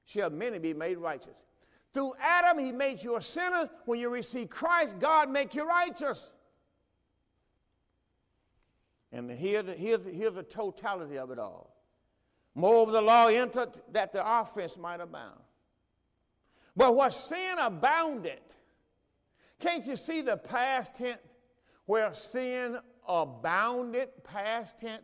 shall 0.04 0.30
many 0.30 0.58
be 0.58 0.74
made 0.74 0.98
righteous. 0.98 1.34
Through 1.92 2.14
Adam, 2.20 2.58
he 2.58 2.72
made 2.72 3.02
you 3.02 3.16
a 3.16 3.22
sinner. 3.22 3.70
When 3.84 4.00
you 4.00 4.08
receive 4.08 4.50
Christ, 4.50 4.98
God 4.98 5.30
make 5.30 5.54
you 5.54 5.66
righteous. 5.66 6.30
And 9.12 9.30
here's 9.30 9.64
the, 9.64 9.74
here's, 9.74 10.04
here's 10.04 10.34
the 10.34 10.42
totality 10.42 11.18
of 11.18 11.30
it 11.30 11.38
all. 11.38 11.70
Moreover, 12.56 12.90
the 12.90 13.00
law 13.00 13.28
entered 13.28 13.80
that 13.92 14.12
the 14.12 14.40
offense 14.40 14.76
might 14.76 15.00
abound. 15.00 15.38
But 16.76 16.96
what 16.96 17.12
sin 17.12 17.56
abounded, 17.58 18.40
can't 19.60 19.86
you 19.86 19.94
see 19.94 20.20
the 20.20 20.36
past 20.36 20.96
tense 20.96 21.20
where 21.86 22.12
sin 22.12 22.78
abounded, 23.06 24.08
past 24.24 24.80
tense? 24.80 25.02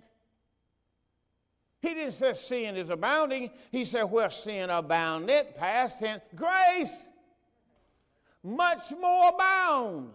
He 1.80 1.94
didn't 1.94 2.12
say 2.12 2.34
sin 2.34 2.76
is 2.76 2.90
abounding. 2.90 3.50
He 3.72 3.84
said 3.84 4.04
where 4.04 4.30
sin 4.30 4.68
abounded, 4.70 5.56
past 5.56 6.00
tense, 6.00 6.22
grace 6.34 7.06
much 8.42 8.92
more 8.98 9.30
abound. 9.30 10.10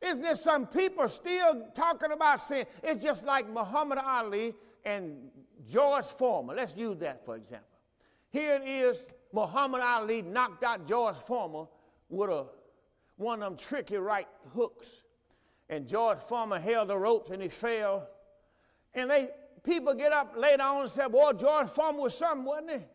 Isn't 0.00 0.22
there 0.22 0.34
some 0.34 0.66
people 0.66 1.08
still 1.08 1.68
talking 1.74 2.12
about 2.12 2.40
sin? 2.40 2.66
It's 2.82 3.02
just 3.02 3.24
like 3.24 3.48
Muhammad 3.48 3.98
Ali 3.98 4.54
and 4.84 5.30
George 5.70 6.04
Foreman. 6.04 6.56
Let's 6.56 6.76
use 6.76 6.98
that 6.98 7.24
for 7.24 7.36
example. 7.36 7.68
Here 8.30 8.54
it 8.54 8.66
is, 8.66 9.06
Muhammad 9.32 9.82
Ali 9.82 10.22
knocked 10.22 10.64
out 10.64 10.88
George 10.88 11.16
Foreman 11.16 11.66
with 12.08 12.30
a, 12.30 12.46
one 13.16 13.42
of 13.42 13.50
them 13.50 13.56
tricky 13.56 13.96
right 13.96 14.26
hooks. 14.54 14.88
And 15.68 15.86
George 15.86 16.18
Foreman 16.18 16.60
held 16.60 16.88
the 16.88 16.96
ropes 16.96 17.30
and 17.30 17.42
he 17.42 17.48
fell. 17.48 18.08
And 18.94 19.10
they 19.10 19.28
people 19.62 19.94
get 19.94 20.12
up 20.12 20.34
later 20.36 20.62
on 20.62 20.82
and 20.82 20.90
say, 20.90 21.06
Boy, 21.08 21.32
George 21.32 21.68
Foreman 21.68 22.00
was 22.00 22.16
something, 22.16 22.44
wasn't 22.44 22.70
he? 22.70 22.86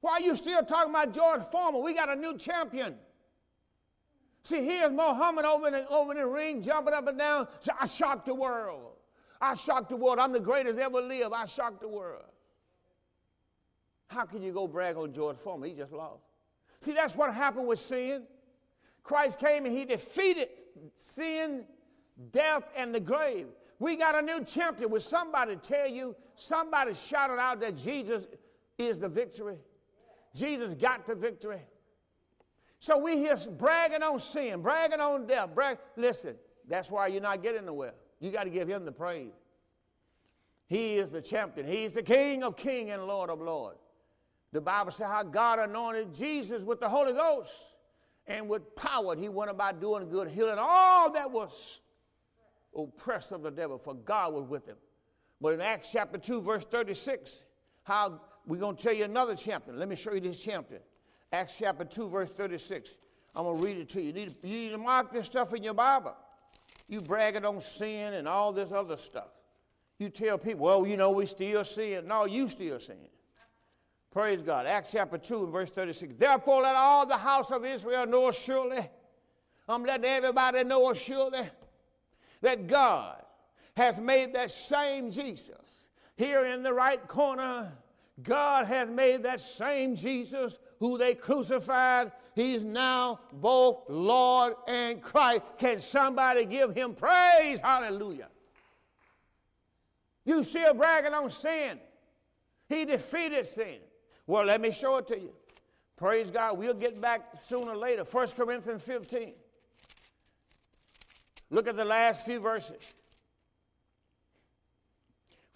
Why 0.00 0.12
are 0.12 0.20
you 0.20 0.36
still 0.36 0.62
talking 0.62 0.90
about 0.90 1.12
George 1.12 1.42
Foreman? 1.50 1.82
We 1.82 1.94
got 1.94 2.08
a 2.08 2.16
new 2.16 2.36
champion. 2.36 2.94
See, 4.44 4.64
here's 4.64 4.92
Muhammad 4.92 5.44
over 5.44 5.66
in, 5.66 5.72
the, 5.74 5.88
over 5.88 6.12
in 6.12 6.18
the 6.18 6.26
ring, 6.26 6.62
jumping 6.62 6.94
up 6.94 7.06
and 7.08 7.18
down. 7.18 7.48
So 7.60 7.72
I 7.78 7.86
shocked 7.86 8.26
the 8.26 8.34
world. 8.34 8.92
I 9.40 9.54
shocked 9.54 9.90
the 9.90 9.96
world. 9.96 10.18
I'm 10.18 10.32
the 10.32 10.40
greatest 10.40 10.78
ever 10.78 11.00
lived. 11.00 11.32
I 11.34 11.46
shocked 11.46 11.80
the 11.80 11.88
world. 11.88 12.24
How 14.06 14.24
can 14.24 14.42
you 14.42 14.52
go 14.52 14.66
brag 14.66 14.96
on 14.96 15.12
George 15.12 15.36
Foreman? 15.36 15.68
He 15.68 15.76
just 15.76 15.92
lost. 15.92 16.22
See, 16.80 16.92
that's 16.92 17.14
what 17.14 17.34
happened 17.34 17.66
with 17.66 17.78
sin. 17.78 18.22
Christ 19.02 19.38
came 19.38 19.66
and 19.66 19.76
he 19.76 19.84
defeated 19.84 20.48
sin, 20.96 21.64
death, 22.30 22.64
and 22.76 22.94
the 22.94 23.00
grave. 23.00 23.46
We 23.78 23.96
got 23.96 24.14
a 24.16 24.22
new 24.22 24.42
champion. 24.44 24.90
Will 24.90 25.00
somebody 25.00 25.56
tell 25.56 25.88
you, 25.88 26.16
somebody 26.34 26.94
shouted 26.94 27.38
out 27.38 27.60
that 27.60 27.76
Jesus 27.76 28.26
is 28.76 28.98
the 28.98 29.08
victory? 29.08 29.58
Jesus 30.34 30.74
got 30.74 31.06
the 31.06 31.14
victory. 31.14 31.60
So 32.80 32.98
we 32.98 33.16
here 33.16 33.36
bragging 33.58 34.02
on 34.02 34.18
sin, 34.18 34.62
bragging 34.62 35.00
on 35.00 35.26
death. 35.26 35.54
Brag. 35.54 35.78
Listen, 35.96 36.36
that's 36.68 36.90
why 36.90 37.08
you're 37.08 37.22
not 37.22 37.42
getting 37.42 37.66
nowhere. 37.66 37.94
You 38.20 38.30
got 38.30 38.44
to 38.44 38.50
give 38.50 38.68
him 38.68 38.84
the 38.84 38.92
praise. 38.92 39.32
He 40.66 40.96
is 40.96 41.08
the 41.08 41.22
champion. 41.22 41.66
He's 41.66 41.92
the 41.92 42.02
King 42.02 42.42
of 42.42 42.56
kings 42.56 42.90
and 42.90 43.04
Lord 43.04 43.30
of 43.30 43.40
lords. 43.40 43.78
The 44.52 44.60
Bible 44.60 44.90
says 44.90 45.06
how 45.06 45.22
God 45.22 45.58
anointed 45.58 46.14
Jesus 46.14 46.62
with 46.62 46.80
the 46.80 46.88
Holy 46.88 47.12
Ghost 47.12 47.52
and 48.26 48.48
with 48.48 48.74
power. 48.76 49.16
He 49.16 49.28
went 49.28 49.50
about 49.50 49.80
doing 49.80 50.08
good, 50.08 50.28
healing 50.28 50.58
all 50.58 51.10
that 51.12 51.30
was 51.30 51.80
oppressed 52.78 53.32
of 53.32 53.42
the 53.42 53.50
devil, 53.50 53.78
for 53.78 53.94
God 53.94 54.34
was 54.34 54.44
with 54.44 54.66
him. 54.66 54.76
But 55.40 55.54
in 55.54 55.60
Acts 55.60 55.90
chapter 55.92 56.18
2, 56.18 56.42
verse 56.42 56.64
36, 56.64 57.42
how 57.84 58.20
we're 58.46 58.60
going 58.60 58.76
to 58.76 58.82
tell 58.82 58.92
you 58.92 59.04
another 59.04 59.36
champion. 59.36 59.78
Let 59.78 59.88
me 59.88 59.96
show 59.96 60.12
you 60.12 60.20
this 60.20 60.42
champion. 60.42 60.80
Acts 61.32 61.58
chapter 61.58 61.84
2, 61.84 62.08
verse 62.08 62.30
36. 62.30 62.96
I'm 63.36 63.44
going 63.44 63.60
to 63.60 63.66
read 63.66 63.76
it 63.76 63.88
to 63.90 64.00
you. 64.00 64.06
You 64.06 64.12
need, 64.12 64.34
you 64.42 64.56
need 64.56 64.70
to 64.70 64.78
mark 64.78 65.12
this 65.12 65.26
stuff 65.26 65.54
in 65.54 65.62
your 65.62 65.74
Bible. 65.74 66.14
You 66.88 67.00
bragging 67.00 67.44
on 67.44 67.60
sin 67.60 68.14
and 68.14 68.26
all 68.26 68.52
this 68.52 68.72
other 68.72 68.96
stuff. 68.96 69.28
You 69.98 70.08
tell 70.08 70.38
people, 70.38 70.64
well, 70.64 70.86
you 70.86 70.96
know, 70.96 71.10
we 71.10 71.26
still 71.26 71.64
sin. 71.64 72.06
No, 72.08 72.24
you 72.24 72.48
still 72.48 72.80
sin. 72.80 72.96
Praise 74.10 74.40
God. 74.40 74.66
Acts 74.66 74.92
chapter 74.92 75.18
2 75.18 75.44
and 75.44 75.52
verse 75.52 75.70
36. 75.70 76.14
Therefore, 76.16 76.62
let 76.62 76.74
all 76.74 77.04
the 77.04 77.16
house 77.16 77.50
of 77.50 77.64
Israel 77.64 78.06
know 78.06 78.30
surely. 78.30 78.88
I'm 79.68 79.84
letting 79.84 80.06
everybody 80.06 80.64
know 80.64 80.92
surely 80.94 81.50
that 82.40 82.66
God 82.66 83.22
has 83.76 83.98
made 83.98 84.34
that 84.34 84.50
same 84.50 85.10
Jesus 85.10 85.54
here 86.16 86.44
in 86.44 86.62
the 86.62 86.72
right 86.72 87.06
corner. 87.06 87.72
God 88.22 88.66
has 88.66 88.88
made 88.88 89.22
that 89.22 89.40
same 89.40 89.94
Jesus 89.94 90.58
who 90.80 90.98
they 90.98 91.14
crucified. 91.14 92.10
He's 92.34 92.64
now 92.64 93.20
both 93.32 93.84
Lord 93.88 94.54
and 94.66 95.00
Christ. 95.00 95.42
Can 95.58 95.80
somebody 95.80 96.44
give 96.44 96.74
him 96.74 96.94
praise? 96.94 97.60
Hallelujah. 97.60 98.28
You 100.24 100.42
still 100.44 100.74
bragging 100.74 101.14
on 101.14 101.30
sin. 101.30 101.78
He 102.68 102.84
defeated 102.84 103.46
sin. 103.46 103.78
Well, 104.26 104.44
let 104.44 104.60
me 104.60 104.72
show 104.72 104.98
it 104.98 105.06
to 105.08 105.18
you. 105.18 105.32
Praise 105.96 106.30
God. 106.30 106.58
We'll 106.58 106.74
get 106.74 107.00
back 107.00 107.40
sooner 107.42 107.72
or 107.72 107.76
later. 107.76 108.04
1 108.04 108.28
Corinthians 108.28 108.82
15. 108.82 109.32
Look 111.50 111.68
at 111.68 111.76
the 111.76 111.84
last 111.84 112.24
few 112.24 112.40
verses. 112.40 112.94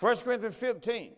1 0.01 0.16
Corinthians 0.16 0.57
15. 0.57 1.12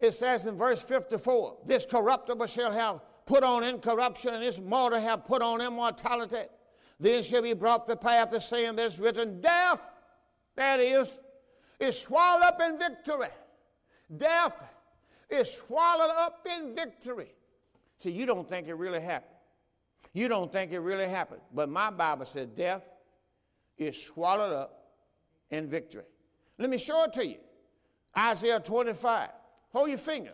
It 0.00 0.12
says 0.12 0.46
in 0.46 0.56
verse 0.56 0.80
54 0.80 1.58
this 1.66 1.86
corruptible 1.86 2.46
shall 2.46 2.72
have 2.72 3.00
put 3.26 3.44
on 3.44 3.62
incorruption, 3.62 4.34
and 4.34 4.42
this 4.42 4.58
mortal 4.58 5.00
have 5.00 5.24
put 5.24 5.42
on 5.42 5.60
immortality. 5.60 6.48
Then 6.98 7.22
shall 7.22 7.42
be 7.42 7.52
brought 7.52 7.86
the 7.86 7.96
path 7.96 8.32
of 8.32 8.42
saying 8.42 8.76
that's 8.76 8.98
written, 8.98 9.40
Death, 9.40 9.80
that 10.56 10.80
is, 10.80 11.18
is 11.78 11.98
swallowed 11.98 12.42
up 12.42 12.60
in 12.60 12.76
victory. 12.78 13.28
Death 14.14 14.62
is 15.30 15.50
swallowed 15.50 16.14
up 16.16 16.46
in 16.58 16.74
victory. 16.74 17.32
See, 17.98 18.10
you 18.10 18.26
don't 18.26 18.48
think 18.48 18.66
it 18.66 18.74
really 18.74 19.00
happened. 19.00 19.29
You 20.12 20.28
don't 20.28 20.52
think 20.52 20.72
it 20.72 20.80
really 20.80 21.08
happened. 21.08 21.40
But 21.54 21.68
my 21.68 21.90
Bible 21.90 22.24
says 22.24 22.48
death 22.48 22.82
is 23.78 24.00
swallowed 24.00 24.52
up 24.52 24.90
in 25.50 25.68
victory. 25.68 26.04
Let 26.58 26.70
me 26.70 26.78
show 26.78 27.04
it 27.04 27.12
to 27.14 27.26
you. 27.26 27.36
Isaiah 28.16 28.60
25. 28.60 29.28
Hold 29.72 29.88
your 29.88 29.98
finger. 29.98 30.32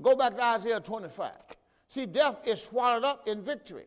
Go 0.00 0.16
back 0.16 0.34
to 0.34 0.42
Isaiah 0.42 0.80
25. 0.80 1.30
See, 1.88 2.06
death 2.06 2.36
is 2.46 2.62
swallowed 2.62 3.04
up 3.04 3.28
in 3.28 3.42
victory. 3.42 3.84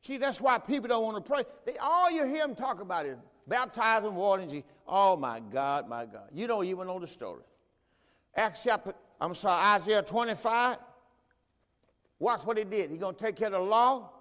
See, 0.00 0.16
that's 0.16 0.40
why 0.40 0.58
people 0.58 0.88
don't 0.88 1.04
want 1.04 1.24
to 1.24 1.30
pray. 1.30 1.42
They, 1.66 1.76
all 1.76 2.10
you 2.10 2.24
hear 2.24 2.46
them 2.46 2.54
talk 2.54 2.80
about 2.80 3.06
is 3.06 3.18
baptizing 3.46 4.14
water 4.14 4.42
and 4.42 4.50
Jesus. 4.50 4.68
Oh 4.86 5.16
my 5.16 5.40
God, 5.40 5.88
my 5.88 6.06
God. 6.06 6.28
You 6.32 6.46
don't 6.46 6.64
even 6.64 6.86
know 6.86 6.98
the 6.98 7.06
story. 7.06 7.42
Acts 8.34 8.62
chapter, 8.64 8.94
I'm 9.20 9.34
sorry, 9.34 9.62
Isaiah 9.76 10.02
25. 10.02 10.78
Watch 12.22 12.46
what 12.46 12.56
he 12.56 12.62
did. 12.62 12.90
He's 12.90 13.00
going 13.00 13.16
to 13.16 13.20
take 13.20 13.34
care 13.34 13.48
of 13.48 13.54
the 13.54 13.58
law 13.58 14.12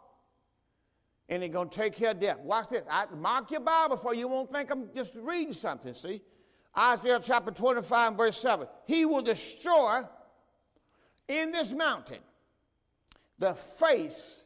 and 1.30 1.44
he's 1.44 1.52
going 1.52 1.70
to 1.70 1.76
take 1.76 1.96
care 1.96 2.10
of 2.10 2.20
death. 2.20 2.40
Watch 2.40 2.70
this. 2.70 2.84
I, 2.90 3.06
mark 3.16 3.52
your 3.52 3.60
Bible 3.60 3.96
for 3.96 4.16
you 4.16 4.28
won't 4.28 4.52
think 4.52 4.72
I'm 4.72 4.90
just 4.96 5.14
reading 5.14 5.54
something, 5.54 5.94
see? 5.94 6.24
Isaiah 6.76 7.20
chapter 7.24 7.52
25 7.52 8.16
verse 8.16 8.42
7. 8.42 8.66
He 8.88 9.06
will 9.06 9.22
destroy 9.22 10.02
in 11.28 11.52
this 11.52 11.74
mountain 11.74 12.22
the 13.38 13.54
face 13.54 14.46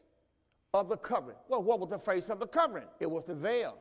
of 0.73 0.89
the 0.89 0.97
covering. 0.97 1.37
Well, 1.47 1.63
what 1.63 1.79
was 1.79 1.89
the 1.89 1.97
face 1.97 2.27
of 2.27 2.41
the 2.41 2.47
covering? 2.47 2.87
It 2.99 3.09
was 3.09 3.23
the 3.25 3.35
veil. 3.35 3.77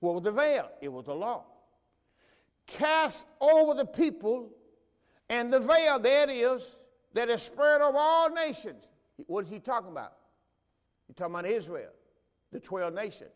What 0.00 0.14
was 0.14 0.24
the 0.24 0.32
veil? 0.32 0.68
It 0.82 0.88
was 0.88 1.04
the 1.04 1.14
law. 1.14 1.44
Cast 2.66 3.24
over 3.40 3.72
the 3.74 3.86
people, 3.86 4.50
and 5.28 5.52
the 5.52 5.60
veil, 5.60 6.00
there 6.00 6.28
it 6.28 6.32
is, 6.32 6.76
that 7.14 7.30
is 7.30 7.42
spread 7.42 7.80
over 7.80 7.96
all 7.98 8.30
nations. 8.30 8.84
What 9.26 9.44
is 9.44 9.50
he 9.50 9.60
talking 9.60 9.90
about? 9.90 10.12
He's 11.06 11.16
talking 11.16 11.34
about 11.34 11.46
Israel, 11.46 11.92
the 12.52 12.60
12 12.60 12.92
nations. 12.92 13.30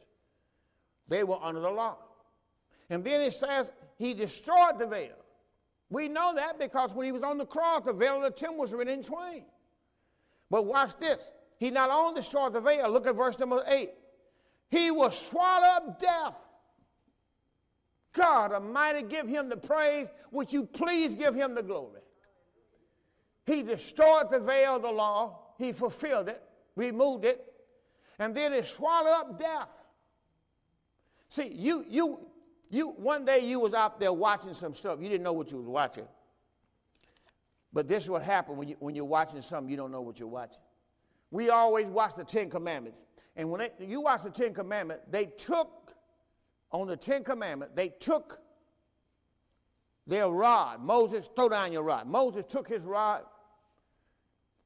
They 1.06 1.24
were 1.24 1.38
under 1.42 1.60
the 1.60 1.70
law. 1.70 1.96
And 2.90 3.04
then 3.04 3.20
it 3.20 3.32
says 3.32 3.72
he 3.96 4.14
destroyed 4.14 4.78
the 4.78 4.86
veil. 4.86 5.16
We 5.90 6.08
know 6.08 6.34
that 6.34 6.58
because 6.58 6.92
when 6.92 7.06
he 7.06 7.12
was 7.12 7.22
on 7.22 7.38
the 7.38 7.46
cross, 7.46 7.84
the 7.84 7.92
veil 7.92 8.16
of 8.16 8.22
the 8.22 8.30
temple 8.30 8.58
was 8.58 8.72
rent 8.72 8.90
in 8.90 9.02
twain. 9.02 9.44
But 10.50 10.66
watch 10.66 10.96
this. 10.98 11.32
He 11.58 11.70
not 11.70 11.90
only 11.90 12.20
destroyed 12.20 12.52
the 12.52 12.60
veil, 12.60 12.90
look 12.90 13.06
at 13.06 13.14
verse 13.14 13.38
number 13.38 13.62
8. 13.66 13.90
He 14.70 14.90
will 14.90 15.10
swallow 15.10 15.66
up 15.66 16.00
death. 16.00 16.34
God 18.12 18.52
Almighty, 18.52 19.02
give 19.02 19.28
him 19.28 19.48
the 19.48 19.56
praise. 19.56 20.10
Would 20.30 20.52
you 20.52 20.64
please 20.64 21.14
give 21.14 21.34
him 21.34 21.54
the 21.54 21.62
glory? 21.62 22.00
He 23.48 23.62
destroyed 23.62 24.30
the 24.30 24.40
veil 24.40 24.76
of 24.76 24.82
the 24.82 24.92
law. 24.92 25.38
He 25.56 25.72
fulfilled 25.72 26.28
it, 26.28 26.42
removed 26.76 27.24
it, 27.24 27.50
and 28.18 28.34
then 28.34 28.52
he 28.52 28.62
swallowed 28.62 29.12
up 29.12 29.38
death. 29.38 29.72
See, 31.30 31.48
you, 31.48 31.82
you, 31.88 32.20
you, 32.68 32.90
one 32.90 33.24
day 33.24 33.38
you 33.38 33.58
was 33.58 33.72
out 33.72 33.98
there 34.00 34.12
watching 34.12 34.52
some 34.52 34.74
stuff. 34.74 34.98
You 35.00 35.08
didn't 35.08 35.24
know 35.24 35.32
what 35.32 35.50
you 35.50 35.56
was 35.56 35.66
watching. 35.66 36.06
But 37.72 37.88
this 37.88 38.04
is 38.04 38.10
what 38.10 38.22
happened 38.22 38.58
when, 38.58 38.68
you, 38.68 38.76
when 38.80 38.94
you're 38.94 39.06
watching 39.06 39.40
something 39.40 39.70
you 39.70 39.78
don't 39.78 39.92
know 39.92 40.02
what 40.02 40.18
you're 40.18 40.28
watching. 40.28 40.62
We 41.30 41.48
always 41.48 41.86
watch 41.86 42.16
the 42.16 42.24
Ten 42.24 42.50
Commandments. 42.50 43.02
And 43.34 43.50
when 43.50 43.60
they, 43.60 43.86
you 43.86 44.02
watch 44.02 44.24
the 44.24 44.30
Ten 44.30 44.52
Commandments, 44.52 45.04
they 45.10 45.24
took, 45.24 45.94
on 46.70 46.86
the 46.86 46.96
Ten 46.98 47.24
Commandments, 47.24 47.72
they 47.74 47.88
took 47.88 48.40
their 50.06 50.28
rod. 50.28 50.82
Moses, 50.82 51.30
throw 51.34 51.48
down 51.48 51.72
your 51.72 51.82
rod. 51.82 52.06
Moses 52.06 52.44
took 52.46 52.68
his 52.68 52.84
rod, 52.84 53.22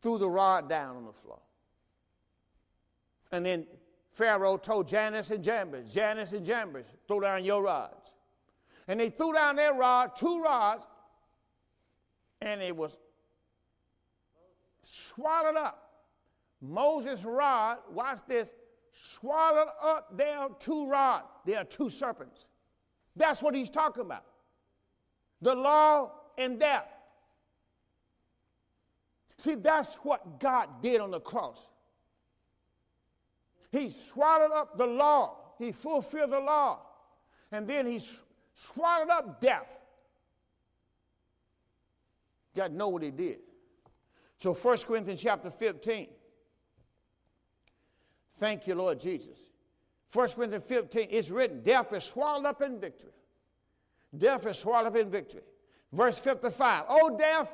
threw 0.03 0.18
the 0.18 0.28
rod 0.28 0.68
down 0.68 0.96
on 0.96 1.07
the 1.07 1.12
floor. 1.12 1.38
And 3.30 3.46
then 3.46 3.66
Pharaoh 4.11 4.59
told 4.59 4.88
Jannes 4.88 5.30
and 5.30 5.42
Jambres, 5.42 5.92
Jannes 5.92 6.32
and 6.32 6.44
Jambres, 6.44 6.84
throw 7.09 7.20
down 7.20 7.44
your 7.44 7.62
rods. 7.62 8.12
And 8.88 9.00
they 9.00 9.09
threw 9.09 9.32
down 9.32 9.57
their 9.57 9.72
rod, 9.72 10.14
two 10.14 10.42
rods, 10.42 10.84
and 12.42 12.61
it 12.61 12.76
was 12.76 12.98
swallowed 14.82 15.57
up. 15.57 15.78
Moses' 16.61 17.24
rod, 17.24 17.78
watch 17.90 18.18
this, 18.26 18.53
swallowed 18.92 19.68
up 19.82 20.16
their 20.16 20.48
two 20.59 20.88
rods. 20.88 21.26
There 21.46 21.59
are 21.59 21.64
two 21.64 21.88
serpents. 21.88 22.48
That's 23.16 23.42
what 23.42 23.55
he's 23.55 23.70
talking 23.70 24.03
about. 24.03 24.24
The 25.40 25.55
law 25.55 26.11
and 26.36 26.59
death. 26.59 26.86
See, 29.43 29.57
that's 29.57 29.97
what 30.05 30.38
God 30.38 30.68
did 30.80 31.01
on 31.01 31.11
the 31.11 31.18
cross. 31.18 31.66
He 33.72 33.90
swallowed 33.90 34.53
up 34.53 34.78
the 34.78 34.86
law. 34.86 35.36
He 35.59 35.72
fulfilled 35.72 36.30
the 36.30 36.38
law. 36.38 36.78
And 37.51 37.66
then 37.66 37.88
he 37.88 38.01
swallowed 38.55 39.11
up 39.11 39.40
death. 39.40 39.66
God 42.55 42.72
know 42.72 42.90
what 42.90 43.03
he 43.03 43.11
did. 43.11 43.40
So 44.38 44.55
1 44.55 44.76
Corinthians 44.86 45.20
chapter 45.20 45.51
15. 45.51 46.07
Thank 48.36 48.68
you, 48.68 48.76
Lord 48.76 49.01
Jesus. 49.01 49.38
1 50.12 50.28
Corinthians 50.28 50.64
15, 50.68 51.09
it's 51.11 51.30
written, 51.30 51.64
death 51.64 51.93
is 51.93 52.05
swallowed 52.05 52.47
up 52.47 52.62
in 52.62 52.78
victory. 52.78 53.11
Death 54.16 54.47
is 54.47 54.57
swallowed 54.57 54.86
up 54.86 54.97
in 54.97 55.11
victory. 55.11 55.43
Verse 55.93 56.16
55, 56.16 56.84
Oh, 56.88 57.16
death, 57.18 57.51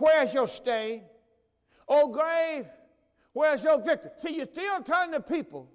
where's 0.00 0.34
your 0.34 0.48
sting? 0.48 1.02
Oh, 1.88 2.08
grave, 2.08 2.66
Where's 3.38 3.62
your 3.62 3.80
victory? 3.80 4.10
See, 4.18 4.36
you're 4.36 4.46
still 4.46 4.82
telling 4.82 5.12
the 5.12 5.20
people 5.20 5.70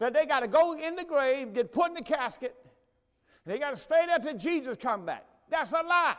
that 0.00 0.12
they 0.12 0.26
got 0.26 0.40
to 0.40 0.48
go 0.48 0.72
in 0.72 0.96
the 0.96 1.04
grave, 1.04 1.52
get 1.52 1.70
put 1.70 1.86
in 1.86 1.94
the 1.94 2.02
casket, 2.02 2.52
and 3.44 3.54
they 3.54 3.60
got 3.60 3.70
to 3.70 3.76
stay 3.76 4.04
there 4.06 4.18
till 4.18 4.36
Jesus 4.36 4.76
come 4.76 5.06
back. 5.06 5.24
That's 5.48 5.70
a 5.70 5.82
lie. 5.86 6.16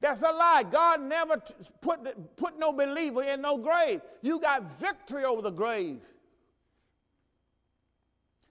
That's 0.00 0.22
a 0.22 0.32
lie. 0.32 0.64
God 0.70 1.02
never 1.02 1.42
put, 1.82 2.36
put 2.36 2.58
no 2.58 2.72
believer 2.72 3.24
in 3.24 3.42
no 3.42 3.58
grave. 3.58 4.00
You 4.22 4.40
got 4.40 4.80
victory 4.80 5.24
over 5.24 5.42
the 5.42 5.50
grave. 5.50 6.00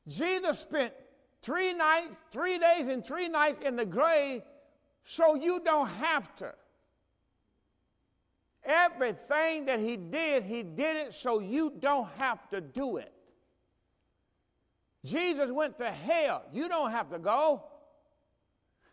Jesus 0.07 0.59
spent 0.59 0.93
three 1.41 1.73
nights, 1.73 2.15
three 2.31 2.59
days, 2.59 2.89
and 2.89 3.03
three 3.03 3.27
nights 3.27 3.57
in 3.57 3.75
the 3.75 3.87
grave 3.87 4.43
so 5.09 5.35
you 5.35 5.61
don't 5.61 5.87
have 5.87 6.35
to. 6.35 6.53
Everything 8.65 9.63
that 9.65 9.79
he 9.79 9.95
did, 9.95 10.43
he 10.43 10.63
did 10.63 10.97
it 10.97 11.15
so 11.15 11.39
you 11.39 11.71
don't 11.79 12.09
have 12.17 12.49
to 12.49 12.59
do 12.59 12.97
it. 12.97 13.13
Jesus 15.05 15.49
went 15.49 15.77
to 15.77 15.89
hell. 15.89 16.43
You 16.51 16.67
don't 16.67 16.91
have 16.91 17.09
to 17.11 17.19
go. 17.19 17.63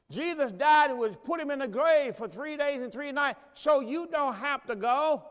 Jesus 0.09 0.53
died 0.53 0.91
and 0.91 1.01
was 1.01 1.17
put 1.25 1.41
him 1.41 1.51
in 1.51 1.59
the 1.59 1.67
grave 1.67 2.15
for 2.15 2.29
three 2.29 2.57
days 2.57 2.81
and 2.81 2.93
three 2.93 3.11
nights, 3.11 3.41
so 3.55 3.81
you 3.81 4.07
don't 4.07 4.37
have 4.37 4.65
to 4.67 4.77
go. 4.77 5.25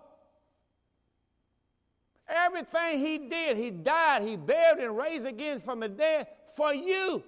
Everything 2.28 3.00
he 3.00 3.20
did, 3.20 3.56
he 3.56 3.72
died, 3.72 4.22
he 4.22 4.36
buried 4.36 4.84
and 4.84 4.98
raised 4.98 5.26
again 5.26 5.62
from 5.62 5.80
the 5.80 5.88
dead 5.88 6.28
for 6.58 6.74
you. 6.74 7.24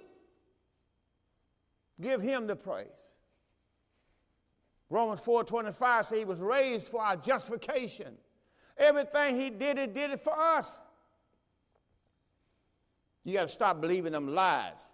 Give 2.01 2.19
him 2.19 2.47
the 2.47 2.57
praise. 2.57 2.87
Romans 4.95 5.19
4:25 5.19 6.05
says 6.05 6.17
he 6.17 6.23
was 6.23 6.39
raised 6.39 6.87
for 6.87 7.01
our 7.01 7.17
justification. 7.17 8.17
Everything 8.77 9.35
he 9.35 9.49
did, 9.49 9.77
he 9.77 9.87
did 9.87 10.11
it 10.11 10.21
for 10.21 10.31
us. 10.31 10.79
You 13.25 13.33
got 13.33 13.41
to 13.41 13.53
stop 13.53 13.81
believing 13.81 14.13
them 14.13 14.33
lies. 14.33 14.89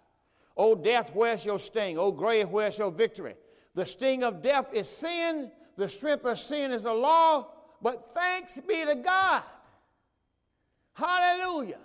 Oh, 0.56 0.74
death, 0.74 1.12
where's 1.14 1.44
your 1.44 1.60
sting? 1.60 1.98
Oh, 1.98 2.10
grave, 2.10 2.48
where's 2.48 2.78
your 2.78 2.90
victory? 2.90 3.36
The 3.76 3.86
sting 3.86 4.24
of 4.24 4.42
death 4.42 4.74
is 4.74 4.88
sin. 4.88 5.52
The 5.76 5.88
strength 5.88 6.24
of 6.24 6.36
sin 6.36 6.72
is 6.72 6.82
the 6.82 6.92
law. 6.92 7.52
But 7.80 8.12
thanks 8.12 8.58
be 8.58 8.84
to 8.84 8.96
God. 8.96 9.44
Hallelujah. 10.94 11.78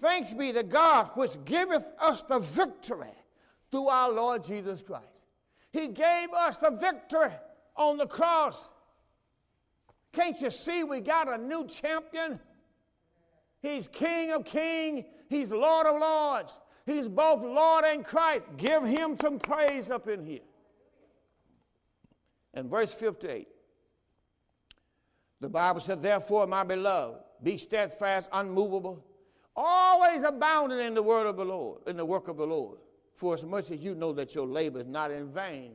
Thanks 0.00 0.32
be 0.32 0.52
to 0.52 0.62
God, 0.62 1.10
which 1.14 1.32
giveth 1.44 1.90
us 1.98 2.22
the 2.22 2.38
victory 2.38 3.16
through 3.72 3.88
our 3.88 4.12
Lord 4.12 4.44
Jesus 4.44 4.80
Christ. 4.80 5.11
He 5.72 5.88
gave 5.88 6.30
us 6.32 6.58
the 6.58 6.70
victory 6.70 7.32
on 7.76 7.96
the 7.96 8.06
cross. 8.06 8.68
Can't 10.12 10.38
you 10.40 10.50
see 10.50 10.84
we 10.84 11.00
got 11.00 11.28
a 11.28 11.38
new 11.38 11.66
champion? 11.66 12.38
He's 13.60 13.88
King 13.88 14.32
of 14.32 14.44
Kings, 14.44 15.04
He's 15.28 15.48
Lord 15.50 15.86
of 15.86 15.98
Lords. 15.98 16.58
He's 16.84 17.08
both 17.08 17.42
Lord 17.42 17.84
and 17.84 18.04
Christ. 18.04 18.42
Give 18.58 18.84
Him 18.84 19.16
some 19.18 19.38
praise 19.38 19.88
up 19.88 20.08
in 20.08 20.24
here. 20.24 20.40
And 22.52 22.68
verse 22.68 22.92
58, 22.92 23.48
the 25.40 25.48
Bible 25.48 25.80
said, 25.80 26.02
Therefore, 26.02 26.46
my 26.46 26.64
beloved, 26.64 27.20
be 27.42 27.56
steadfast, 27.56 28.28
unmovable, 28.30 29.02
always 29.56 30.22
abounding 30.22 30.80
in 30.80 30.92
the 30.92 31.02
word 31.02 31.26
of 31.26 31.36
the 31.36 31.44
Lord, 31.46 31.80
in 31.86 31.96
the 31.96 32.04
work 32.04 32.28
of 32.28 32.36
the 32.36 32.46
Lord 32.46 32.78
for 33.14 33.34
as 33.34 33.44
much 33.44 33.70
as 33.70 33.82
you 33.82 33.94
know 33.94 34.12
that 34.12 34.34
your 34.34 34.46
labor 34.46 34.80
is 34.80 34.86
not 34.86 35.10
in 35.10 35.28
vain 35.32 35.74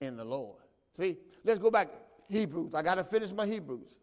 in 0.00 0.16
the 0.16 0.24
Lord. 0.24 0.58
See, 0.92 1.16
let's 1.44 1.58
go 1.58 1.70
back. 1.70 1.88
Hebrews. 2.28 2.74
I 2.74 2.82
got 2.82 2.96
to 2.96 3.04
finish 3.04 3.32
my 3.32 3.46
Hebrews. 3.46 3.94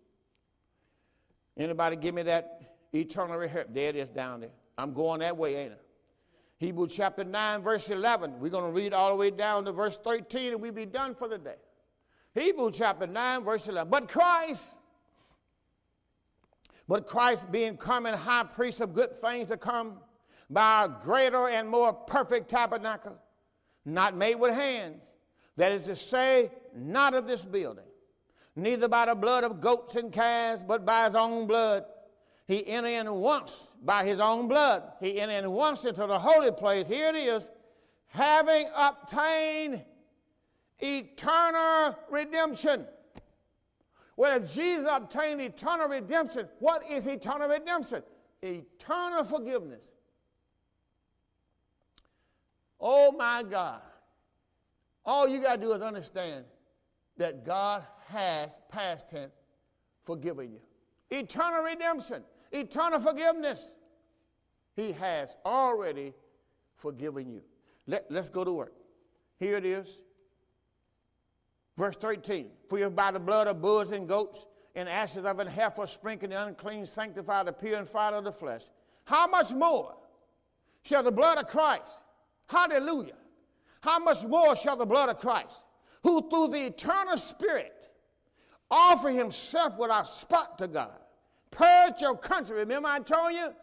Anybody 1.57 1.95
give 1.95 2.15
me 2.15 2.23
that 2.23 2.61
eternal 2.93 3.47
help? 3.47 3.67
There 3.73 3.89
it 3.89 3.95
is 3.95 4.09
down 4.09 4.41
there. 4.41 4.49
I'm 4.77 4.93
going 4.93 5.19
that 5.19 5.35
way, 5.35 5.55
ain't 5.55 5.73
I? 5.73 5.77
Hebrews 6.57 6.93
chapter 6.95 7.23
9, 7.23 7.61
verse 7.61 7.89
11. 7.89 8.39
We're 8.39 8.49
going 8.49 8.65
to 8.65 8.71
read 8.71 8.93
all 8.93 9.09
the 9.09 9.17
way 9.17 9.29
down 9.29 9.65
to 9.65 9.71
verse 9.71 9.97
13 9.97 10.53
and 10.53 10.61
we'll 10.61 10.71
be 10.71 10.85
done 10.85 11.13
for 11.13 11.27
the 11.27 11.37
day. 11.37 11.57
Hebrews 12.33 12.77
chapter 12.77 13.05
9, 13.05 13.43
verse 13.43 13.67
11. 13.67 13.89
But 13.89 14.07
Christ, 14.07 14.75
but 16.87 17.05
Christ 17.05 17.51
being 17.51 17.75
come 17.75 18.05
and 18.05 18.15
high 18.15 18.43
priest 18.43 18.81
of 18.81 18.93
good 18.93 19.13
things 19.15 19.47
to 19.49 19.57
come 19.57 19.97
by 20.49 20.85
a 20.85 20.89
greater 21.03 21.47
and 21.47 21.69
more 21.69 21.93
perfect 21.93 22.49
tabernacle, 22.49 23.17
not 23.85 24.15
made 24.15 24.35
with 24.35 24.53
hands, 24.53 25.03
that 25.57 25.71
is 25.71 25.85
to 25.85 25.95
say, 25.95 26.51
not 26.75 27.13
of 27.13 27.27
this 27.27 27.43
building, 27.43 27.85
neither 28.55 28.87
by 28.87 29.05
the 29.05 29.15
blood 29.15 29.43
of 29.43 29.61
goats 29.61 29.95
and 29.95 30.11
calves, 30.11 30.63
but 30.63 30.85
by 30.85 31.05
his 31.05 31.15
own 31.15 31.47
blood. 31.47 31.85
He 32.47 32.67
entered 32.67 32.89
in 32.89 33.11
once 33.13 33.69
by 33.83 34.03
his 34.03 34.19
own 34.19 34.47
blood. 34.47 34.83
He 34.99 35.19
entered 35.19 35.45
in 35.45 35.51
once 35.51 35.85
into 35.85 36.05
the 36.05 36.19
holy 36.19 36.51
place. 36.51 36.87
Here 36.87 37.09
it 37.09 37.15
is, 37.15 37.49
having 38.07 38.67
obtained 38.75 39.81
eternal 40.79 41.97
redemption. 42.09 42.85
Well, 44.15 44.37
if 44.37 44.53
Jesus 44.53 44.87
obtained 44.89 45.41
eternal 45.41 45.87
redemption, 45.87 46.47
what 46.59 46.83
is 46.89 47.07
eternal 47.07 47.47
redemption? 47.47 48.03
Eternal 48.41 49.23
forgiveness. 49.23 49.93
Oh 52.85 53.13
my 53.13 53.43
God. 53.49 53.79
All 55.05 55.25
you 55.25 55.41
got 55.41 55.55
to 55.55 55.61
do 55.61 55.71
is 55.71 55.81
understand 55.81 56.43
that 57.15 57.45
God 57.45 57.85
has, 58.09 58.59
past 58.69 59.09
tense, 59.09 59.33
forgiven 60.03 60.51
you. 60.51 60.59
Eternal 61.09 61.63
redemption, 61.63 62.23
eternal 62.51 62.99
forgiveness. 62.99 63.71
He 64.75 64.91
has 64.91 65.37
already 65.45 66.13
forgiven 66.75 67.31
you. 67.31 67.41
Let, 67.87 68.05
let's 68.11 68.29
go 68.29 68.43
to 68.43 68.51
work. 68.51 68.73
Here 69.39 69.55
it 69.55 69.65
is. 69.65 69.87
Verse 71.77 71.95
13 71.95 72.47
For 72.69 72.79
if 72.79 72.93
by 72.93 73.11
the 73.11 73.19
blood 73.19 73.47
of 73.47 73.61
bulls 73.61 73.91
and 73.91 74.07
goats 74.09 74.45
and 74.75 74.89
ashes 74.89 75.25
of 75.25 75.39
an 75.39 75.47
heifer 75.47 75.85
sprinkling 75.85 76.31
the 76.31 76.45
unclean 76.45 76.85
sanctify 76.85 77.43
the 77.43 77.53
pure 77.53 77.77
and 77.77 77.87
fire 77.87 78.13
of 78.13 78.25
the 78.25 78.31
flesh, 78.31 78.63
how 79.05 79.27
much 79.27 79.51
more 79.51 79.95
shall 80.81 81.03
the 81.03 81.11
blood 81.11 81.37
of 81.37 81.47
Christ, 81.47 82.01
hallelujah, 82.53 83.15
how 83.81 83.99
much 83.99 84.23
more 84.23 84.55
shall 84.55 84.77
the 84.77 84.85
blood 84.85 85.09
of 85.09 85.19
Christ, 85.19 85.61
who 86.03 86.29
through 86.29 86.49
the 86.49 86.67
eternal 86.67 87.17
Spirit 87.17 87.73
offer 88.69 89.09
himself 89.09 89.77
without 89.77 90.07
spot 90.07 90.57
to 90.59 90.67
God, 90.67 90.97
purge 91.51 92.01
your 92.01 92.17
country. 92.17 92.57
Remember, 92.57 92.89
I 92.89 92.99
told 92.99 93.33
you, 93.33 93.53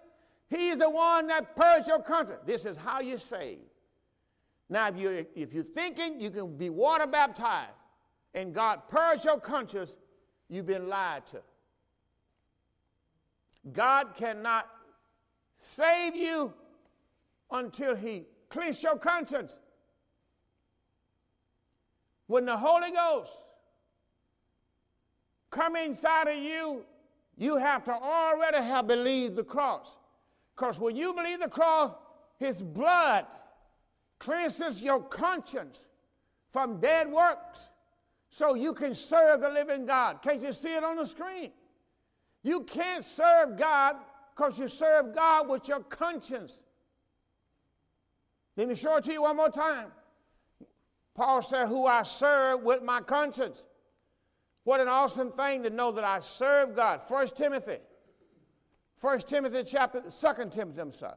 he's 0.49 0.79
the 0.79 0.91
one 0.91 1.27
that 1.29 1.57
purged 1.57 1.89
your 1.89 2.03
country. 2.03 2.37
This 2.47 2.67
is 2.67 2.77
how 2.77 3.01
you're 3.01 3.19
saved. 3.19 3.63
Now, 4.69 4.89
if 4.89 4.97
you're, 4.97 5.25
if 5.35 5.53
you're 5.53 5.65
thinking 5.65 6.21
you 6.21 6.31
can 6.31 6.57
be 6.57 6.71
water 6.71 7.07
baptized, 7.07 7.71
and 8.35 8.55
God 8.55 8.83
purge 8.89 9.25
your 9.25 9.41
conscience, 9.41 9.97
you've 10.49 10.67
been 10.67 10.89
lied 10.89 11.27
to. 11.29 11.43
God 13.73 14.15
cannot 14.15 14.69
save 15.57 16.15
you 16.15 16.53
until 17.51 17.97
He 17.97 18.27
cleans 18.51 18.83
your 18.83 18.99
conscience. 18.99 19.55
When 22.27 22.45
the 22.45 22.57
Holy 22.57 22.91
Ghost 22.91 23.33
come 25.51 25.77
inside 25.77 26.29
of 26.29 26.37
you, 26.37 26.85
you 27.37 27.57
have 27.57 27.85
to 27.85 27.93
already 27.93 28.59
have 28.59 28.87
believed 28.87 29.37
the 29.37 29.45
cross. 29.45 29.97
Because 30.55 30.79
when 30.79 30.95
you 30.95 31.15
believe 31.15 31.41
the 31.41 31.49
cross, 31.49 31.93
His 32.39 32.61
blood 32.61 33.27
cleanses 34.19 34.83
your 34.83 35.03
conscience 35.03 35.81
from 36.53 36.81
dead 36.81 37.11
works 37.11 37.71
so 38.29 38.55
you 38.55 38.75
can 38.75 38.95
serve 38.95 39.41
the 39.41 39.49
living 39.49 39.87
God. 39.87 40.21
Can't 40.23 40.43
you 40.43 40.53
see 40.53 40.75
it 40.75 40.85
on 40.85 40.97
the 40.97 41.07
screen? 41.07 41.51
You 42.43 42.63
can't 42.63 43.05
serve 43.05 43.59
God 43.59 43.97
because 44.35 44.59
you 44.59 44.69
serve 44.69 45.15
God 45.15 45.49
with 45.49 45.69
your 45.69 45.81
conscience. 45.81 46.61
Let 48.61 48.69
me 48.69 48.75
show 48.75 48.97
it 48.97 49.05
to 49.05 49.13
you 49.13 49.23
one 49.23 49.39
more 49.39 49.49
time. 49.49 49.87
Paul 51.15 51.41
said, 51.41 51.69
Who 51.69 51.87
I 51.87 52.03
serve 52.03 52.63
with 52.63 52.83
my 52.83 53.01
conscience. 53.01 53.65
What 54.65 54.81
an 54.81 54.89
awesome 54.89 55.33
thing 55.33 55.63
to 55.63 55.71
know 55.71 55.91
that 55.93 56.05
I 56.05 56.21
serve 56.21 56.77
God. 56.77 57.01
First 57.09 57.39
Timothy. 57.39 57.79
First 58.99 59.29
Timothy 59.29 59.65
chapter, 59.65 60.03
Second 60.11 60.53
Timothy, 60.53 60.79
I'm 60.79 60.93
sorry. 60.93 61.15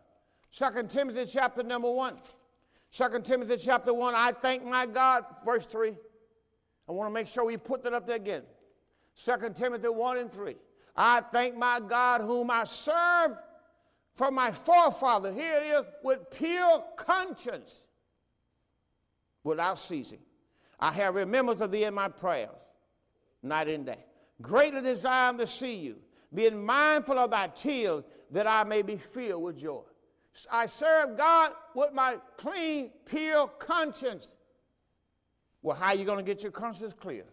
Second 0.51 0.89
Timothy 0.89 1.25
chapter 1.29 1.63
number 1.63 1.91
one. 1.91 2.15
Second 2.91 3.25
Timothy 3.25 3.57
chapter 3.57 3.93
one, 3.93 4.15
I 4.15 4.31
thank 4.31 4.63
my 4.63 4.85
God, 4.85 5.25
verse 5.43 5.65
3. 5.65 5.91
I 6.87 6.91
want 6.93 7.09
to 7.09 7.13
make 7.13 7.27
sure 7.27 7.43
we 7.43 7.57
put 7.57 7.83
that 7.83 7.91
up 7.91 8.07
there 8.07 8.15
again. 8.15 8.43
2 9.21 9.49
Timothy 9.53 9.89
1 9.89 10.17
and 10.17 10.31
3. 10.31 10.55
I 10.95 11.19
thank 11.19 11.57
my 11.57 11.81
God 11.81 12.21
whom 12.21 12.49
I 12.49 12.63
serve 12.63 13.37
for 14.15 14.31
my 14.31 14.51
forefather. 14.51 15.31
Here 15.31 15.61
it 15.61 15.65
is 15.65 15.85
with 16.03 16.29
pure 16.31 16.83
conscience 16.95 17.85
without 19.43 19.79
ceasing. 19.79 20.19
I 20.79 20.91
have 20.91 21.15
remembrance 21.15 21.61
of 21.61 21.71
thee 21.71 21.85
in 21.85 21.93
my 21.93 22.09
prayers, 22.09 22.49
night 23.41 23.67
and 23.67 23.85
day. 23.85 24.05
Greatly 24.41 24.81
desire 24.81 25.33
to 25.37 25.47
see 25.47 25.75
you, 25.75 25.97
being 26.33 26.65
mindful 26.65 27.17
of 27.17 27.31
thy 27.31 27.47
tears, 27.47 28.03
that 28.31 28.47
I 28.47 28.63
may 28.63 28.81
be 28.81 28.97
filled 28.97 29.43
with 29.43 29.57
joy. 29.57 29.81
I 30.51 30.65
serve 30.65 31.15
God 31.15 31.51
with 31.75 31.93
my 31.93 32.17
clean, 32.37 32.91
pure 33.05 33.47
conscience. 33.59 34.31
Well, 35.61 35.77
how 35.77 35.87
are 35.87 35.95
you 35.95 36.05
going 36.05 36.17
to 36.17 36.23
get 36.23 36.41
your 36.41 36.51
conscience 36.51 36.93
clear? 36.93 37.23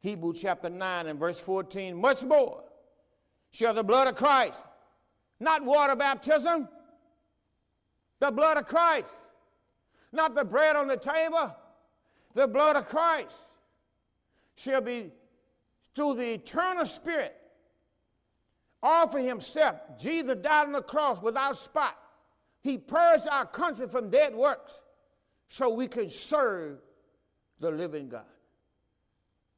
Hebrew 0.00 0.34
chapter 0.34 0.68
9 0.68 1.06
and 1.06 1.18
verse 1.18 1.40
14. 1.40 1.96
Much 1.96 2.22
more 2.22 2.62
shall 3.50 3.74
the 3.74 3.82
blood 3.82 4.06
of 4.06 4.16
Christ, 4.16 4.64
not 5.40 5.64
water 5.64 5.96
baptism, 5.96 6.68
the 8.20 8.30
blood 8.30 8.56
of 8.56 8.66
Christ, 8.66 9.24
not 10.12 10.34
the 10.34 10.44
bread 10.44 10.76
on 10.76 10.88
the 10.88 10.96
table, 10.96 11.54
the 12.34 12.48
blood 12.48 12.76
of 12.76 12.86
Christ 12.86 13.36
shall 14.56 14.80
be 14.80 15.10
through 15.94 16.14
the 16.14 16.34
eternal 16.34 16.86
Spirit 16.86 17.36
offer 18.82 19.18
himself. 19.18 19.76
Jesus 19.98 20.36
died 20.40 20.66
on 20.66 20.72
the 20.72 20.82
cross 20.82 21.20
without 21.20 21.56
spot. 21.56 21.96
He 22.62 22.78
purged 22.78 23.26
our 23.28 23.46
country 23.46 23.88
from 23.88 24.10
dead 24.10 24.34
works 24.34 24.78
so 25.48 25.70
we 25.70 25.88
can 25.88 26.08
serve 26.08 26.78
the 27.60 27.70
living 27.70 28.08
God. 28.08 28.24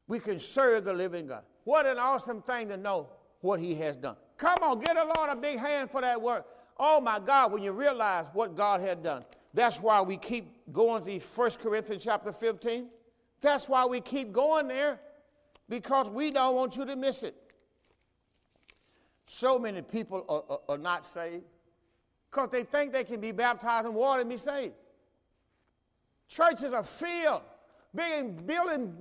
We 0.06 0.18
can 0.18 0.38
serve 0.38 0.84
the 0.84 0.92
living 0.92 1.26
God. 1.26 1.42
What 1.64 1.86
an 1.86 1.98
awesome 1.98 2.42
thing 2.42 2.68
to 2.68 2.76
know 2.76 3.10
what 3.40 3.60
He 3.60 3.74
has 3.74 3.96
done. 3.96 4.16
Come 4.38 4.58
on, 4.62 4.80
get 4.80 4.96
a 4.96 5.04
Lord 5.04 5.30
a 5.30 5.36
big 5.36 5.58
hand 5.58 5.90
for 5.90 6.00
that 6.00 6.20
work. 6.20 6.46
Oh 6.78 7.00
my 7.00 7.18
God, 7.18 7.52
when 7.52 7.62
you 7.62 7.72
realize 7.72 8.26
what 8.32 8.56
God 8.56 8.80
had 8.80 9.02
done. 9.02 9.24
That's 9.52 9.80
why 9.80 10.00
we 10.00 10.16
keep 10.16 10.72
going 10.72 11.04
to 11.04 11.18
1 11.18 11.50
Corinthians 11.62 12.04
chapter 12.04 12.32
15. 12.32 12.86
That's 13.40 13.68
why 13.68 13.84
we 13.84 14.00
keep 14.00 14.32
going 14.32 14.68
there, 14.68 15.00
because 15.68 16.08
we 16.08 16.30
don't 16.30 16.54
want 16.54 16.76
you 16.76 16.84
to 16.84 16.96
miss 16.96 17.22
it. 17.22 17.34
So 19.26 19.58
many 19.58 19.82
people 19.82 20.24
are, 20.28 20.44
are, 20.48 20.60
are 20.70 20.78
not 20.78 21.04
saved 21.04 21.44
because 22.30 22.48
they 22.50 22.62
think 22.62 22.92
they 22.92 23.04
can 23.04 23.20
be 23.20 23.32
baptized 23.32 23.86
in 23.86 23.94
water 23.94 24.20
and 24.20 24.30
be 24.30 24.36
saved. 24.36 24.74
Churches 26.28 26.72
are 26.72 26.82
filled 26.82 27.42
building, 27.94 28.94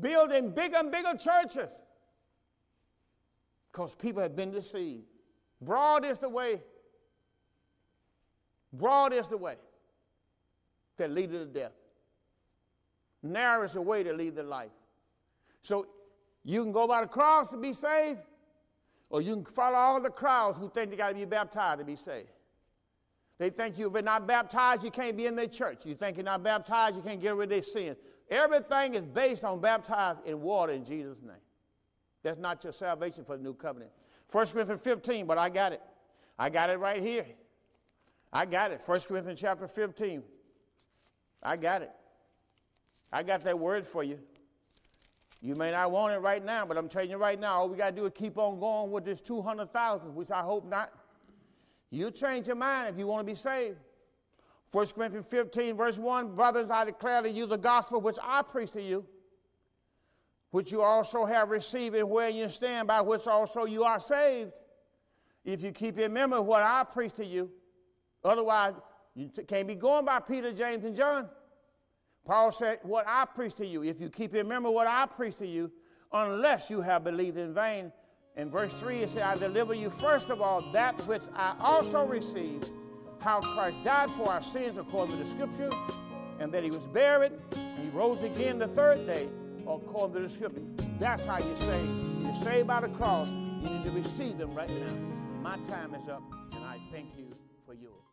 building 0.00 0.50
bigger 0.50 0.78
and 0.78 0.90
bigger 0.90 1.14
churches 1.14 1.70
because 3.74 3.96
people 3.96 4.22
have 4.22 4.36
been 4.36 4.52
deceived. 4.52 5.02
Broad 5.60 6.04
is 6.04 6.18
the 6.18 6.28
way. 6.28 6.62
Broad 8.72 9.12
is 9.12 9.26
the 9.26 9.36
way 9.36 9.56
that 10.96 11.10
leads 11.10 11.32
to 11.32 11.44
death. 11.44 11.72
Narrow 13.24 13.64
is 13.64 13.72
the 13.72 13.82
way 13.82 14.04
to 14.04 14.12
lead 14.12 14.36
the 14.36 14.44
life. 14.44 14.70
So 15.60 15.86
you 16.44 16.62
can 16.62 16.70
go 16.70 16.86
by 16.86 17.00
the 17.00 17.08
cross 17.08 17.50
to 17.50 17.56
be 17.56 17.72
saved, 17.72 18.20
or 19.10 19.20
you 19.20 19.34
can 19.34 19.44
follow 19.44 19.76
all 19.76 20.00
the 20.00 20.10
crowds 20.10 20.56
who 20.56 20.70
think 20.70 20.90
they 20.90 20.96
got 20.96 21.08
to 21.08 21.14
be 21.14 21.24
baptized 21.24 21.80
to 21.80 21.84
be 21.84 21.96
saved. 21.96 22.28
They 23.38 23.50
think 23.50 23.74
if 23.74 23.80
you're 23.80 24.02
not 24.02 24.28
baptized, 24.28 24.84
you 24.84 24.92
can't 24.92 25.16
be 25.16 25.26
in 25.26 25.34
their 25.34 25.48
church. 25.48 25.84
You 25.84 25.96
think 25.96 26.16
you're 26.16 26.24
not 26.24 26.44
baptized, 26.44 26.94
you 26.94 27.02
can't 27.02 27.20
get 27.20 27.34
rid 27.34 27.46
of 27.46 27.50
their 27.50 27.62
sin. 27.62 27.96
Everything 28.30 28.94
is 28.94 29.02
based 29.02 29.42
on 29.42 29.60
baptized 29.60 30.20
in 30.24 30.40
water 30.40 30.72
in 30.72 30.84
Jesus' 30.84 31.20
name. 31.22 31.43
That's 32.24 32.40
not 32.40 32.64
your 32.64 32.72
salvation 32.72 33.22
for 33.24 33.36
the 33.36 33.42
new 33.42 33.54
covenant. 33.54 33.92
1 34.32 34.46
Corinthians 34.46 34.80
15, 34.82 35.26
but 35.26 35.38
I 35.38 35.50
got 35.50 35.72
it. 35.72 35.82
I 36.38 36.50
got 36.50 36.70
it 36.70 36.78
right 36.78 37.00
here. 37.00 37.26
I 38.32 38.46
got 38.46 38.72
it. 38.72 38.82
1 38.84 39.00
Corinthians 39.00 39.38
chapter 39.40 39.68
15. 39.68 40.22
I 41.42 41.56
got 41.56 41.82
it. 41.82 41.92
I 43.12 43.22
got 43.22 43.44
that 43.44 43.56
word 43.56 43.86
for 43.86 44.02
you. 44.02 44.18
You 45.42 45.54
may 45.54 45.72
not 45.72 45.90
want 45.90 46.14
it 46.14 46.18
right 46.18 46.42
now, 46.42 46.64
but 46.64 46.78
I'm 46.78 46.88
telling 46.88 47.10
you 47.10 47.18
right 47.18 47.38
now, 47.38 47.52
all 47.56 47.68
we 47.68 47.76
got 47.76 47.90
to 47.90 47.96
do 47.96 48.06
is 48.06 48.12
keep 48.14 48.38
on 48.38 48.58
going 48.58 48.90
with 48.90 49.04
this 49.04 49.20
200,000, 49.20 50.14
which 50.14 50.30
I 50.30 50.40
hope 50.40 50.66
not. 50.66 50.90
You'll 51.90 52.10
change 52.10 52.46
your 52.46 52.56
mind 52.56 52.88
if 52.88 52.98
you 52.98 53.06
want 53.06 53.26
to 53.26 53.30
be 53.30 53.36
saved. 53.36 53.76
1 54.72 54.86
Corinthians 54.86 55.26
15, 55.28 55.76
verse 55.76 55.98
1 55.98 56.34
Brothers, 56.34 56.70
I 56.70 56.86
declare 56.86 57.20
to 57.22 57.30
you 57.30 57.44
the 57.44 57.58
gospel 57.58 58.00
which 58.00 58.16
I 58.22 58.40
preach 58.40 58.70
to 58.70 58.82
you, 58.82 59.04
which 60.54 60.70
you 60.70 60.82
also 60.82 61.24
have 61.24 61.50
received, 61.50 61.96
and 61.96 62.08
where 62.08 62.28
you 62.28 62.48
stand, 62.48 62.86
by 62.86 63.00
which 63.00 63.26
also 63.26 63.64
you 63.64 63.82
are 63.82 63.98
saved. 63.98 64.52
If 65.44 65.60
you 65.60 65.72
keep 65.72 65.98
in 65.98 66.12
memory 66.12 66.38
what 66.38 66.62
I 66.62 66.84
preach 66.84 67.12
to 67.14 67.26
you, 67.26 67.50
otherwise, 68.22 68.74
you 69.16 69.32
can't 69.48 69.66
be 69.66 69.74
going 69.74 70.04
by 70.04 70.20
Peter, 70.20 70.52
James, 70.52 70.84
and 70.84 70.94
John. 70.94 71.28
Paul 72.24 72.52
said, 72.52 72.78
What 72.84 73.04
I 73.08 73.24
preach 73.24 73.56
to 73.56 73.66
you, 73.66 73.82
if 73.82 74.00
you 74.00 74.08
keep 74.08 74.32
in 74.32 74.46
memory 74.46 74.70
what 74.70 74.86
I 74.86 75.06
preach 75.06 75.34
to 75.38 75.46
you, 75.46 75.72
unless 76.12 76.70
you 76.70 76.80
have 76.82 77.02
believed 77.02 77.36
in 77.36 77.52
vain. 77.52 77.90
In 78.36 78.48
verse 78.48 78.72
3, 78.74 78.98
it 78.98 79.10
says, 79.10 79.22
I 79.22 79.36
deliver 79.36 79.74
you 79.74 79.90
first 79.90 80.30
of 80.30 80.40
all 80.40 80.60
that 80.72 80.94
which 81.08 81.22
I 81.34 81.56
also 81.58 82.06
received, 82.06 82.70
how 83.18 83.40
Christ 83.40 83.82
died 83.82 84.08
for 84.12 84.28
our 84.28 84.42
sins 84.42 84.76
according 84.76 85.16
to 85.18 85.24
the 85.24 85.30
scripture, 85.30 85.70
and 86.38 86.52
that 86.52 86.62
he 86.62 86.70
was 86.70 86.86
buried, 86.86 87.32
and 87.50 87.82
he 87.82 87.88
rose 87.88 88.22
again 88.22 88.60
the 88.60 88.68
third 88.68 89.04
day 89.04 89.26
according 89.66 90.14
to 90.14 90.20
the 90.20 90.28
scripture. 90.28 90.62
That's 90.98 91.24
how 91.24 91.38
you're 91.38 91.56
saved. 91.56 92.22
You're 92.22 92.42
saved 92.42 92.68
by 92.68 92.80
the 92.80 92.88
cross. 92.88 93.28
You 93.28 93.68
need 93.68 93.84
to 93.84 93.90
receive 93.90 94.38
them 94.38 94.54
right 94.54 94.68
now. 94.68 94.96
My 95.42 95.56
time 95.68 95.94
is 95.94 96.08
up, 96.08 96.22
and 96.52 96.64
I 96.64 96.78
thank 96.92 97.08
you 97.16 97.26
for 97.66 97.74
yours. 97.74 98.04